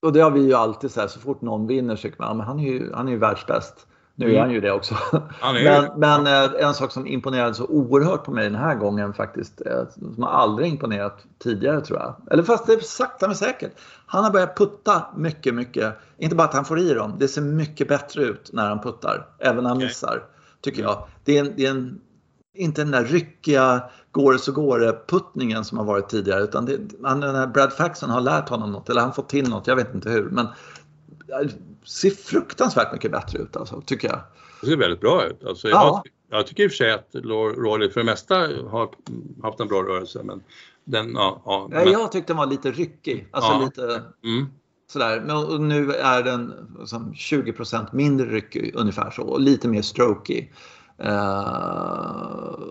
och 0.06 0.12
det 0.12 0.20
har 0.20 0.30
vi 0.30 0.40
ju 0.40 0.54
alltid 0.54 0.90
så 0.90 1.00
här, 1.00 1.08
så 1.08 1.20
fort 1.20 1.40
någon 1.42 1.66
vinner 1.66 1.96
så 1.96 2.02
tycker 2.02 2.18
man, 2.18 2.28
ja, 2.28 2.34
men 2.34 2.46
han 2.46 2.58
är 2.60 2.72
ju, 2.72 2.92
han 2.94 3.08
är 3.08 3.12
ju 3.12 3.18
världsbäst. 3.18 3.86
Nu 4.18 4.26
är 4.26 4.30
Mm. 4.30 4.40
han 4.42 4.50
ju 4.50 4.60
det 4.60 4.72
också. 4.72 4.94
Ju- 5.12 5.64
Men, 5.64 5.90
men 5.96 6.26
eh, 6.26 6.66
en 6.66 6.74
sak 6.74 6.92
som 6.92 7.06
imponerade 7.06 7.54
så 7.54 7.64
oerhört 7.66 8.24
på 8.24 8.30
mig 8.30 8.44
den 8.44 8.54
här 8.60 8.74
gången 8.74 9.14
faktiskt, 9.14 9.60
eh, 9.66 9.82
som 10.14 10.22
har 10.22 10.30
aldrig 10.30 10.68
imponerat 10.68 11.24
tidigare 11.38 11.80
tror 11.80 11.98
jag. 11.98 12.14
Eller 12.30 12.42
fast 12.42 12.66
det 12.66 12.72
är 12.72 12.80
sakta 12.80 13.26
men 13.26 13.36
säkert. 13.36 13.72
Han 14.06 14.24
har 14.24 14.30
börjat 14.30 14.56
putta 14.56 15.04
mycket, 15.16 15.54
mycket. 15.54 15.94
Inte 16.18 16.36
bara 16.36 16.48
att 16.48 16.54
han 16.54 16.64
får 16.64 16.78
i 16.78 16.94
dem, 16.94 17.14
det 17.18 17.28
ser 17.28 17.42
mycket 17.42 17.88
bättre 17.88 18.22
ut 18.22 18.50
när 18.52 18.68
han 18.68 18.80
puttar. 18.80 19.26
Även 19.38 19.62
när 19.62 19.68
han 19.70 19.76
Okej. 19.76 19.88
missar, 19.88 20.22
tycker 20.60 20.82
jag. 20.82 21.06
Det 21.24 21.38
är, 21.38 21.44
en, 21.44 21.52
det 21.56 21.66
är 21.66 21.70
en, 21.70 22.00
inte 22.54 22.80
den 22.80 22.90
där 22.90 23.04
ryckiga 23.04 23.82
går 24.10 24.32
det 24.32 24.38
så 24.38 24.52
går 24.52 24.78
det 24.78 24.98
puttningen 25.08 25.64
som 25.64 25.78
har 25.78 25.84
varit 25.84 26.08
tidigare 26.08 26.42
utan 26.42 26.64
det, 26.64 26.78
han, 27.04 27.20
den 27.20 27.34
här 27.34 27.46
Brad 27.46 27.72
Faxon 27.72 28.10
har 28.10 28.20
lärt 28.20 28.48
honom 28.48 28.72
något 28.72 28.88
eller 28.90 29.00
han 29.00 29.12
fått 29.12 29.28
till 29.28 29.48
något, 29.48 29.66
jag 29.66 29.76
vet 29.76 29.94
inte 29.94 30.10
hur. 30.10 30.30
Men 30.30 30.46
ser 31.86 32.10
fruktansvärt 32.10 32.92
mycket 32.92 33.10
bättre 33.10 33.38
ut 33.38 33.56
alltså, 33.56 33.80
tycker 33.86 34.08
jag. 34.08 34.20
Det 34.60 34.66
ser 34.66 34.76
väldigt 34.76 35.00
bra 35.00 35.26
ut. 35.26 35.44
Alltså, 35.44 35.68
Ja. 35.68 36.02
jag, 36.28 36.38
jag 36.38 36.46
tycker 36.46 36.62
i 36.62 36.66
och 36.66 36.70
för 36.70 36.76
sig 36.76 36.92
att 36.92 37.08
Rory 37.14 37.90
för 37.90 38.00
det 38.00 38.06
mesta 38.06 38.34
har 38.70 38.88
haft 39.42 39.60
en 39.60 39.68
bra 39.68 39.82
rörelse 39.82 40.22
men 40.24 40.42
den, 40.84 41.12
ja, 41.14 41.42
ja, 41.44 41.68
men, 41.70 41.92
jag 41.92 42.12
tyckte 42.12 42.32
den 42.32 42.36
var 42.38 42.46
lite 42.46 42.70
ryckig. 42.70 43.28
Alltså 43.30 43.52
Ja. 43.52 43.64
lite 43.64 44.02
mm, 44.24 44.46
sådär. 44.92 45.20
Men 45.20 45.36
och 45.36 45.60
nu 45.60 45.92
är 45.92 46.22
den 46.22 46.52
som 46.86 47.12
20% 47.12 47.86
mindre 47.92 48.26
ryckig 48.26 48.72
ungefär 48.74 49.10
så 49.10 49.22
och 49.22 49.40
lite 49.40 49.68
mer 49.68 49.82
strokey. 49.82 50.48
Uh, 51.04 51.08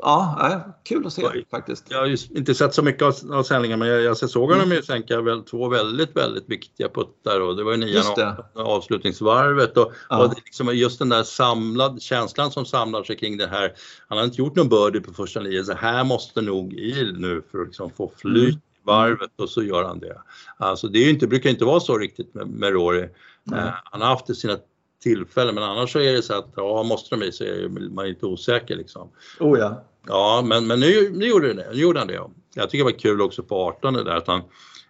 ja, 0.02 0.38
nej, 0.42 0.58
kul 0.84 1.08
att 1.08 1.14
se 1.14 1.26
Oj. 1.26 1.46
faktiskt. 1.52 1.86
jag 1.90 2.00
har 2.00 2.38
inte 2.38 2.56
sett 2.56 2.74
så 2.74 2.82
mycket 2.82 3.02
av, 3.02 3.14
av 3.34 3.44
sändningen 3.44 3.80
men 3.80 3.88
jag, 3.88 4.02
jag 4.02 4.18
såg 4.18 4.52
honom 4.52 4.72
ju 4.72 4.82
sänka 4.82 5.22
väl 5.22 5.44
två 5.44 5.70
väldigt, 5.70 6.16
väldigt 6.18 6.50
viktiga 6.50 6.90
puttar 6.90 7.42
och 7.42 7.56
det 7.56 7.64
var 7.64 7.72
ju 7.72 7.78
nian 7.78 8.36
avslutningsvarvet 8.56 9.78
och, 9.78 9.92
Ja. 10.10 10.26
och 10.26 10.34
liksom 10.46 10.76
just 10.76 11.00
den 11.00 11.10
där 11.10 11.24
samlad, 11.24 12.02
känslan 12.02 12.52
som 12.52 12.66
samlar 12.66 13.04
sig 13.04 13.16
kring 13.18 13.38
det 13.38 13.48
här. 13.48 13.74
Han 14.08 14.18
har 14.18 14.26
inte 14.26 14.42
gjort 14.42 14.56
någon 14.56 14.70
birdie 14.70 15.00
på 15.02 15.14
första 15.14 15.40
nio 15.40 15.64
så 15.64 15.74
här 15.74 16.04
måste 16.04 16.42
nog 16.42 16.74
i 16.74 17.14
nu 17.18 17.42
för 17.52 17.60
att 17.62 17.68
liksom 17.68 17.90
få 17.92 18.12
flyt 18.18 18.44
Mm. 18.44 18.56
i 18.56 18.60
varvet 18.84 19.32
och 19.36 19.50
så 19.50 19.64
gör 19.64 19.84
han 19.84 20.00
det. 20.00 20.22
Alltså 20.58 20.88
det 20.88 21.00
är 21.00 21.10
inte, 21.10 21.28
brukar 21.28 21.50
inte 21.50 21.66
vara 21.66 21.80
så 21.80 21.98
riktigt 21.98 22.34
med, 22.34 22.48
med 22.48 22.74
Rory. 22.74 23.10
Nej. 23.44 23.60
Eh, 23.60 23.72
han 23.84 24.02
har 24.02 24.08
haft 24.08 24.28
det 24.28 24.36
sina 24.36 24.58
tillfällen 25.06 25.56
men 25.56 25.64
annars 25.64 25.92
så 25.92 26.00
är 26.00 26.14
det 26.14 26.22
så 26.22 26.34
att 26.34 26.48
ja, 26.56 26.84
måste 26.84 27.16
de 27.16 27.26
i 27.26 27.32
så 27.32 27.44
är 27.44 27.90
man 27.90 28.08
lite 28.08 28.26
osäker 28.26 28.76
liksom. 28.76 29.10
Oh 29.40 29.60
ja. 29.60 29.84
Ja, 30.08 30.44
men, 30.46 30.68
men 30.68 30.80
nu, 30.80 31.10
nu, 31.14 31.26
gjorde 31.28 31.54
det, 31.54 31.68
nu 31.74 31.80
gjorde 31.80 32.00
han 32.00 32.08
det. 32.08 32.20
Jag 32.56 32.70
tycker 32.70 32.86
det 32.86 32.92
var 32.92 33.00
kul 33.00 33.22
också 33.22 33.44
på 33.44 33.56
18 33.56 33.94
det 33.94 34.04
där 34.04 34.16
att 34.16 34.28
han 34.28 34.42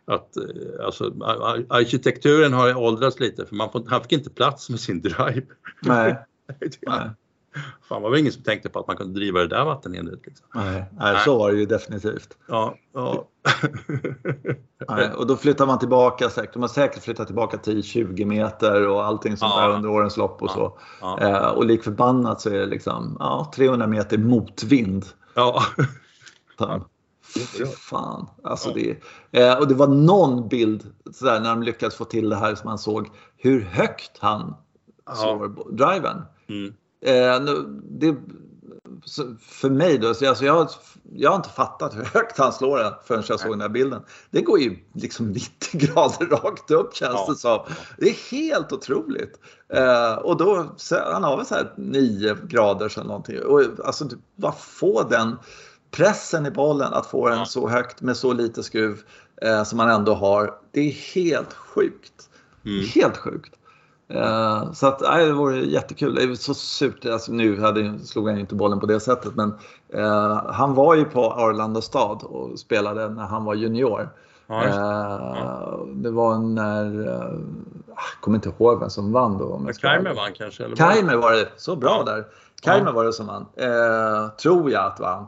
att 0.05 0.37
eh, 0.37 0.85
alltså, 0.85 1.03
ar- 1.21 1.65
arkitekturen 1.69 2.53
har 2.53 2.75
åldrats 2.75 3.19
lite 3.19 3.45
för 3.45 3.55
man 3.55 3.71
får, 3.71 3.85
han 3.87 4.01
fick 4.01 4.11
inte 4.11 4.29
plats 4.29 4.69
med 4.69 4.79
sin 4.79 5.01
drive. 5.01 5.45
Nej. 5.81 6.25
Nej. 6.81 7.09
Fan, 7.89 8.01
var 8.01 8.09
väl 8.09 8.19
ingen 8.19 8.31
som 8.31 8.43
tänkte 8.43 8.69
på 8.69 8.79
att 8.79 8.87
man 8.87 8.97
kunde 8.97 9.13
driva 9.19 9.39
det 9.39 9.47
där 9.47 9.65
vattenhindret. 9.65 10.19
Liksom. 10.25 10.45
Nej. 10.55 10.85
Nej, 10.99 11.17
så 11.25 11.37
var 11.37 11.51
det 11.51 11.57
ju 11.57 11.65
definitivt. 11.65 12.37
Ja, 12.47 12.75
ja. 12.93 13.27
Nej. 14.89 15.11
Och 15.11 15.27
då 15.27 15.35
flyttar 15.35 15.65
man 15.65 15.79
tillbaka 15.79 16.29
säkert. 16.29 16.53
De 16.53 16.61
har 16.61 16.69
säkert 16.69 17.03
flyttat 17.03 17.27
tillbaka 17.27 17.57
10-20 17.57 18.25
meter 18.25 18.87
och 18.87 19.05
allting 19.05 19.37
sånt 19.37 19.53
Ja. 19.55 19.61
där 19.67 19.75
under 19.75 19.89
årens 19.89 20.17
lopp 20.17 20.41
och 20.41 20.51
så. 20.51 20.77
ja. 21.01 21.19
Eh, 21.21 21.47
och 21.49 21.65
lik 21.65 21.83
förbannat 21.83 22.41
så 22.41 22.49
är 22.49 22.53
det 22.59 22.65
liksom 22.65 23.17
ja, 23.19 23.51
300 23.55 23.87
meter 23.87 24.17
motvind. 24.17 25.05
ja. 25.35 25.61
Fy 27.57 27.65
fan. 27.65 28.27
Alltså 28.43 28.69
det, 28.73 28.97
eh, 29.31 29.57
och 29.59 29.67
det 29.67 29.73
var 29.75 29.87
någon 29.87 30.47
bild 30.47 30.83
sådär, 31.13 31.39
när 31.39 31.49
de 31.49 31.63
lyckades 31.63 31.95
få 31.95 32.05
till 32.05 32.29
det 32.29 32.35
här 32.35 32.55
som 32.55 32.67
man 32.69 32.77
såg 32.77 33.09
hur 33.37 33.61
högt 33.61 34.17
han 34.19 34.55
Ja. 35.05 35.15
slår 35.15 35.71
driven. 35.71 36.21
Mm. 36.49 36.73
Eh, 37.05 37.41
nu, 37.41 37.81
det, 37.89 38.15
för 39.39 39.69
mig 39.69 39.97
då, 39.97 40.13
så 40.13 40.29
alltså 40.29 40.45
jag, 40.45 40.53
har- 40.53 40.69
jag 41.13 41.29
har 41.29 41.35
inte 41.35 41.49
fattat 41.49 41.95
hur 41.95 42.03
högt 42.03 42.37
han 42.37 42.53
slår 42.53 42.77
den 42.77 42.93
förrän 43.05 43.23
jag 43.29 43.39
såg 43.39 43.51
den 43.51 43.61
här 43.61 43.69
bilden. 43.69 44.01
Det 44.29 44.41
går 44.41 44.59
ju 44.59 44.77
liksom 44.93 45.31
90 45.31 45.49
grader 45.71 46.25
rakt 46.25 46.71
upp 46.71 46.95
känns 46.95 47.13
Ja. 47.13 47.25
det 47.29 47.35
som. 47.35 47.59
Det 47.97 48.09
är 48.09 48.31
helt 48.31 48.71
otroligt. 48.71 49.39
Eh, 49.73 50.13
och 50.13 50.37
då, 50.37 50.75
han 51.11 51.23
har 51.23 51.37
väl 51.37 51.45
så 51.45 51.55
här 51.55 51.73
9 51.77 52.37
grader 52.47 52.93
eller 52.97 53.07
någonting. 53.07 53.41
Och, 53.43 53.61
alltså 53.85 54.05
du- 54.05 54.17
bara 54.35 54.51
få 54.51 55.03
den 55.03 55.35
pressen 55.91 56.45
i 56.45 56.51
bollen 56.51 56.93
att 56.93 57.05
få 57.05 57.29
den 57.29 57.37
Ja. 57.39 57.45
så 57.45 57.67
högt 57.69 58.01
med 58.01 58.17
så 58.17 58.33
lite 58.33 58.63
skruv 58.63 59.01
eh, 59.41 59.63
som 59.63 59.77
man 59.77 59.89
ändå 59.89 60.13
har. 60.13 60.53
Det 60.71 60.79
är 60.81 60.91
helt 61.15 61.53
sjukt. 61.53 62.29
Mm. 62.65 62.85
Helt 62.85 63.17
sjukt. 63.17 63.53
Eh, 64.07 64.71
så 64.71 64.87
att, 64.87 65.01
nej, 65.01 65.25
det 65.25 65.33
vore 65.33 65.57
jättekul. 65.57 66.15
Det 66.15 66.23
är 66.23 66.35
så 66.35 66.53
surt. 66.53 67.05
Alltså, 67.05 67.31
nu 67.31 67.61
hade, 67.61 67.99
slog 67.99 68.27
han 68.27 68.35
ju 68.35 68.41
inte 68.41 68.55
bollen 68.55 68.79
på 68.79 68.85
det 68.85 68.99
sättet 68.99 69.35
men 69.35 69.53
eh, 69.93 70.43
han 70.51 70.73
var 70.73 70.95
ju 70.95 71.05
på 71.05 71.31
Arlanda 71.31 71.81
stad 71.81 72.23
och 72.23 72.59
spelade 72.59 73.09
när 73.09 73.23
han 73.23 73.45
var 73.45 73.53
junior. 73.53 74.09
Ja, 74.47 74.65
just 74.65 74.77
det. 74.77 76.09
Det 76.09 76.11
var 76.11 76.37
när, 76.37 77.05
jag 77.87 77.97
kommer 78.21 78.35
inte 78.35 78.49
ihåg 78.49 78.79
vem 78.79 78.89
som 78.89 79.11
vann 79.11 79.37
då. 79.37 79.67
Kaimer 79.81 80.13
vann 80.13 80.33
kanske? 80.33 80.63
Eller 80.63 80.75
Kaimer 80.75 81.15
var 81.15 81.31
det, 81.31 81.49
så 81.57 81.75
bra 81.75 82.03
Ja. 82.05 82.11
där. 82.13 82.25
Kaimer 82.61 82.91
var 82.91 83.05
det 83.05 83.13
som 83.13 83.27
vann. 83.27 83.45
Tror 84.41 84.71
jag 84.71 84.85
att 84.85 84.99
vann. 84.99 85.27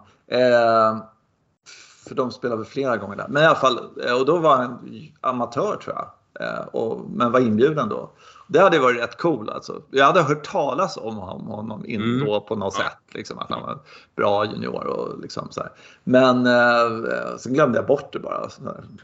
För 2.08 2.16
de 2.16 2.32
spelade 2.32 2.58
väl 2.58 2.66
flera 2.66 2.98
gånger 2.98 3.16
där. 3.16 3.26
Men 3.30 3.44
i 3.44 3.46
alla 3.46 3.56
fall, 3.56 3.80
och 4.20 4.26
då 4.26 4.38
var 4.38 4.58
han 4.58 4.80
amatör 5.22 5.76
tror 5.84 5.96
jag. 5.96 6.10
Eh, 6.40 6.66
och, 6.72 7.06
men 7.10 7.32
var 7.32 7.40
inbjuden 7.40 7.90
då. 7.90 8.10
Det 8.48 8.60
hade 8.60 8.80
varit 8.80 9.02
rätt 9.02 9.18
cool 9.18 9.50
alltså. 9.50 9.82
Jag 9.92 10.06
hade 10.06 10.22
hört 10.22 10.44
talas 10.44 10.98
om 10.98 11.16
honom, 11.16 11.84
Mm. 11.88 12.26
då 12.26 12.42
på 12.42 12.56
något 12.56 12.76
Ja. 12.78 12.84
sätt. 12.84 12.98
Liksom, 13.16 13.40
att 13.40 13.50
han 13.50 13.62
var 13.62 13.80
bra 14.16 14.46
junior 14.46 14.88
och 14.88 15.20
liksom 15.22 15.48
så 15.52 15.62
här. 15.62 15.72
Men 16.04 16.46
eh, 16.46 17.38
sen 17.38 17.54
glömde 17.54 17.78
jag 17.78 17.88
bort 17.88 18.14
det 18.14 18.20
bara. 18.20 18.50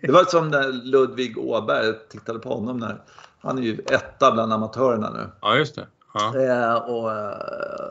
Det 0.00 0.10
var 0.12 0.24
som 0.24 0.48
när 0.48 0.72
Ludvig 0.72 1.38
Åberg 1.38 1.94
tittade 2.10 2.38
på 2.38 2.48
honom 2.54 2.76
när 2.78 3.02
han 3.40 3.58
är 3.58 3.62
ju 3.62 3.78
etta 3.90 4.32
bland 4.32 4.52
amatörerna 4.52 5.10
nu. 5.10 5.26
ja, 5.40 5.56
just 5.56 5.74
det. 5.74 5.86
Ja. 6.14 6.36
Eh, 6.40 6.74
och, 6.74 7.12
eh, 7.12 7.90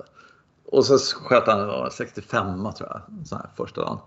och 0.71 0.85
så 0.85 0.97
sköt 0.97 1.47
han 1.47 1.59
det 1.59 1.65
var 1.65 1.89
65 1.91 2.63
tror 2.77 2.89
jag, 2.89 3.27
så 3.27 3.35
här, 3.35 3.45
första 3.57 3.81
dagen. 3.81 3.97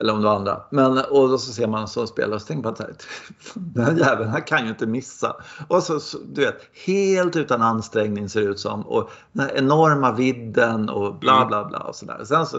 Eller 0.00 0.12
om 0.12 0.20
det 0.20 0.26
var 0.28 0.34
andra. 0.36 0.62
Men, 0.70 0.92
och 0.98 1.28
då 1.28 1.38
så 1.38 1.52
ser 1.52 1.66
man 1.66 1.88
så 1.88 2.06
spelare 2.06 2.34
och 2.34 2.40
så 2.40 2.46
tänker 2.46 2.62
man 2.68 2.76
här, 2.78 2.94
den 3.54 3.84
här 3.84 3.92
jäveln 3.92 4.30
här 4.30 4.46
kan 4.46 4.62
ju 4.64 4.68
inte 4.68 4.86
missa. 4.86 5.36
Och 5.68 5.82
så, 5.82 6.00
så 6.00 6.18
du 6.32 6.40
vet, 6.40 6.60
helt 6.86 7.36
utan 7.36 7.62
ansträngning 7.62 8.28
ser 8.28 8.40
det 8.40 8.46
ut 8.46 8.60
som. 8.60 8.86
Och 8.86 9.10
den 9.32 9.46
här 9.46 9.56
enorma 9.56 10.12
vidden 10.12 10.88
och 10.88 11.14
bla 11.14 11.36
Mm. 11.36 11.48
bla 11.48 11.64
bla 11.64 11.78
och 11.78 11.94
sådär. 11.96 12.24
Sen 12.24 12.46
så 12.46 12.58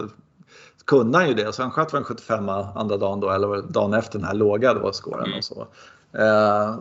kunde 0.84 1.18
han 1.18 1.28
ju 1.28 1.34
det. 1.34 1.52
Så 1.52 1.62
han 1.62 1.70
sköt 1.70 1.94
en 1.94 2.04
75 2.04 2.48
andra 2.48 2.96
dagen 2.96 3.20
då, 3.20 3.30
eller 3.30 3.62
dagen 3.62 3.94
efter 3.94 4.18
den 4.18 4.26
här 4.28 4.34
låga 4.34 4.74
då, 4.74 4.92
skåren 4.92 5.24
Mm. 5.26 5.38
och 5.38 5.44
så. 5.44 5.66
Eh, 6.18 6.76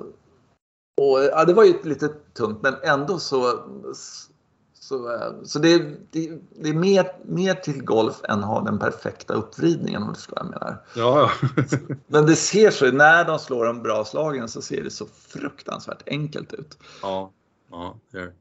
och, 1.01 1.23
ja, 1.31 1.45
det 1.45 1.53
var 1.53 1.63
ju 1.63 1.83
lite 1.83 2.07
tungt 2.37 2.61
men 2.61 2.75
ändå 2.83 3.19
så 3.19 3.59
så, 4.85 5.13
eh, 5.13 5.31
så 5.43 5.59
det, 5.59 5.73
är- 5.73 5.95
det, 6.11 6.69
är 6.69 6.73
mer, 6.73 7.05
mer 7.25 7.53
till 7.53 7.83
golf 7.83 8.15
än 8.23 8.39
att 8.39 8.45
ha 8.45 8.61
den 8.61 8.79
perfekta 8.79 9.33
uppvridningen 9.33 10.01
om 10.03 10.07
du 10.09 10.15
förstår 10.15 10.35
vad 10.35 10.45
jag 10.45 10.51
menar. 10.51 10.83
Ja, 10.95 11.31
ja. 11.41 11.65
Men 12.07 12.25
det 12.25 12.35
ser 12.35 12.71
så, 12.71 12.91
när 12.91 13.25
de 13.25 13.39
slår 13.39 13.65
de 13.65 13.81
bra 13.83 14.05
slagen 14.05 14.47
så 14.49 14.61
ser 14.61 14.83
det 14.83 14.89
så 14.91 15.05
fruktansvärt 15.27 16.03
enkelt 16.07 16.53
ut. 16.53 16.77
ja, 17.01 17.31
ja, 17.71 17.95
det 18.11 18.17
är 18.17 18.21
det. 18.25 18.33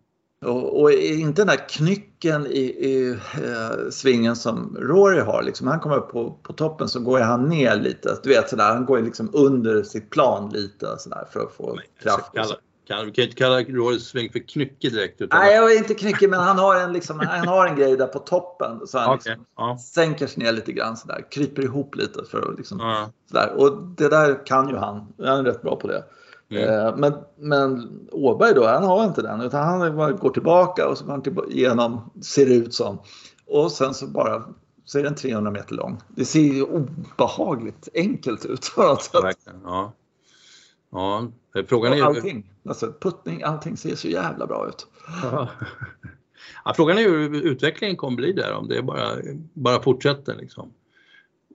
Och, 0.49 0.80
och 0.82 0.92
inte 0.92 1.40
den 1.40 1.47
där 1.47 1.68
knycken 1.68 2.47
i, 2.47 2.61
i 2.61 3.11
eh, 3.45 3.90
svingen 3.90 4.36
som 4.36 4.76
Rory 4.80 5.20
har. 5.20 5.42
Liksom, 5.42 5.66
han 5.66 5.80
kommer 5.80 5.97
upp 5.97 6.09
på, 6.11 6.38
på 6.42 6.53
toppen 6.53 6.88
så 6.88 7.01
går 7.01 7.20
han 7.20 7.49
ner 7.49 7.76
lite. 7.76 8.18
Du 8.22 8.28
vet 8.28 8.49
sådär, 8.51 8.72
han 8.74 8.84
går 8.86 9.01
liksom 9.03 9.30
under 9.32 9.82
sitt 9.82 10.11
plan 10.11 10.51
lite 10.53 10.99
sådär 10.99 11.24
för 11.32 11.40
att 11.40 11.53
få 11.53 11.78
kraft. 12.03 12.30
och 12.38 12.47
så. 12.47 12.55
Kan, 12.87 13.07
vi 13.07 13.12
kan 13.12 13.22
ju 13.22 13.28
inte 13.30 13.37
kalla 13.37 13.61
Roris 13.62 14.03
sving 14.03 14.32
för 14.32 14.39
knyckig 14.39 14.93
direkt. 14.93 15.20
Utan 15.20 15.41
Nej, 15.41 15.55
jag 15.55 15.72
är 15.72 15.78
inte 15.78 15.95
knyckig 15.95 16.30
men 16.30 16.41
han 16.41 16.59
har 16.59 16.76
en, 16.76 16.93
liksom, 16.93 17.20
han 17.20 17.49
har 17.49 17.66
en 17.66 17.76
grej 17.76 17.97
där 17.97 18.07
på 18.07 18.18
toppen. 18.18 18.87
Så 18.87 18.99
han 18.99 19.14
Okej, 19.14 19.16
liksom 19.30 19.47
ja. 19.57 19.78
sänker 19.78 20.26
sig 20.26 20.43
ner 20.43 20.53
lite 20.53 20.72
grann 20.72 20.97
sådär, 20.97 21.24
kryper 21.30 21.62
ihop 21.62 21.95
lite 21.97 22.24
för 22.30 22.51
att 22.53 22.59
liksom, 22.59 22.78
Ja. 22.80 23.11
sådär. 23.30 23.53
Och 23.57 23.82
det 23.97 24.09
där 24.09 24.47
kan 24.47 24.68
ju 24.68 24.76
han. 24.76 25.12
Han 25.18 25.39
är 25.39 25.45
rätt 25.45 25.62
bra 25.62 25.76
på 25.76 25.89
det. 25.89 26.05
Mm. 26.51 26.87
Eh, 26.87 26.97
Men, 26.97 27.14
men 27.39 27.91
Åberg 28.12 28.55
då, 28.55 28.66
han 28.66 28.85
har 28.85 29.05
inte 29.05 29.22
den 29.22 29.41
utan 29.41 29.64
han 29.64 29.97
går 29.97 30.30
tillbaka 30.30 30.89
och 30.89 30.99
så 30.99 31.05
går 31.05 31.12
han 31.12 31.22
tillbaka 31.22 31.51
igenom, 31.51 32.11
ser 32.22 32.47
det 32.47 32.55
ut 32.55 32.74
som. 32.74 32.99
Och 33.47 33.72
sen 33.72 33.95
så 33.95 34.07
bara 34.07 34.43
så 34.85 34.99
är 34.99 35.03
den 35.03 35.14
300 35.14 35.51
meter 35.51 35.74
lång. 35.74 36.01
Det 36.09 36.24
ser 36.24 36.41
ju 36.41 36.62
obehagligt 36.62 37.89
enkelt 37.95 38.45
ut 38.45 38.72
Ja, 38.76 38.99
verkligen. 39.22 39.61
Ja. 39.64 39.93
Ja, 40.95 41.28
frågan 41.66 41.92
är 41.92 41.97
ju... 41.97 42.03
allting, 42.03 42.51
alltså 42.68 42.92
puttning, 43.01 43.42
allting 43.42 43.76
ser 43.76 43.95
så 43.97 44.09
jävla 44.09 44.47
bra 44.47 44.68
ut. 44.68 44.86
Ja. 45.22 45.49
Frågan 46.76 46.99
är 46.99 47.03
ju 47.03 47.09
hur 47.28 47.42
utvecklingen 47.42 47.97
kommer 47.97 48.16
bli 48.16 48.32
där, 48.32 48.53
om 48.53 48.68
det 48.68 48.82
bara, 48.82 49.09
bara 49.55 49.82
fortsätter. 49.82 50.34
Liksom. 50.36 50.72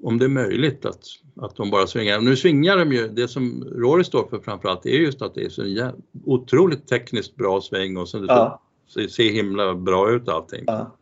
Om 0.04 0.18
det 0.18 0.26
är 0.26 0.30
möjligt 0.30 0.86
att, 0.86 1.04
att 1.42 1.56
de 1.56 1.72
bara 1.72 1.88
svingar. 1.88 2.20
Nu 2.22 2.36
svingar 2.36 2.78
de 2.78 2.92
ju, 2.92 3.08
det 3.08 3.28
som 3.28 3.64
Rory 3.76 4.04
står 4.04 4.28
för 4.30 4.40
framförallt 4.40 4.86
är 4.86 4.90
just 4.90 5.22
att 5.22 5.36
det 5.36 5.46
är 5.46 5.50
så 5.50 5.62
en 5.62 5.68
jä- 5.68 6.02
otroligt 6.26 6.88
tekniskt 6.88 7.36
bra 7.36 7.62
sväng 7.62 7.98
och 7.98 8.10
så 8.10 8.20
det 8.20 8.26
Ja. 8.28 8.62
så, 8.88 9.08
ser 9.08 9.32
himla 9.32 9.76
bra 9.76 10.12
ut 10.12 10.30
allting. 10.30 10.64
Ja. 10.68 10.96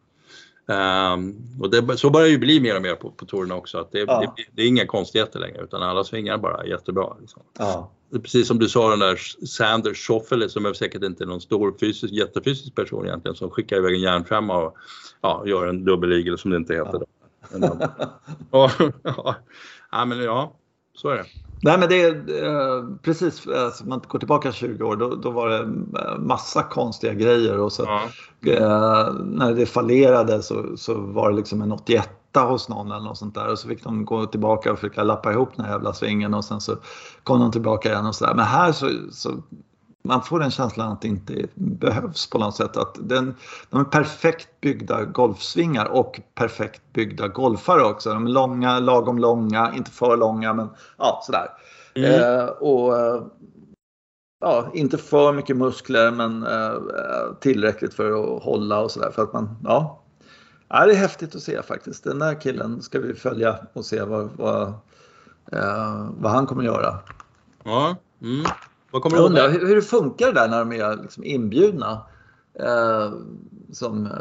Ehm, 0.74 1.36
och 1.62 1.70
det, 1.70 1.98
så 1.98 2.10
börjar 2.10 2.26
det 2.28 2.32
ju 2.32 2.38
bli 2.38 2.60
mer 2.60 2.76
och 2.76 2.82
mer 2.82 2.96
på, 2.96 3.12
på 3.12 3.26
tourerna 3.26 3.56
också, 3.56 3.78
att 3.78 3.92
det, 3.92 4.00
Ja. 4.00 4.34
det, 4.38 4.44
det 4.52 4.62
är 4.62 4.68
inga 4.68 4.86
konstigheter 4.86 5.40
längre 5.40 5.64
utan 5.64 5.84
alla 5.84 6.04
svingar 6.04 6.38
bara 6.38 6.66
jättebra. 6.66 7.16
Liksom. 7.22 7.42
Ja. 7.60 7.92
Är 8.14 8.20
Precis 8.20 8.48
som 8.48 8.60
du 8.60 8.70
sa 8.70 8.90
den 8.90 9.00
där 9.00 9.16
Sanders 9.46 10.08
Schoffele 10.08 10.50
som 10.50 10.66
är 10.66 10.74
säkert 10.74 11.04
inte 11.04 11.26
någon 11.26 11.42
stor 11.42 11.76
fysisk, 11.80 12.14
jättefysisk 12.14 12.76
person 12.76 13.06
egentligen 13.06 13.36
som 13.36 13.50
skickar 13.50 13.78
iväg 13.78 13.94
en 13.94 14.02
järnfemma 14.02 14.58
och 14.58 14.76
ja, 15.22 15.44
gör 15.46 15.68
en 15.68 15.86
dubbel 15.86 16.12
eagle 16.12 16.38
som 16.38 16.52
det 16.52 16.58
inte 16.58 16.74
heter. 16.74 17.00
Då. 17.00 17.06
ja, 18.52 18.72
ja, 19.92 20.06
men 20.06 20.24
ja, 20.24 20.54
så 20.94 21.10
är 21.10 21.16
det. 21.16 21.26
Nej 21.62 21.78
men 21.80 21.90
det 21.90 22.02
är 22.02 22.44
eh, 22.46 22.86
precis, 23.02 23.48
alltså, 23.48 23.86
man 23.86 24.02
går 24.08 24.20
tillbaka 24.20 24.52
20 24.52 24.84
år 24.84 24.96
då, 24.96 25.16
då 25.16 25.32
var 25.32 25.50
det 25.50 25.58
eh, 25.58 26.18
massa 26.20 26.64
konstiga 26.64 27.14
grejer 27.14 27.60
och 27.60 27.72
så 27.74 27.84
ja. 27.84 28.52
eh, 28.52 29.14
när 29.14 29.54
det 29.54 29.66
fallerade 29.66 30.44
så, 30.44 30.78
så 30.78 30.94
var 30.94 31.30
det 31.30 31.36
liksom 31.36 31.62
en 31.62 31.72
81 31.72 32.10
hos 32.46 32.70
någon 32.70 32.92
eller 32.92 33.06
något 33.06 33.18
sånt 33.18 33.36
där 33.36 33.52
och 33.52 33.60
så 33.60 33.68
fick 33.68 33.84
de 33.84 34.06
gå 34.06 34.26
tillbaka 34.26 34.72
och 34.72 34.80
försöka 34.80 35.04
lappa 35.04 35.32
ihop 35.32 35.50
den 35.56 35.66
här 35.66 35.72
jävla 35.72 35.94
svingen 35.94 36.34
och 36.34 36.46
sen 36.46 36.62
så 36.62 36.76
kom 37.24 37.40
de 37.40 37.52
tillbaka 37.52 37.90
igen 37.90 38.06
och 38.06 38.16
sådär. 38.16 38.34
Men 38.34 38.46
här 38.46 38.72
så, 38.72 38.90
så 39.12 39.32
man 40.08 40.22
får 40.22 40.40
den 40.40 40.52
känslan 40.52 40.92
att 40.92 41.02
det 41.02 41.08
inte 41.08 41.48
behövs 41.56 42.30
på 42.30 42.38
något 42.38 42.56
sätt. 42.56 42.78
Att 42.78 42.98
den, 43.00 43.36
de 43.70 43.80
är 43.80 43.86
perfekt 43.86 44.62
byggda 44.62 45.06
golfsvingar 45.06 45.86
och 45.86 46.22
perfekt 46.36 46.82
byggda 46.94 47.28
golfare 47.28 47.84
också. 47.84 48.14
De 48.14 48.26
är 48.26 48.30
långa, 48.30 48.80
lagom 48.80 49.18
långa, 49.18 49.74
inte 49.76 49.92
för 49.92 50.18
långa 50.18 50.54
men 50.54 50.70
ja 50.98 51.22
sådär. 51.24 51.48
Mm. 51.96 52.40
Eh, 52.40 52.46
och 52.46 52.94
ja, 54.40 54.72
inte 54.74 54.98
för 54.98 55.34
mycket 55.34 55.58
muskler 55.58 56.12
men 56.12 56.44
eh, 56.44 57.34
tillräckligt 57.40 57.94
för 57.94 58.36
att 58.38 58.44
hålla 58.44 58.80
och 58.80 58.92
sådär. 58.92 59.12
För 59.12 59.24
att 59.24 59.34
man, 59.34 59.58
ja. 59.64 60.04
Ja, 60.70 60.86
det 60.86 60.92
är 60.92 60.98
häftigt 60.98 61.36
att 61.36 61.42
se 61.42 61.62
faktiskt. 61.62 62.04
Den 62.04 62.20
där 62.20 62.42
killen 62.42 62.82
ska 62.82 63.00
vi 63.00 63.14
följa 63.14 63.60
och 63.74 63.86
se 63.86 64.04
vad, 64.04 64.30
vad, 64.36 64.68
eh, 65.52 66.10
vad 66.18 66.32
han 66.32 66.46
kommer 66.46 66.64
göra. 66.64 67.00
Ja. 67.64 67.96
Mm. 68.22 68.46
Vad 68.92 69.02
kommer 69.02 69.18
jag 69.18 69.26
undrar 69.26 69.50
hur, 69.50 69.68
hur 69.68 69.76
det 69.76 69.82
funkar 69.82 70.28
det 70.28 70.34
där 70.34 70.48
när 70.48 70.60
de 70.60 70.72
är 70.72 71.02
liksom 71.02 71.24
inbjudna. 71.24 72.02
Eh, 72.60 73.14
som, 73.72 74.06
eh, 74.06 74.12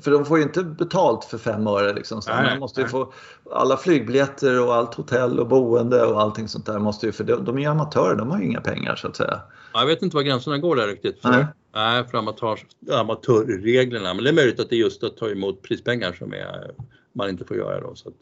för 0.00 0.10
de 0.10 0.24
får 0.24 0.38
ju 0.38 0.42
inte 0.42 0.62
betalt 0.62 1.24
för 1.24 1.38
fem 1.38 1.66
öre. 1.66 1.92
Liksom, 1.92 2.22
så 2.22 2.30
nej, 2.30 2.50
man 2.50 2.58
måste 2.58 2.80
ju 2.80 2.88
få 2.88 3.12
alla 3.52 3.76
flygbiljetter 3.76 4.60
och 4.66 4.74
allt 4.74 4.94
hotell 4.94 5.40
och 5.40 5.48
boende 5.48 6.04
och 6.04 6.20
allting 6.20 6.48
sånt 6.48 6.66
där. 6.66 6.78
Måste 6.78 7.06
ju, 7.06 7.12
för 7.12 7.24
de, 7.24 7.44
de 7.44 7.56
är 7.56 7.60
ju 7.60 7.68
amatörer, 7.68 8.16
de 8.16 8.30
har 8.30 8.38
ju 8.38 8.44
inga 8.44 8.60
pengar 8.60 8.96
så 8.96 9.08
att 9.08 9.16
säga. 9.16 9.40
Jag 9.72 9.86
vet 9.86 10.02
inte 10.02 10.16
var 10.16 10.22
gränserna 10.22 10.58
går 10.58 10.76
där 10.76 10.86
riktigt. 10.86 11.24
Nej. 11.24 11.46
Nej 11.76 12.04
för 12.08 12.18
amatör, 12.18 12.58
amatörreglerna. 12.92 14.14
Men 14.14 14.24
det 14.24 14.30
är 14.30 14.34
möjligt 14.34 14.60
att 14.60 14.70
det 14.70 14.76
är 14.76 14.80
just 14.80 15.04
att 15.04 15.16
ta 15.16 15.28
emot 15.28 15.62
prispengar 15.62 16.12
som 16.12 16.32
är, 16.32 16.70
man 17.12 17.28
inte 17.28 17.44
får 17.44 17.56
göra 17.56 17.80
då. 17.80 17.94
Så 17.94 18.08
att, 18.08 18.14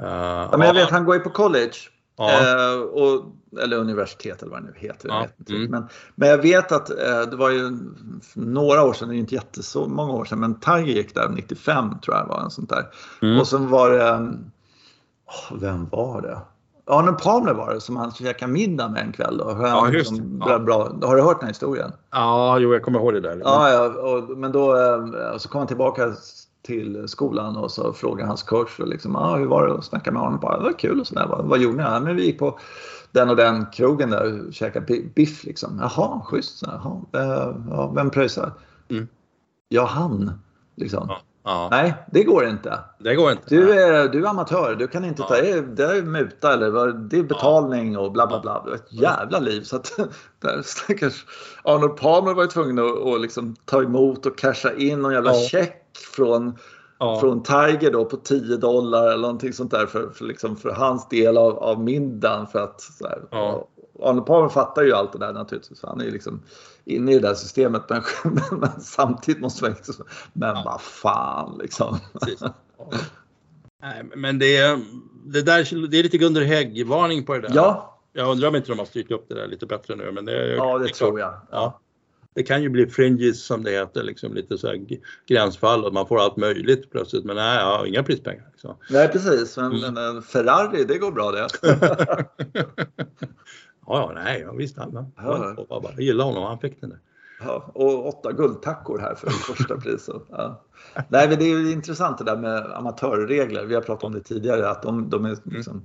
uh, 0.00 0.48
ja, 0.52 0.58
men 0.58 0.66
jag 0.66 0.74
vet, 0.74 0.90
han 0.90 1.04
går 1.04 1.14
ju 1.14 1.20
på 1.20 1.30
college. 1.30 1.76
Eh, 2.18 2.80
och, 2.80 3.24
eller 3.62 3.76
universitet 3.76 4.42
eller 4.42 4.52
vad 4.52 4.62
det 4.62 4.66
nu 4.66 4.74
heter. 4.76 5.08
Ja. 5.08 5.26
Mm. 5.48 5.70
Men, 5.70 5.88
men 6.14 6.28
jag 6.28 6.38
vet 6.38 6.72
att 6.72 6.90
eh, 6.90 7.20
det 7.30 7.36
var 7.36 7.50
ju 7.50 7.78
några 8.34 8.84
år 8.84 8.92
sedan, 8.92 9.08
det 9.08 9.14
är 9.14 9.18
inte 9.18 9.34
jätteså 9.34 9.88
många 9.88 10.12
år 10.12 10.24
sedan, 10.24 10.40
men 10.40 10.60
Tiger 10.60 10.94
gick 10.94 11.14
där 11.14 11.28
95 11.28 12.00
tror 12.00 12.16
jag 12.16 12.26
var 12.26 12.40
en 12.40 12.50
sånt 12.50 12.68
där. 12.68 12.86
Mm. 13.22 13.40
Och 13.40 13.48
sen 13.48 13.70
var 13.70 13.90
det, 13.90 14.12
oh, 15.26 15.60
vem 15.60 15.88
var 15.88 16.22
det? 16.22 16.40
Arne 16.90 17.12
Palmer 17.12 17.54
var 17.54 17.74
det 17.74 17.80
som 17.80 17.96
han 17.96 18.12
käkade 18.12 18.52
middag 18.52 18.88
med 18.88 19.02
en 19.02 19.12
kväll. 19.12 19.38
Då. 19.38 19.58
Ja, 19.60 19.90
just 19.90 20.10
liksom, 20.10 20.38
bra, 20.38 20.58
bra. 20.58 20.98
Har 21.02 21.16
du 21.16 21.22
hört 21.22 21.40
den 21.40 21.46
här 21.46 21.52
historien? 21.52 21.92
Ja, 22.10 22.58
jo, 22.58 22.72
jag 22.72 22.82
kommer 22.82 22.98
ihåg 22.98 23.12
det 23.12 23.20
där. 23.20 23.40
Ja, 23.44 23.70
ja 23.70 23.86
och, 23.86 24.38
men 24.38 24.52
då 24.52 24.76
eh, 24.76 25.36
så 25.38 25.48
kom 25.48 25.58
han 25.58 25.68
tillbaka 25.68 26.12
till 26.62 27.08
skolan 27.08 27.56
och 27.56 27.70
så 27.70 27.92
frågade 27.92 28.28
hans 28.28 28.42
coach 28.42 28.80
och 28.80 28.88
liksom, 28.88 29.16
ah, 29.16 29.36
hur 29.36 29.46
var 29.46 29.66
det 29.66 29.74
att 29.74 29.84
snacka 29.84 30.12
med 30.12 30.22
honom? 30.22 30.40
Bara, 30.40 30.58
det 30.58 30.64
var 30.64 30.78
kul 30.78 31.00
och 31.00 31.06
sådär. 31.06 31.26
Vad, 31.26 31.44
vad 31.44 31.58
gjorde 31.58 31.76
ni? 31.76 31.82
Ja, 31.82 32.00
men 32.00 32.16
vi 32.16 32.24
gick 32.24 32.38
på 32.38 32.58
den 33.12 33.30
och 33.30 33.36
den 33.36 33.66
krogen 33.66 34.10
där 34.10 34.46
och 34.46 34.54
käkade 34.54 35.02
biff 35.14 35.44
liksom. 35.44 35.78
Jaha, 35.80 36.20
schysst. 36.24 36.62
Jaha, 36.62 37.00
äh, 37.12 37.54
ja, 37.70 37.92
vem 37.94 38.10
pröjsar? 38.10 38.52
Mm. 38.88 39.08
Ja, 39.68 39.84
han. 39.84 40.32
Liksom. 40.76 41.06
Ja, 41.08 41.18
ja. 41.46 41.68
Nej, 41.70 41.94
det 42.10 42.24
går 42.24 42.46
inte. 42.46 42.78
Det 42.98 43.14
går 43.14 43.30
inte. 43.30 43.42
Du 43.46 43.72
är, 43.72 44.08
du 44.08 44.24
är 44.24 44.30
amatör. 44.30 44.74
Du 44.74 44.88
kan 44.88 45.04
inte 45.04 45.22
ta... 45.22 45.34
Det 45.34 45.84
är 45.84 46.02
muta 46.02 46.52
eller 46.52 46.92
det 46.92 47.18
är 47.18 47.22
betalning 47.22 47.98
och 47.98 48.12
bla 48.12 48.26
bla 48.26 48.40
bla. 48.40 48.62
Det 48.64 48.70
är 48.70 48.74
ett 48.74 48.92
jävla 48.92 49.38
liv. 49.38 49.62
Så 49.62 49.76
att, 49.76 49.96
där 50.40 50.62
stackars 50.64 51.24
Arnold 51.62 51.96
Palmer 51.96 52.34
var 52.34 52.42
ju 52.42 52.48
tvungen 52.48 52.78
att, 52.78 53.06
att 53.06 53.20
liksom 53.20 53.56
ta 53.64 53.82
emot 53.82 54.26
och 54.26 54.38
casha 54.38 54.72
in 54.72 55.02
någon 55.02 55.12
jävla 55.12 55.34
check 55.34 55.82
från, 56.16 56.58
ja. 56.98 57.20
från 57.20 57.42
Tiger 57.42 57.92
då 57.92 58.04
på 58.04 58.16
10 58.16 58.56
dollar 58.56 59.06
eller 59.06 59.22
någonting 59.22 59.52
sånt 59.52 59.70
där 59.70 59.86
för, 59.86 60.10
för, 60.10 60.24
liksom 60.24 60.56
för 60.56 60.70
hans 60.70 61.08
del 61.08 61.36
av, 61.36 61.58
av 61.58 61.80
middagen. 61.80 62.46
För 62.46 62.58
att, 62.58 62.80
så 62.80 63.08
här, 63.08 63.22
ja. 63.30 63.68
Arne 64.02 64.20
Palmer 64.20 64.48
fattar 64.48 64.82
ju 64.82 64.92
allt 64.92 65.12
det 65.12 65.18
där 65.18 65.32
naturligtvis. 65.32 65.82
Han 65.82 66.00
är 66.00 66.04
ju 66.04 66.10
liksom 66.10 66.42
inne 66.86 67.12
i 67.12 67.14
det 67.14 67.28
där 67.28 67.34
systemet. 67.34 67.82
Men, 67.88 68.02
men 68.60 68.80
samtidigt 68.80 69.40
måste 69.40 69.64
man 69.64 69.72
liksom, 69.72 69.94
men 70.32 70.48
ja. 70.48 70.62
vad 70.64 70.80
fan 70.80 71.58
liksom. 71.62 71.98
Nej, 73.82 74.04
men 74.16 74.38
det, 74.38 74.78
det, 75.24 75.42
där, 75.42 75.88
det 75.88 75.98
är 75.98 76.02
lite 76.02 76.18
Gunder 76.18 76.42
Hägg-varning 76.42 77.24
på 77.24 77.34
det 77.34 77.40
där. 77.40 77.54
Ja. 77.54 77.92
Jag 78.12 78.30
undrar 78.30 78.48
om 78.48 78.56
inte 78.56 78.68
de 78.68 78.78
har 78.78 78.86
styrt 78.86 79.10
upp 79.10 79.28
det 79.28 79.34
där 79.34 79.46
lite 79.46 79.66
bättre 79.66 79.96
nu. 79.96 80.12
Men 80.12 80.24
det, 80.24 80.54
ja, 80.54 80.78
det, 80.78 80.86
det 80.86 80.94
tror 80.94 81.20
jag. 81.20 81.40
Ja 81.50 81.80
det 82.36 82.42
kan 82.42 82.62
ju 82.62 82.68
bli 82.68 82.86
fringes 82.86 83.44
som 83.44 83.64
det 83.64 83.70
heter, 83.70 84.02
liksom 84.02 84.34
lite 84.34 84.58
så 84.58 84.86
gränsfall 85.28 85.84
och 85.84 85.94
man 85.94 86.06
får 86.06 86.20
allt 86.20 86.36
möjligt 86.36 86.90
plötsligt. 86.90 87.24
Men 87.24 87.36
nej, 87.36 87.58
jag 87.58 87.78
har 87.78 87.86
inga 87.86 88.02
prispengar. 88.02 88.48
Liksom. 88.52 88.76
Nej 88.90 89.08
precis, 89.08 89.56
men, 89.56 89.72
mm. 89.72 89.94
men 89.94 90.22
Ferrari 90.22 90.84
det 90.84 90.98
går 90.98 91.12
bra 91.12 91.32
det. 91.32 91.48
ja, 93.86 94.12
ja, 94.14 94.22
nej, 94.22 94.40
ja, 94.40 94.52
visst. 94.52 94.76
Han, 94.78 95.12
ja. 95.16 95.56
jag 95.70 96.00
gillar 96.00 96.24
honom, 96.24 96.42
han 96.42 96.58
fick 96.58 96.80
den 96.80 96.90
där. 96.90 96.98
Ja, 97.40 97.70
och 97.74 98.08
åtta 98.08 98.32
guldtackor 98.32 98.98
här 98.98 99.14
för 99.14 99.30
första 99.30 99.76
priset. 99.76 100.22
Ja. 100.30 100.62
Nej, 101.08 101.28
men 101.28 101.38
det 101.38 101.44
är 101.44 101.58
ju 101.58 101.72
intressant 101.72 102.18
det 102.18 102.24
där 102.24 102.36
med 102.36 102.72
amatörregler. 102.72 103.64
Vi 103.64 103.74
har 103.74 103.82
pratat 103.82 104.04
om 104.04 104.12
det 104.12 104.20
tidigare, 104.20 104.70
att 104.70 104.82
de, 104.82 105.10
de 105.10 105.24
är 105.24 105.36
liksom, 105.44 105.72
mm 105.72 105.84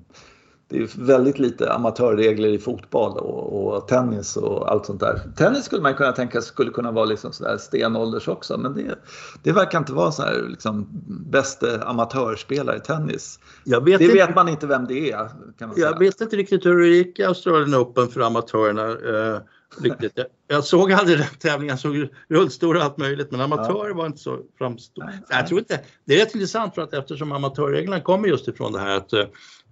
det 0.71 0.77
är 0.77 1.05
väldigt 1.05 1.39
lite 1.39 1.73
amatörregler 1.73 2.49
i 2.49 2.57
fotboll 2.57 3.17
och, 3.17 3.73
och, 3.73 3.87
tennis 3.87 4.37
och 4.37 4.71
allt 4.71 4.85
sånt 4.85 4.99
där. 4.99 5.21
Tennis 5.37 5.65
skulle 5.65 5.81
man 5.81 5.93
kunna 5.93 6.11
tänka 6.11 6.41
skulle 6.41 6.71
kunna 6.71 6.91
vara 6.91 7.05
liksom 7.05 7.33
sådär 7.33 7.57
stenålders 7.57 8.27
också 8.27 8.57
men 8.57 8.73
det, 8.73 8.95
det 9.43 9.51
verkar 9.51 9.77
inte 9.77 9.93
vara 9.93 10.11
så 10.11 10.21
här 10.21 10.45
liksom 10.49 10.87
bäste 11.31 11.83
amatörspelare 11.85 12.77
i 12.77 12.79
tennis. 12.79 13.39
Vet 13.65 13.85
det 13.85 13.91
inte, 13.91 14.07
vet 14.07 14.35
man 14.35 14.49
inte 14.49 14.67
vem 14.67 14.87
det 14.87 15.11
är. 15.11 15.29
jag 15.57 15.73
säga. 15.73 15.95
vet 15.99 16.21
inte 16.21 16.35
riktigt 16.35 16.65
hur 16.65 16.79
det 16.79 16.87
gick 16.87 17.19
i 17.19 17.23
Australian 17.23 17.75
Open 17.81 18.07
för 18.07 18.21
amatörerna. 18.21 19.41
Eh, 19.77 19.83
riktigt. 19.83 20.11
Jag, 20.15 20.25
jag, 20.47 20.63
såg 20.63 20.91
aldrig 20.91 21.17
den 21.17 21.27
tävlingen, 21.39 21.73
jag 21.73 21.79
såg 21.79 22.07
rullstolar 22.29 22.79
och 22.79 22.85
allt 22.85 22.97
möjligt 22.97 23.31
men 23.31 23.41
amatörer 23.41 23.89
ja. 23.89 23.95
var 23.95 24.05
inte 24.05 24.17
så 24.17 24.39
framstående. 24.57 25.21
Jag 25.29 25.47
tror 25.47 25.59
inte, 25.59 25.79
det 26.05 26.15
är 26.15 26.25
rätt 26.25 26.35
intressant 26.35 26.75
för 26.75 26.81
att 26.81 26.93
eftersom 26.93 27.31
amatörreglerna 27.31 28.01
kommer 28.01 28.27
just 28.27 28.47
ifrån 28.47 28.71
det 28.71 28.79
här 28.79 28.97
att 28.97 29.13
eh, 29.13 29.25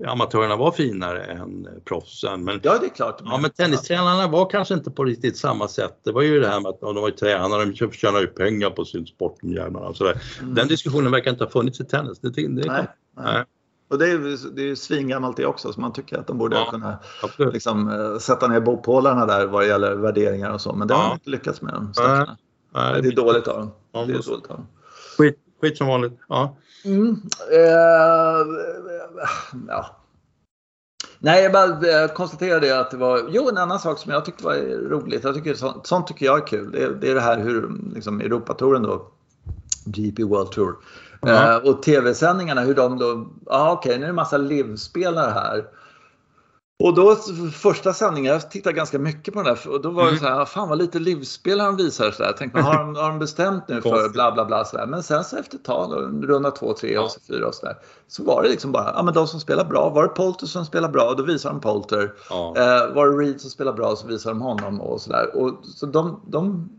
amatörerna 0.08 0.56
var 0.56 0.72
finare 0.72 1.24
än 1.24 1.68
proffsen. 1.86 2.44
Men, 2.44 2.60
ja, 2.64 2.78
det 2.78 2.86
är 2.86 2.90
klart. 2.90 3.22
Ja, 3.26 3.38
men 3.38 3.52
tennistränarna 3.52 4.28
var 4.28 4.50
kanske 4.50 4.74
inte 4.74 4.92
på 4.92 5.04
riktigt 5.04 5.38
samma 5.38 5.68
sätt. 5.68 6.00
Det 6.04 6.12
var 6.12 6.22
ju 6.22 6.40
det 6.40 6.48
här 6.48 6.60
med 6.60 6.70
att 6.70 6.80
de 6.80 6.96
var 6.96 7.12
tränare, 7.12 7.66
de 7.66 7.92
tjänar 7.92 8.22
ju 8.22 8.28
pengar 8.28 8.70
på 8.70 8.86
sin 8.86 9.06
sport. 9.06 9.38
Och 9.74 9.98
sådär. 9.98 10.22
Mm. 10.42 10.56
Den 10.56 10.68
diskussionen 10.68 11.12
verkar 11.12 11.32
inte 11.32 11.44
ha 11.44 11.52
funnits 11.52 11.80
i 11.80 11.86
tennis. 11.86 12.20
Det, 12.20 12.30
det, 12.30 12.48
nej, 12.48 12.88
nej. 13.18 13.44
Nej. 13.90 14.16
Och 14.16 14.22
det 14.24 14.32
är, 14.32 14.56
det 14.56 14.70
är 14.70 14.76
svingammalt 14.76 15.38
det 15.38 15.46
också, 15.46 15.74
så 15.74 15.82
man 15.82 15.94
tycker 15.94 16.18
att 16.18 16.28
de 16.28 16.38
borde 16.38 16.56
ja, 16.56 16.72
kunna 16.72 16.98
liksom, 17.52 17.90
eh, 17.90 18.18
sätta 18.18 18.48
ner 18.48 18.60
bopålarna 18.60 19.26
där 19.26 19.48
vad 19.48 19.68
gäller 19.68 19.96
värderingar 19.96 20.52
och 20.52 20.62
så. 20.62 20.74
Men 20.74 20.88
det 20.88 20.94
har 20.94 21.04
de 21.04 21.14
inte 21.14 21.30
lyckats 21.30 21.62
med. 21.62 21.74
De 21.74 22.26
nej, 22.74 23.02
det 23.02 23.08
är 23.08 23.16
dåligt 23.16 23.48
av 23.48 23.58
dem. 23.60 23.72
Det 23.92 24.00
är 24.00 24.06
dåligt 24.06 24.30
av 24.30 24.58
dem. 24.58 24.68
Skit, 25.18 25.38
skit 25.62 25.78
som 25.78 25.88
vanligt. 25.88 26.20
Ja. 26.28 26.58
Mm. 26.86 27.22
Eh, 27.52 28.46
ja. 29.68 29.96
Nej, 31.20 31.44
jag 31.44 31.52
bara 31.52 32.04
eh, 32.04 32.08
konstaterade 32.08 32.80
att 32.80 32.92
det 32.92 32.98
var, 32.98 33.22
jo 33.30 33.50
en 33.50 33.58
annan 33.58 33.80
sak 33.80 34.00
som 34.00 34.12
jag 34.12 34.26
tyckte 34.26 34.44
var 34.44 34.56
roligt, 34.90 35.24
jag 35.24 35.36
tycker, 35.36 35.54
sånt, 35.54 35.88
sånt 35.88 36.08
tycker 36.08 36.26
jag 36.26 36.38
är 36.38 36.48
kul, 36.48 36.72
det, 36.72 36.94
det 37.02 37.12
är 37.12 37.16
det 37.16 37.22
här 37.22 37.40
hur 37.40 37.72
liksom, 37.94 38.22
Europatouren 38.22 38.84
då, 38.84 39.12
GP 39.86 40.24
World 40.24 40.52
Tour, 40.52 40.76
mm. 41.22 41.36
eh, 41.36 41.58
och 41.58 41.84
tv-sändningarna 41.84 42.62
hur 42.62 42.76
de 42.76 43.00
då, 43.00 43.28
ja 43.46 43.56
ah, 43.58 43.72
okej 43.72 43.90
okay, 43.90 43.98
nu 43.98 44.04
är 44.04 44.08
det 44.08 44.14
massa 44.14 44.38
livspelare 44.38 45.32
här 45.32 45.66
och 46.84 46.94
då 46.96 47.16
första 47.54 47.94
sändningen, 47.94 48.34
jag 48.34 48.52
tittade 48.52 48.76
ganska 48.76 49.00
mycket 49.00 49.34
på 49.34 49.44
den 49.44 49.56
där 49.56 49.70
och 49.70 49.82
då 49.82 49.90
var 49.90 50.04
det 50.04 50.10
mm. 50.10 50.20
så 50.20 50.28
här, 50.28 50.46
fan 50.46 50.70
vad 50.70 50.78
lite 50.78 51.00
livsspel 51.00 51.60
han 51.60 51.76
visar 51.76 52.12
så 52.12 52.24
där. 52.24 52.32
Tänkte, 52.32 52.62
har, 52.62 52.78
de, 52.78 52.96
har 52.96 53.10
de 53.10 53.20
bestämt 53.20 53.68
nu 53.68 53.82
för 53.82 54.10
bla 54.10 54.32
bla 54.32 54.46
bla 54.46 54.66
så 54.66 54.78
där. 54.78 54.86
Men 54.86 55.04
sen 55.04 55.24
så 55.24 55.38
efter 55.38 55.58
ett 55.58 55.64
tag, 55.64 55.94
runda 56.24 56.52
två, 56.52 56.74
tre 56.74 56.98
och 56.98 57.12
så 57.12 57.20
fyra 57.28 57.48
och 57.48 57.56
så 57.56 57.66
där. 57.66 57.78
Så 58.08 58.24
var 58.24 58.44
det 58.44 58.50
liksom 58.50 58.72
bara, 58.72 58.94
ja 58.96 59.04
men 59.04 59.14
de 59.14 59.28
som 59.28 59.40
spelar 59.40 59.66
bra, 59.66 59.90
var 59.90 60.04
det 60.04 60.10
Polter 60.10 60.46
som 60.48 60.66
spelar 60.66 60.90
bra, 60.90 61.14
då 61.14 61.24
visar 61.24 61.50
de 61.50 61.60
Polter. 61.60 62.14
Ja. 62.30 62.54
Eh, 62.58 62.94
var 62.94 63.08
det 63.08 63.18
Reed 63.18 63.42
som 63.42 63.50
spelar 63.50 63.74
bra 63.74 63.96
så 63.96 64.08
visar 64.08 64.30
de 64.30 64.42
honom 64.42 64.82
och 64.82 65.02
så 65.02 65.12
där. 65.12 65.36
Och 65.36 65.66
så 65.66 65.86
de, 65.86 66.22
de, 66.28 66.70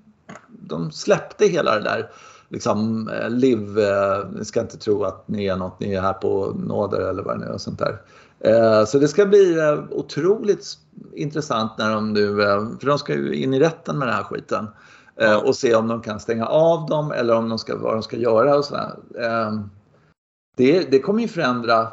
de 0.48 0.92
släppte 0.92 1.46
hela 1.46 1.74
det 1.74 1.80
där 1.80 2.10
liksom 2.50 3.08
eh, 3.08 3.30
liv, 3.30 3.78
eh, 3.78 4.28
ni 4.32 4.44
ska 4.44 4.60
inte 4.60 4.78
tro 4.78 5.04
att 5.04 5.28
ni 5.28 5.46
är 5.46 5.56
något, 5.56 5.80
ni 5.80 5.94
är 5.94 6.00
här 6.00 6.12
på 6.12 6.52
nåder 6.66 7.00
eller 7.00 7.22
vad 7.22 7.34
det 7.34 7.40
nu 7.40 7.46
är 7.46 7.52
och 7.52 7.60
sånt 7.60 7.78
där. 7.78 8.02
Eh, 8.40 8.84
så 8.84 8.98
det 8.98 9.08
ska 9.08 9.26
bli 9.26 9.56
otroligt 9.90 10.66
intressant 11.14 11.72
när 11.78 11.94
de 11.94 12.12
nu, 12.12 12.36
för 12.80 12.86
de 12.86 12.98
ska 12.98 13.14
ju 13.14 13.34
in 13.34 13.54
i 13.54 13.60
rätten 13.60 13.98
med 13.98 14.08
den 14.08 14.14
här 14.14 14.22
skiten. 14.22 14.68
Och 15.44 15.56
se 15.56 15.74
om 15.74 15.88
de 15.88 16.02
kan 16.02 16.20
stänga 16.20 16.46
av 16.46 16.86
dem 16.86 17.12
eller 17.12 17.34
om 17.34 17.48
de 17.48 17.58
ska, 17.58 17.76
vad 17.76 17.94
de 17.94 18.02
ska 18.02 18.16
göra 18.16 18.56
och 18.56 18.64
sådär. 18.64 18.90
Det, 20.56 20.90
det 20.90 20.98
kommer 20.98 21.22
ju 21.22 21.28
förändra, 21.28 21.88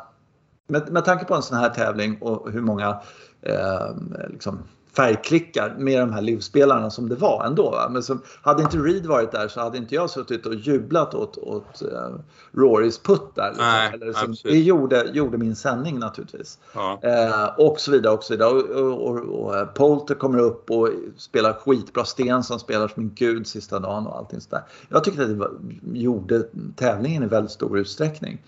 med, 0.68 0.92
med 0.92 1.06
tanke 1.06 1.26
på 1.26 1.36
en 1.36 1.42
sån 1.42 1.58
här 1.58 1.70
tävling 1.70 2.18
och 2.22 2.52
hur 2.52 2.62
många 2.62 3.02
eh, 3.42 3.96
liksom, 4.28 4.60
färgklickar 4.98 5.76
med 5.78 6.02
de 6.02 6.14
här 6.14 6.22
livsspelarna 6.22 6.90
som 6.90 7.10
det 7.10 7.16
var 7.16 7.46
ändå. 7.46 7.72
Va? 7.72 7.90
Men 7.92 8.04
så, 8.04 8.18
hade 8.42 8.64
inte 8.64 8.78
Reed 8.78 9.06
varit 9.06 9.32
där 9.32 9.48
så 9.48 9.60
hade 9.60 9.78
inte 9.78 9.96
jag 9.96 10.10
suttit 10.10 10.46
och 10.46 10.56
jublat 10.56 11.14
åt, 11.14 11.38
åt 11.38 11.82
uh, 11.82 12.20
Rorys 12.52 13.00
putt 13.00 13.32
där. 13.36 13.50
Liksom. 13.50 13.66
Nej, 13.66 13.92
Eller 13.94 14.14
som, 14.14 14.36
det 14.44 14.60
gjorde, 14.60 15.10
gjorde 15.14 15.38
min 15.38 15.56
sändning 15.56 16.00
naturligtvis. 16.00 16.60
Ja. 16.74 17.00
Eh, 17.02 17.46
och 17.58 17.80
så 17.80 17.92
vidare 17.92 18.14
och 18.14 18.24
så 18.24 18.34
vidare. 18.34 18.50
Och, 18.50 18.70
och, 18.70 19.08
och, 19.08 19.46
och 19.46 19.58
eh, 19.58 19.66
Polter 19.66 20.16
kommer 20.16 20.40
upp 20.40 20.72
och 20.72 20.90
spelar 21.18 21.54
skitbra. 21.54 22.06
Stensson 22.06 22.60
spelar 22.60 22.88
som 22.88 23.04
en 23.04 23.12
gud 23.16 23.48
sista 23.48 23.80
dagen 23.80 24.08
och 24.08 24.18
allting 24.18 24.42
sådär. 24.42 24.62
Jag 24.90 25.04
tyckte 25.04 25.22
att 25.22 25.30
det 25.30 25.36
var, 25.36 25.52
gjorde 25.94 26.44
tävlingen 26.76 27.24
i 27.24 27.28
väldigt 27.28 27.52
stor 27.52 27.80
utsträckning. 27.80 28.42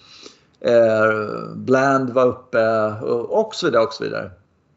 Eh, 0.59 1.53
Bland 1.55 2.09
var 2.09 2.25
uppe 2.25 2.91
och, 2.91 3.39
och 3.39 3.55
så 3.55 3.65
vidare 3.65 3.83
och 3.83 3.93
så 3.93 4.03
vidare. 4.03 4.31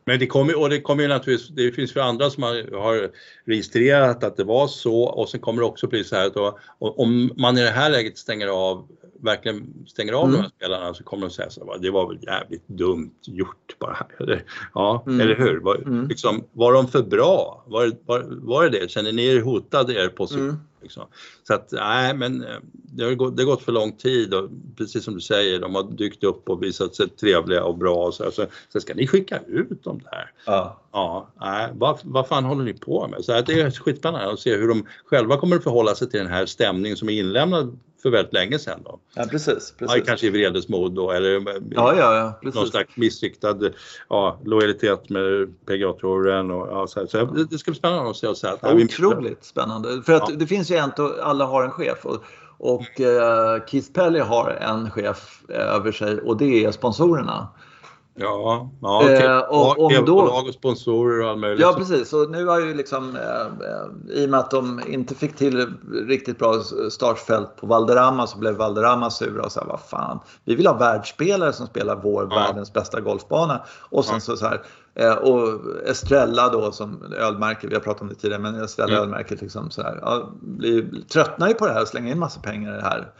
Men 0.04 0.18
det 0.18 0.26
kommer, 0.26 0.60
och 0.60 0.70
det 0.70 0.80
kommer 0.80 1.02
ju 1.02 1.08
naturligtvis, 1.08 1.48
det 1.48 1.72
finns 1.72 1.96
ju 1.96 2.00
andra 2.00 2.30
som 2.30 2.42
har, 2.42 3.10
registrerat 3.44 4.24
att 4.24 4.36
det 4.36 4.44
var 4.44 4.66
så 4.68 5.02
och 5.02 5.28
sen 5.28 5.40
kommer 5.40 5.60
det 5.62 5.66
också 5.66 5.86
bli 5.86 6.04
så 6.04 6.16
här 6.16 6.26
att 6.26 6.34
då, 6.34 6.58
om 6.78 7.30
man 7.36 7.58
i 7.58 7.62
det 7.62 7.70
här 7.70 7.90
läget 7.90 8.18
stänger 8.18 8.48
av, 8.48 8.88
verkligen 9.20 9.74
stänger 9.86 10.12
av 10.12 10.24
Mm. 10.24 10.32
de 10.36 10.42
här 10.42 10.50
spelarna 10.56 10.94
så 10.94 11.04
kommer 11.04 11.26
de 11.26 11.32
säga 11.32 11.50
så 11.50 11.72
här, 11.72 11.78
det 11.78 11.90
var 11.90 12.08
väl 12.08 12.18
jävligt 12.22 12.68
dumt 12.68 13.10
gjort 13.26 13.78
bara. 13.78 14.06
Eller, 14.20 14.44
ja, 14.74 15.04
Mm. 15.06 15.20
eller 15.20 15.34
hur? 15.36 15.60
Var, 15.60 15.76
Mm. 15.76 16.08
liksom, 16.08 16.44
var 16.52 16.72
de 16.72 16.88
för 16.88 17.02
bra? 17.02 17.64
Var, 17.66 17.92
var, 18.06 18.26
var 18.28 18.64
det 18.68 18.78
det? 18.80 18.90
Känner 18.90 19.12
ni 19.12 19.26
er 19.26 19.40
hotade 19.40 19.94
er 19.94 20.08
position? 20.08 20.56
Liksom. 20.82 21.06
Så 21.46 21.54
att 21.54 21.72
nej, 21.72 22.14
men 22.14 22.44
eh, 22.44 22.56
det 22.72 23.04
har, 23.04 23.14
gått, 23.14 23.36
det 23.36 23.42
har 23.42 23.50
gått 23.50 23.62
för 23.62 23.72
lång 23.72 23.92
tid 23.92 24.34
och 24.34 24.50
precis 24.76 25.04
som 25.04 25.14
du 25.14 25.20
säger, 25.20 25.60
de 25.60 25.74
har 25.74 25.82
dykt 25.82 26.24
upp 26.24 26.48
och 26.48 26.62
visat 26.62 26.94
sig 26.94 27.08
trevliga 27.08 27.64
och 27.64 27.78
bra 27.78 28.06
och 28.06 28.14
så, 28.14 28.30
så 28.30 28.46
Sen 28.72 28.80
ska 28.80 28.94
ni 28.94 29.06
skicka 29.06 29.40
ut 29.46 29.84
dem 29.84 30.00
där. 30.10 30.30
Ja. 30.46 30.78
Ja, 30.92 31.28
nej, 31.40 31.68
vad, 31.72 31.98
vad 32.02 32.28
fan 32.28 32.44
håller 32.44 32.64
ni 32.64 32.74
på 32.74 33.08
med? 33.08 33.24
Så 33.24 33.32
här, 33.32 33.42
det 33.42 33.60
är 33.60 33.70
skitspännande 33.70 34.32
att 34.32 34.40
se 34.40 34.56
hur 34.56 34.68
de 34.68 34.86
själva 35.04 35.36
kommer 35.36 35.56
att 35.56 35.62
förhålla 35.62 35.94
sig 35.94 36.10
till 36.10 36.20
den 36.20 36.28
här 36.28 36.46
stämningen 36.46 36.96
som 36.96 37.08
är 37.08 37.12
inlämnad 37.12 37.78
för 38.02 38.10
väldigt 38.10 38.32
länge 38.32 38.58
sedan. 38.58 38.80
Då. 38.84 39.00
ja, 39.14 39.24
precis. 39.30 39.74
Ja, 39.78 39.86
precis. 39.86 40.06
kanske 40.06 40.26
i 40.26 40.30
vredesmod 40.30 40.92
då 40.92 41.10
eller 41.10 41.30
Ja, 41.74 41.94
ja, 41.96 42.16
ja. 42.42 42.50
någon 42.50 42.66
slags 42.66 42.96
missriktad 42.96 43.58
ja, 44.08 44.38
lojalitet 44.44 45.08
med 45.08 45.54
PGA-touren. 45.66 46.50
Och, 46.50 46.68
ja, 46.70 46.86
så 46.86 47.06
så 47.06 47.24
det, 47.24 47.58
ska 47.58 47.70
bli 47.70 47.78
spännande 47.78 48.10
att 48.10 48.16
se. 48.16 48.26
Och 48.26 48.36
så 48.36 48.46
här, 48.46 48.82
Otroligt 48.84 49.44
spännande. 49.44 50.02
För 50.02 50.12
att 50.12 50.28
Ja. 50.28 50.34
det 50.36 50.46
finns 50.46 50.70
ju 50.70 50.76
en, 50.76 50.92
alla 51.22 51.44
har 51.44 51.64
en 51.64 51.70
chef. 51.70 52.06
Och, 52.06 52.24
och 52.58 53.00
eh, 53.00 53.64
Keith 53.66 53.92
Pelly 53.92 54.18
har 54.20 54.50
en 54.50 54.90
chef 54.90 55.42
eh, 55.48 55.74
över 55.74 55.92
sig 55.92 56.20
och 56.20 56.36
det 56.36 56.64
är 56.64 56.72
sponsorerna. 56.72 57.48
Ja, 58.14 58.70
ja 58.82 59.02
Eh, 59.02 59.06
TV- 59.18 59.40
och 59.48 59.78
om 59.78 60.46
och 60.48 60.54
sponsorer 60.54 61.24
och 61.24 61.30
allt 61.30 61.38
möjligt. 61.40 61.60
Ja 61.60 61.74
precis 61.78 62.12
och 62.12 62.30
nu 62.30 62.46
har 62.46 62.60
ju 62.60 62.74
liksom 62.74 63.16
eh, 63.16 63.22
eh, 63.70 64.16
i 64.22 64.26
och 64.26 64.30
med 64.30 64.40
att 64.40 64.50
de 64.50 64.80
inte 64.88 65.14
fick 65.14 65.36
till 65.36 65.74
riktigt 66.06 66.38
bra 66.38 66.54
startfält 66.90 67.56
på 67.56 67.66
Valderrama 67.66 68.26
så 68.26 68.38
blev 68.38 68.54
Valderrama 68.54 69.10
sura 69.10 69.44
och 69.44 69.52
sa 69.52 69.64
vad 69.68 69.80
fan 69.80 70.18
vi 70.44 70.54
vill 70.54 70.66
ha 70.66 70.74
världsspelare 70.78 71.52
som 71.52 71.66
spelar 71.66 71.96
vår 71.96 72.28
Ja. 72.30 72.36
världens 72.36 72.72
bästa 72.72 73.00
golfbana 73.00 73.62
och 73.90 74.04
sen 74.04 74.14
Ja. 74.14 74.20
så, 74.20 74.36
så 74.36 74.46
här 74.46 74.62
eh, 74.94 75.14
och 75.14 75.60
Estrella 75.86 76.48
då 76.48 76.72
som 76.72 77.12
ölmärke, 77.18 77.66
vi 77.66 77.74
har 77.74 77.80
pratat 77.82 78.02
om 78.02 78.08
det 78.08 78.14
tidigare 78.14 78.42
men 78.42 78.54
Estrella 78.54 78.92
Mm. 78.92 79.02
ölmärket 79.02 79.40
liksom 79.42 79.70
så 79.70 79.82
här, 79.82 79.98
ja, 80.02 80.30
blir, 80.40 80.88
tröttnar 81.12 81.48
ju 81.48 81.54
på 81.54 81.66
det 81.66 81.72
här 81.72 81.82
och 81.82 81.88
slänger 81.88 82.12
in 82.12 82.18
massa 82.18 82.40
pengar 82.40 82.72
i 82.74 82.76
det 82.76 82.82
här. 82.82 83.12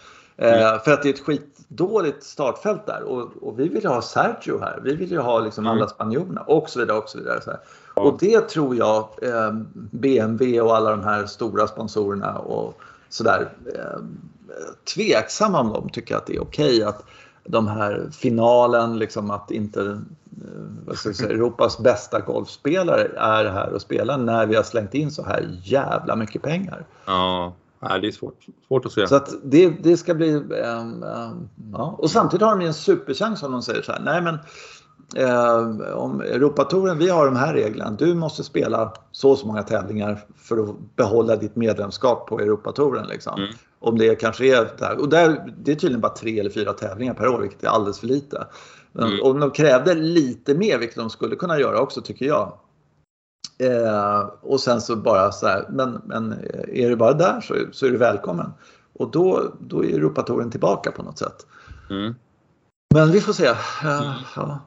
Eh, 0.42 0.52
Mm. 0.52 0.80
För 0.80 0.92
att 0.92 1.02
det 1.02 1.08
är 1.08 1.12
ett 1.14 1.20
skitdåligt 1.20 2.22
startfält 2.22 2.86
där 2.86 3.02
och, 3.02 3.30
och 3.40 3.58
vi 3.58 3.68
vill 3.68 3.82
ju 3.82 3.88
ha 3.88 4.02
Sergio 4.02 4.60
här. 4.60 4.80
Vi 4.84 4.94
vill 4.94 5.10
ju 5.10 5.18
ha 5.18 5.40
liksom 5.40 5.66
Mm. 5.66 5.76
alla 5.76 5.88
spanjorerna 5.88 6.40
och 6.40 6.70
så 6.70 6.78
vidare. 6.80 6.98
Och, 6.98 7.08
så 7.08 7.18
vidare 7.18 7.40
så 7.40 7.50
här. 7.50 7.60
och 7.94 8.18
det 8.18 8.40
tror 8.48 8.76
jag 8.76 9.08
eh, 9.22 9.52
BMW 9.74 10.60
och 10.60 10.76
alla 10.76 10.90
de 10.90 11.04
här 11.04 11.26
stora 11.26 11.66
sponsorerna 11.66 12.38
och 12.38 12.74
sådär 13.08 13.48
eh, 13.74 14.00
tveksamma 14.94 15.60
om 15.60 15.72
de 15.72 15.88
tycker 15.88 16.16
att 16.16 16.26
det 16.26 16.36
är 16.36 16.42
okej 16.42 16.82
att 16.82 17.04
de 17.44 17.68
här 17.68 18.08
finalen, 18.12 18.98
liksom 18.98 19.30
att 19.30 19.50
inte 19.50 20.00
eh, 20.88 20.94
säga, 20.94 21.30
Europas 21.30 21.78
bästa 21.78 22.20
golfspelare 22.20 23.10
är 23.16 23.44
här 23.44 23.72
och 23.72 23.80
spelar 23.80 24.18
när 24.18 24.46
vi 24.46 24.56
har 24.56 24.62
slängt 24.62 24.94
in 24.94 25.10
så 25.10 25.24
här 25.24 25.48
jävla 25.62 26.16
mycket 26.16 26.42
pengar. 26.42 26.84
Ja, 27.06 27.52
nej, 27.82 28.00
det 28.00 28.06
är 28.08 28.12
svårt, 28.12 28.46
svårt 28.68 28.86
att 28.86 28.92
se. 28.92 29.06
Så 29.06 29.14
att 29.14 29.34
det, 29.44 29.68
det 29.82 29.96
ska 29.96 30.14
bli... 30.14 30.30
ehm, 30.30 31.02
ehm, 31.02 31.48
ja. 31.72 31.96
Och 31.98 32.10
samtidigt 32.10 32.42
har 32.42 32.50
de 32.50 32.60
ju 32.60 32.66
en 32.66 32.74
superchans 32.74 33.42
om 33.42 33.52
de 33.52 33.62
säger 33.62 33.82
så 33.82 33.92
här. 33.92 34.00
Nej 34.00 34.22
men 34.22 34.38
eh, 35.16 35.94
om 35.94 36.20
Europatouren, 36.20 36.98
vi 36.98 37.08
har 37.08 37.26
de 37.26 37.36
här 37.36 37.54
reglerna. 37.54 37.90
Du 37.90 38.14
måste 38.14 38.44
spela 38.44 38.92
så 39.12 39.30
och 39.30 39.38
så 39.38 39.46
många 39.46 39.62
tävlingar 39.62 40.24
för 40.36 40.58
att 40.58 40.96
behålla 40.96 41.36
ditt 41.36 41.56
medlemskap 41.56 42.26
på 42.26 42.40
Europatouren. 42.40 43.06
Liksom. 43.06 43.34
Mm. 43.38 43.54
Om 43.78 43.98
det 43.98 44.14
kanske 44.14 44.58
är 44.58 44.70
där. 44.78 45.00
Och 45.00 45.08
där, 45.08 45.52
det 45.58 45.72
är 45.72 45.76
tydligen 45.76 46.00
bara 46.00 46.14
tre 46.14 46.40
eller 46.40 46.50
fyra 46.50 46.72
tävlingar 46.72 47.14
per 47.14 47.28
år, 47.28 47.40
vilket 47.40 47.62
är 47.62 47.68
alldeles 47.68 48.00
för 48.00 48.06
lite. 48.06 48.46
Men 48.92 49.08
Mm. 49.08 49.22
Om 49.22 49.40
de 49.40 49.50
krävde 49.50 49.94
lite 49.94 50.54
mer, 50.54 50.78
vilket 50.78 50.96
de 50.96 51.10
skulle 51.10 51.36
kunna 51.36 51.58
göra 51.58 51.80
också 51.80 52.00
tycker 52.00 52.26
jag. 52.26 52.52
Eh, 53.62 54.20
och 54.40 54.60
sen 54.60 54.80
så 54.80 54.96
bara 54.96 55.32
så 55.32 55.46
här, 55.46 55.66
men, 55.70 56.02
men 56.04 56.32
är 56.68 56.88
du 56.88 56.96
bara 56.96 57.12
där 57.12 57.40
så, 57.40 57.54
så 57.72 57.86
är 57.86 57.90
du 57.90 57.96
välkommen. 57.96 58.52
Och 58.92 59.10
då, 59.10 59.52
då 59.60 59.84
är 59.84 59.88
Europatouren 59.88 60.50
tillbaka 60.50 60.90
på 60.90 61.02
något 61.02 61.18
sätt. 61.18 61.46
Mm. 61.90 62.14
Men 62.94 63.10
vi 63.10 63.20
får 63.20 63.32
se. 63.32 63.46
Eh, 63.46 63.56
Mm. 63.84 64.12
ja. 64.36 64.60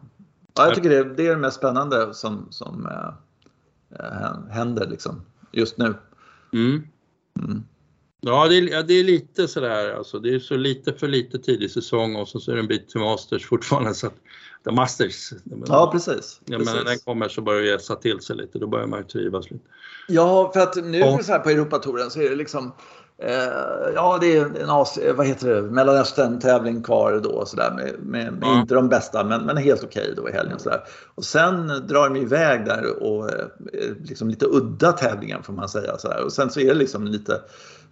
Ja, 0.58 0.66
jag 0.66 0.76
tycker 0.76 0.89
det, 0.89 1.04
det 1.04 1.28
är 1.28 1.30
det 1.30 1.41
mest 1.41 1.58
spännande 1.58 2.14
som, 2.14 2.48
som 2.50 2.86
eh, 2.86 3.10
eh, 4.00 4.48
händer 4.50 4.88
liksom, 4.88 5.22
just 5.52 5.78
nu. 5.78 5.93
Mm. 6.54 6.88
Mm. 7.39 7.64
Ja 8.28 8.47
det, 8.47 8.57
är, 8.57 8.61
ja, 8.69 8.82
det 8.82 8.93
är 8.93 9.03
lite 9.03 9.47
sådär 9.47 9.95
alltså. 9.97 10.19
Det 10.19 10.36
är 10.36 10.39
så 10.39 10.57
lite 10.57 10.93
för 10.93 11.07
lite 11.07 11.39
tidig 11.39 11.71
säsong 11.71 12.15
och 12.15 12.28
så, 12.28 12.51
är 12.51 12.55
det 12.55 12.61
en 12.61 12.67
bit 12.67 12.89
till 12.89 12.99
Masters 13.01 13.45
fortfarande. 13.45 13.93
Så 13.93 14.07
att, 14.07 14.13
the 14.65 14.71
Masters. 14.71 15.34
Ja, 15.67 15.89
precis. 15.91 16.41
Ja, 16.45 16.57
men 16.57 16.76
när 16.76 16.84
den 16.84 16.99
kommer 16.99 17.28
så 17.28 17.41
börjar 17.41 17.61
det 17.61 17.67
jäsa 17.67 17.95
till 17.95 18.19
sig 18.21 18.36
lite. 18.36 18.59
Då 18.59 18.67
börjar 18.67 18.88
man 18.88 18.99
ju 18.99 19.05
trivas 19.05 19.51
lite. 19.51 19.63
Ja, 20.07 20.51
för 20.53 20.59
att 20.59 20.76
nu 20.76 20.97
Ja. 20.97 21.19
så 21.23 21.32
här 21.32 21.39
på 21.39 21.49
Europatouren 21.49 22.09
så 22.11 22.21
är 22.21 22.30
det 22.30 22.36
liksom 22.36 22.71
eh, 23.17 23.34
Ja, 23.95 24.17
det 24.21 24.38
är 24.38 24.45
en 24.45 24.69
As 24.69 24.99
vad 25.15 25.28
heter 25.28 25.49
det? 25.49 25.61
Mellanöstern-tävling 25.61 26.84
kvar 26.84 27.19
då 27.23 27.30
och 27.30 27.47
sådär 27.47 27.71
med, 27.71 27.93
med, 27.99 28.34
med 28.34 28.47
Ja. 28.49 28.61
inte 28.61 28.76
de 28.76 28.89
bästa 28.89 29.23
men, 29.23 29.41
men 29.45 29.57
helt 29.57 29.84
okej 29.84 30.13
då 30.17 30.30
i 30.30 30.32
helgen 30.32 30.59
så 30.59 30.69
där. 30.69 30.84
Och 31.15 31.23
sen 31.26 31.67
drar 31.67 32.09
de 32.09 32.15
iväg 32.15 32.65
där 32.65 33.03
och 33.03 33.30
eh, 33.30 33.45
liksom 34.03 34.30
lite 34.30 34.45
udda 34.45 34.91
tävlingar 34.91 35.41
får 35.41 35.53
man 35.53 35.69
säga 35.69 35.97
så 35.97 36.07
där. 36.07 36.23
Och 36.23 36.34
sen 36.34 36.49
så 36.49 36.59
är 36.59 36.67
det 36.67 36.73
liksom 36.73 37.07
lite 37.07 37.41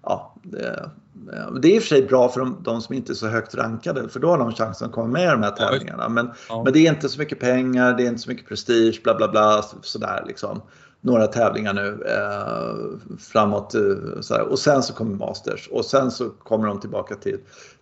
Ja, 0.03 0.33
det, 0.43 0.89
eh, 1.33 1.51
det 1.53 1.67
är 1.67 1.75
i 1.75 1.79
och 1.79 1.81
för 1.83 1.87
sig 1.87 2.01
bra 2.07 2.29
för 2.29 2.39
de, 2.39 2.57
de 2.63 2.81
som 2.81 2.95
inte 2.95 3.11
är 3.11 3.15
så 3.15 3.27
högt 3.27 3.55
rankade 3.55 4.09
för 4.09 4.19
då 4.19 4.29
har 4.29 4.37
de 4.37 4.51
chansen 4.51 4.87
att 4.87 4.93
komma 4.93 5.07
med 5.07 5.23
i 5.23 5.31
de 5.31 5.43
här 5.43 5.51
tävlingarna. 5.51 6.09
Men, 6.09 6.31
Ja. 6.49 6.63
men 6.63 6.73
det 6.73 6.79
är 6.87 6.89
inte 6.93 7.09
så 7.09 7.19
mycket 7.19 7.39
pengar, 7.39 7.93
det 7.93 8.03
är 8.03 8.07
inte 8.07 8.21
så 8.21 8.29
mycket 8.29 8.47
prestige, 8.47 9.01
bla 9.03 9.15
bla 9.15 9.27
bla 9.27 9.61
sådär 9.81 10.23
liksom. 10.27 10.61
Några 11.01 11.27
tävlingar 11.27 11.73
nu 11.73 12.03
eh, 12.07 13.15
framåt 13.19 13.75
eh, 13.75 13.81
sådär. 14.21 14.41
och 14.41 14.59
sen 14.59 14.83
så 14.83 14.93
kommer 14.93 15.15
Masters 15.15 15.67
och 15.71 15.85
sen 15.85 16.11
så 16.11 16.29
kommer 16.29 16.67
de 16.67 16.79
tillbaka 16.79 17.15
till, 17.15 17.37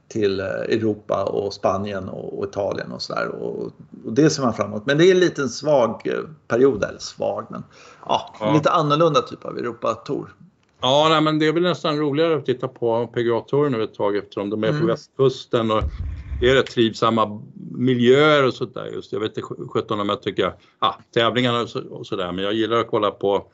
till 0.07 0.39
eh, 0.39 0.45
Europa 0.47 1.23
och 1.23 1.53
Spanien 1.53 2.09
och, 2.09 2.39
och 2.39 2.45
Italien 2.45 2.91
och 2.91 3.01
sådär. 3.01 3.27
Och, 3.27 3.63
och 4.05 4.13
det 4.13 4.29
ser 4.29 4.41
man 4.43 4.53
framåt. 4.53 4.85
Men 4.85 4.97
det 4.97 5.05
är 5.05 5.11
en 5.11 5.19
liten 5.19 5.49
svag 5.49 6.01
period, 6.47 6.83
eller 6.83 6.99
svag 6.99 7.45
men 7.49 7.63
ja, 8.05 8.35
Ja. 8.39 8.53
lite 8.53 8.69
annorlunda 8.71 9.21
typ 9.21 9.45
av 9.45 9.57
Europa-tour. 9.57 10.33
Ja, 10.81 11.07
nej, 11.09 11.21
men 11.21 11.39
det 11.39 11.47
är 11.47 11.53
väl 11.53 11.63
nästan 11.63 11.97
roligare 11.97 12.35
att 12.37 12.45
titta 12.45 12.67
på 12.67 13.07
PGA-touren 13.07 13.71
nu 13.71 13.83
ett 13.83 13.93
tag 13.93 14.17
eftersom 14.17 14.49
de 14.49 14.63
är 14.63 14.67
på 14.67 14.73
Mm. 14.75 14.87
västkusten 14.87 15.71
och 15.71 15.83
det 16.39 16.49
är 16.49 16.55
rätt 16.55 16.69
trivsamma 16.69 17.41
miljöer 17.71 18.45
och 18.47 18.53
sådär 18.53 18.85
just. 18.85 19.11
Jag 19.13 19.19
vet 19.19 19.37
inte 19.37 19.41
sjutton 19.69 19.99
om 19.99 20.09
jag 20.09 20.21
tycker, 20.21 20.53
ja, 20.79 20.99
tävlingarna 21.13 21.61
och 21.61 21.69
så- 21.69 22.03
sådär, 22.03 22.31
men 22.31 22.43
jag 22.45 22.53
gillar 22.53 22.77
att 22.77 22.87
kolla 22.87 23.11
på 23.11 23.45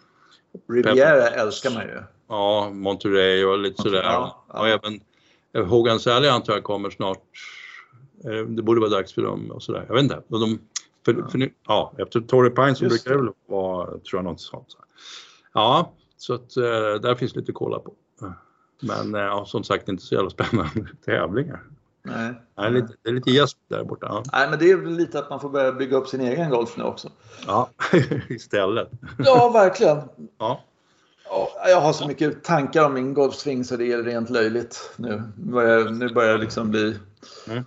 Riviera 0.70 1.28
älskar 1.30 1.70
man 1.72 1.82
ju. 1.84 2.00
ja, 2.30 2.70
Monterey 2.74 3.44
och 3.46 3.60
lite 3.60 3.82
sådär. 3.82 4.04
Ja, 4.04 4.46
ja. 4.54 4.60
Och 4.60 4.68
även 4.68 5.00
eh, 5.54 5.66
Hogan 5.66 6.00
Sally 6.00 6.28
antar 6.28 6.54
jag 6.54 6.64
kommer 6.64 6.90
snart. 6.90 7.22
Eh, 8.26 8.46
Det 8.48 8.62
borde 8.62 8.80
vara 8.82 8.90
dags 8.90 9.14
för 9.14 9.22
dem 9.22 9.52
och 9.52 9.64
sådär. 9.64 9.86
Jag 9.88 9.94
vet 9.94 10.04
inte. 10.04 10.22
De, 10.28 10.60
för, 11.06 11.30
för 11.32 11.38
nu, 11.38 11.54
ja, 11.68 11.94
efter 11.98 12.20
Torrey 12.22 12.52
Pine 12.52 12.76
så 12.76 12.86
brukar 12.86 13.12
det 13.12 13.18
väl 13.18 13.30
vara, 13.48 13.86
tror 13.86 14.02
jag, 14.12 14.24
något 14.24 14.42
sånt. 14.42 14.68
Ja, 15.54 15.94
så 16.18 16.34
att 16.34 16.58
eh, 16.58 17.02
där 17.02 17.16
finns 17.16 17.36
lite 17.36 17.52
att 17.52 17.56
kolla 17.56 17.80
på. 17.80 17.94
Men 18.82 19.16
eh, 19.16 19.22
ja, 19.22 19.46
som 19.46 19.64
sagt 19.64 19.90
inte 19.90 20.04
så 20.04 20.16
jävla 20.16 20.30
spännande 20.30 20.88
tävlingar. 21.06 21.64
Nej. 22.04 22.34
Det 22.56 22.62
är 22.62 22.70
lite, 22.70 22.94
det 23.02 23.10
är 23.10 23.14
lite 23.14 23.32
gäsp 23.32 23.58
där 23.68 23.84
borta. 23.84 24.08
Ja, 24.10 24.24
Nej, 24.34 24.50
men 24.50 24.60
det 24.60 24.72
är 24.72 24.76
väl 24.78 24.94
lite 24.94 25.20
att 25.20 25.30
man 25.30 25.40
får 25.40 25.50
börja 25.50 25.72
bygga 25.72 25.98
upp 25.98 26.08
sin 26.08 26.22
egen 26.22 26.50
golf 26.50 26.78
nu 26.78 26.84
också. 26.84 27.10
ja. 27.48 27.70
istället. 28.30 28.92
Ja, 29.18 29.50
verkligen. 29.50 30.02
Ja. 30.38 30.64
Jag 31.66 31.82
har 31.82 31.94
så 31.94 32.08
mycket 32.08 32.44
tankar 32.44 32.86
om 32.86 32.94
min 32.94 33.14
golfsving 33.14 33.66
så 33.66 33.78
det 33.78 33.92
är 33.92 34.04
rent 34.04 34.30
löjligt 34.30 34.92
nu. 34.96 35.24
Nu 35.38 35.52
börjar, 35.52 35.90
nu 35.90 36.14
börjar 36.14 36.34
det 36.34 36.38
liksom 36.38 36.72
bli... 36.72 37.00
Mm. 37.48 37.64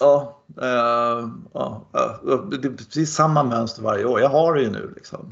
Ja, 0.00 0.42
uh, 0.62 1.28
ja, 1.52 1.88
det 2.50 2.68
är 2.68 2.76
precis 2.76 3.14
samma 3.14 3.42
mönster 3.42 3.82
varje 3.82 4.04
år. 4.04 4.20
Jag 4.20 4.28
har 4.28 4.54
det 4.54 4.62
ju 4.62 4.70
nu 4.70 4.92
liksom. 4.96 5.30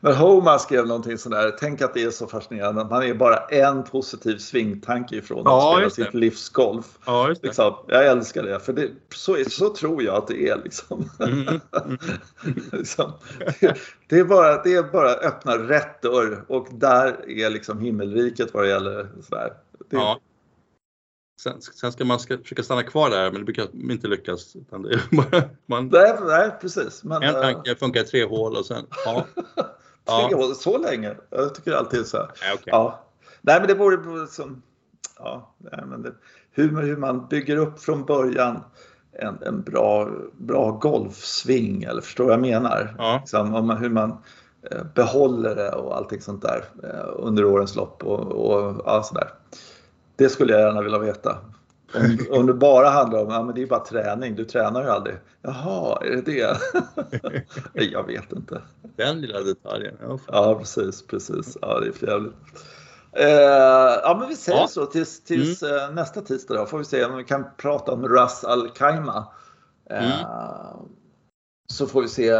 Men 0.00 0.14
Homa 0.14 0.58
skrev 0.58 0.86
någonting 0.86 1.18
sådär. 1.18 1.56
Tänk 1.60 1.82
att 1.82 1.94
det 1.94 2.02
är 2.02 2.10
så 2.10 2.26
fascinerande. 2.26 2.84
Man 2.84 3.02
är 3.02 3.14
bara 3.14 3.36
en 3.36 3.82
positiv 3.82 4.38
svingtanke 4.38 5.16
ifrån 5.16 5.38
att 5.38 5.44
ja, 5.44 5.74
spela 5.76 5.90
sitt 5.90 6.14
livsgolf. 6.14 6.98
Ja, 7.06 7.28
just 7.28 7.42
det. 7.42 7.46
Liksom, 7.46 7.74
jag 7.88 8.06
älskar 8.06 8.42
det. 8.42 8.60
För 8.60 8.72
det, 8.72 8.90
så, 9.14 9.36
så 9.48 9.74
tror 9.74 10.02
jag 10.02 10.16
att 10.16 10.28
det 10.28 10.48
är. 10.48 10.56
Liksom. 10.64 11.10
Mm. 11.20 11.40
Mm. 11.40 11.98
liksom. 12.72 13.12
Det, 13.60 13.76
det, 14.08 14.18
är 14.18 14.24
bara, 14.24 14.62
det 14.62 14.74
är 14.74 14.82
bara 14.82 15.10
att 15.10 15.24
öppna 15.24 15.58
rätt 15.58 16.02
dörr 16.02 16.44
och 16.48 16.68
där 16.70 17.30
är 17.30 17.50
liksom 17.50 17.80
himmelriket 17.80 18.54
vad 18.54 18.64
det 18.64 18.68
gäller. 18.68 19.08
Sådär. 19.28 19.52
Det, 19.90 19.96
ja. 19.96 20.20
Sen, 21.36 21.60
sen, 21.60 21.92
ska 21.92 22.04
man 22.04 22.20
ska 22.20 22.38
försöka 22.38 22.62
stanna 22.62 22.82
kvar 22.82 23.10
där 23.10 23.30
men 23.30 23.40
det 23.40 23.44
brukar 23.44 23.90
inte 23.90 24.08
lyckas. 24.08 24.56
Bara, 25.10 25.42
man, 25.66 25.88
nej, 25.92 26.16
nej, 26.20 26.50
precis. 26.60 27.04
Men, 27.04 27.22
en 27.22 27.34
tanke 27.34 27.70
uh, 27.70 27.76
funkar 27.76 28.00
i 28.00 28.04
tre 28.04 28.24
hål 28.24 28.56
och 28.56 28.66
sen... 28.66 28.86
Ja. 29.04 29.26
tre 29.34 30.28
ja. 30.30 30.36
hål, 30.36 30.54
så 30.54 30.78
länge? 30.78 31.16
Jag 31.30 31.54
tycker 31.54 31.72
alltid 31.72 32.06
så. 32.06 32.16
Här. 32.16 32.30
Nej, 32.42 32.54
okay. 32.54 32.64
ja. 32.66 33.04
nej 33.40 33.60
men 33.60 33.68
det 33.68 33.74
vore 33.74 34.26
som... 34.26 34.62
Ja, 35.18 35.54
nej, 35.58 35.84
men 35.86 36.02
det, 36.02 36.14
hur, 36.50 36.82
hur 36.82 36.96
man 36.96 37.26
bygger 37.28 37.56
upp 37.56 37.80
från 37.80 38.04
början 38.04 38.60
en, 39.12 39.42
en 39.42 39.62
bra, 39.62 40.10
bra 40.38 40.70
golfsving 40.70 41.82
eller 41.82 42.00
förstår 42.00 42.24
vad 42.24 42.32
jag 42.32 42.40
menar? 42.40 42.94
Ja. 42.98 43.18
Liksom, 43.20 43.54
om 43.54 43.66
man, 43.66 43.76
hur 43.76 43.90
man 43.90 44.18
eh, 44.70 44.84
behåller 44.94 45.54
det 45.54 45.70
och 45.70 45.96
allting 45.96 46.20
sånt 46.20 46.42
där 46.42 46.64
eh, 46.82 47.12
under 47.16 47.44
årens 47.44 47.76
lopp 47.76 48.04
och, 48.04 48.20
och 48.20 48.82
ja, 48.84 49.02
sådär. 49.02 49.30
Det 50.16 50.28
skulle 50.28 50.52
jag 50.52 50.60
gärna 50.60 50.82
vilja 50.82 50.98
veta. 50.98 51.38
Om, 51.94 52.18
om 52.30 52.46
det 52.46 52.54
bara 52.54 52.88
handlar 52.88 53.22
om, 53.22 53.30
ja 53.30 53.42
men 53.42 53.54
det 53.54 53.62
är 53.62 53.66
bara 53.66 53.84
träning, 53.84 54.34
du 54.34 54.44
tränar 54.44 54.82
ju 54.82 54.88
aldrig. 54.88 55.16
Jaha, 55.42 55.98
är 56.04 56.10
det 56.10 56.22
det? 56.22 56.58
jag 57.92 58.06
vet 58.06 58.32
inte. 58.32 58.62
Den 58.96 59.20
lilla 59.20 59.40
detaljen. 59.40 59.94
Ja, 60.00 60.18
ja 60.26 60.58
precis, 60.58 61.06
precis. 61.06 61.56
Ja, 61.62 61.80
det 61.80 61.86
är 61.86 61.92
för 61.92 62.06
jävligt. 62.06 62.34
Eh, 63.12 63.28
ja 64.02 64.16
men 64.20 64.28
vi 64.28 64.36
säger 64.36 64.58
ja. 64.58 64.68
så 64.68 64.86
tills, 64.86 65.24
tills 65.24 65.62
mm. 65.62 65.76
Eh, 65.76 65.90
nästa 65.90 66.20
tisdag 66.20 66.54
då 66.54 66.66
får 66.66 66.78
vi 66.78 66.84
se 66.84 67.04
om 67.04 67.16
vi 67.16 67.24
kan 67.24 67.44
prata 67.56 67.92
om 67.92 68.08
Ras 68.08 68.44
Al 68.44 68.70
Khaimah. 68.70 69.24
Eh, 69.90 70.04
mm 70.04 70.26
så 71.74 71.86
får 71.86 72.02
vi 72.02 72.08
se. 72.08 72.32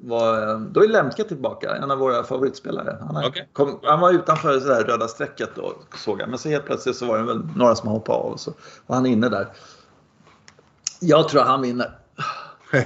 Vad, 0.00 0.60
då 0.60 0.84
är 0.84 0.88
Lemke 0.88 1.24
tillbaka, 1.24 1.76
en 1.76 1.90
av 1.90 1.98
våra 1.98 2.24
favoritspelare. 2.24 2.98
Han, 3.00 3.16
har, 3.16 3.28
okay. 3.28 3.44
kom, 3.52 3.80
han 3.82 4.00
var 4.00 4.12
utanför 4.12 4.52
det 4.52 4.60
där 4.60 4.84
röda 4.84 5.08
strecket 5.08 5.50
då, 5.54 5.74
såg 5.96 6.20
jag. 6.20 6.28
Men 6.28 6.38
så 6.38 6.48
helt 6.48 6.66
plötsligt 6.66 6.96
så 6.96 7.06
var 7.06 7.18
det 7.18 7.24
väl 7.24 7.48
några 7.56 7.74
som 7.74 7.88
hoppade 7.88 8.18
av 8.18 8.32
och 8.32 8.40
så 8.40 8.52
var 8.86 8.96
han 8.96 9.06
inne 9.06 9.28
där. 9.28 9.48
Jag 11.00 11.28
tror 11.28 11.42
han 11.42 11.62
vinner. 11.62 11.98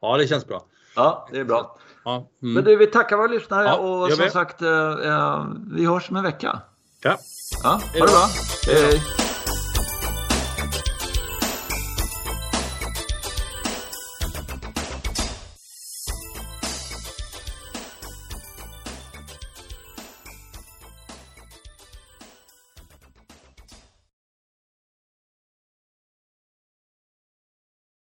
ja, 0.00 0.16
det 0.16 0.28
känns 0.28 0.46
bra. 0.46 0.64
Ja, 0.96 1.28
det 1.32 1.38
är 1.38 1.44
bra. 1.44 1.78
Ja, 2.04 2.28
mm. 2.42 2.54
Men 2.54 2.64
du, 2.64 2.76
vi 2.76 2.86
tackar 2.86 3.16
våra 3.16 3.26
lyssnare 3.26 3.66
ja, 3.66 3.76
och 3.76 4.12
som 4.12 4.30
sagt, 4.30 4.62
eh, 4.62 4.90
eh, 4.90 5.46
vi 5.72 5.86
hörs 5.86 6.10
om 6.10 6.16
en 6.16 6.22
vecka. 6.22 6.60
Ja. 7.00 7.18
ja 7.62 7.70
ha 7.70 7.80
det 7.92 8.00
bra. 8.00 8.28
Hej. 8.66 9.25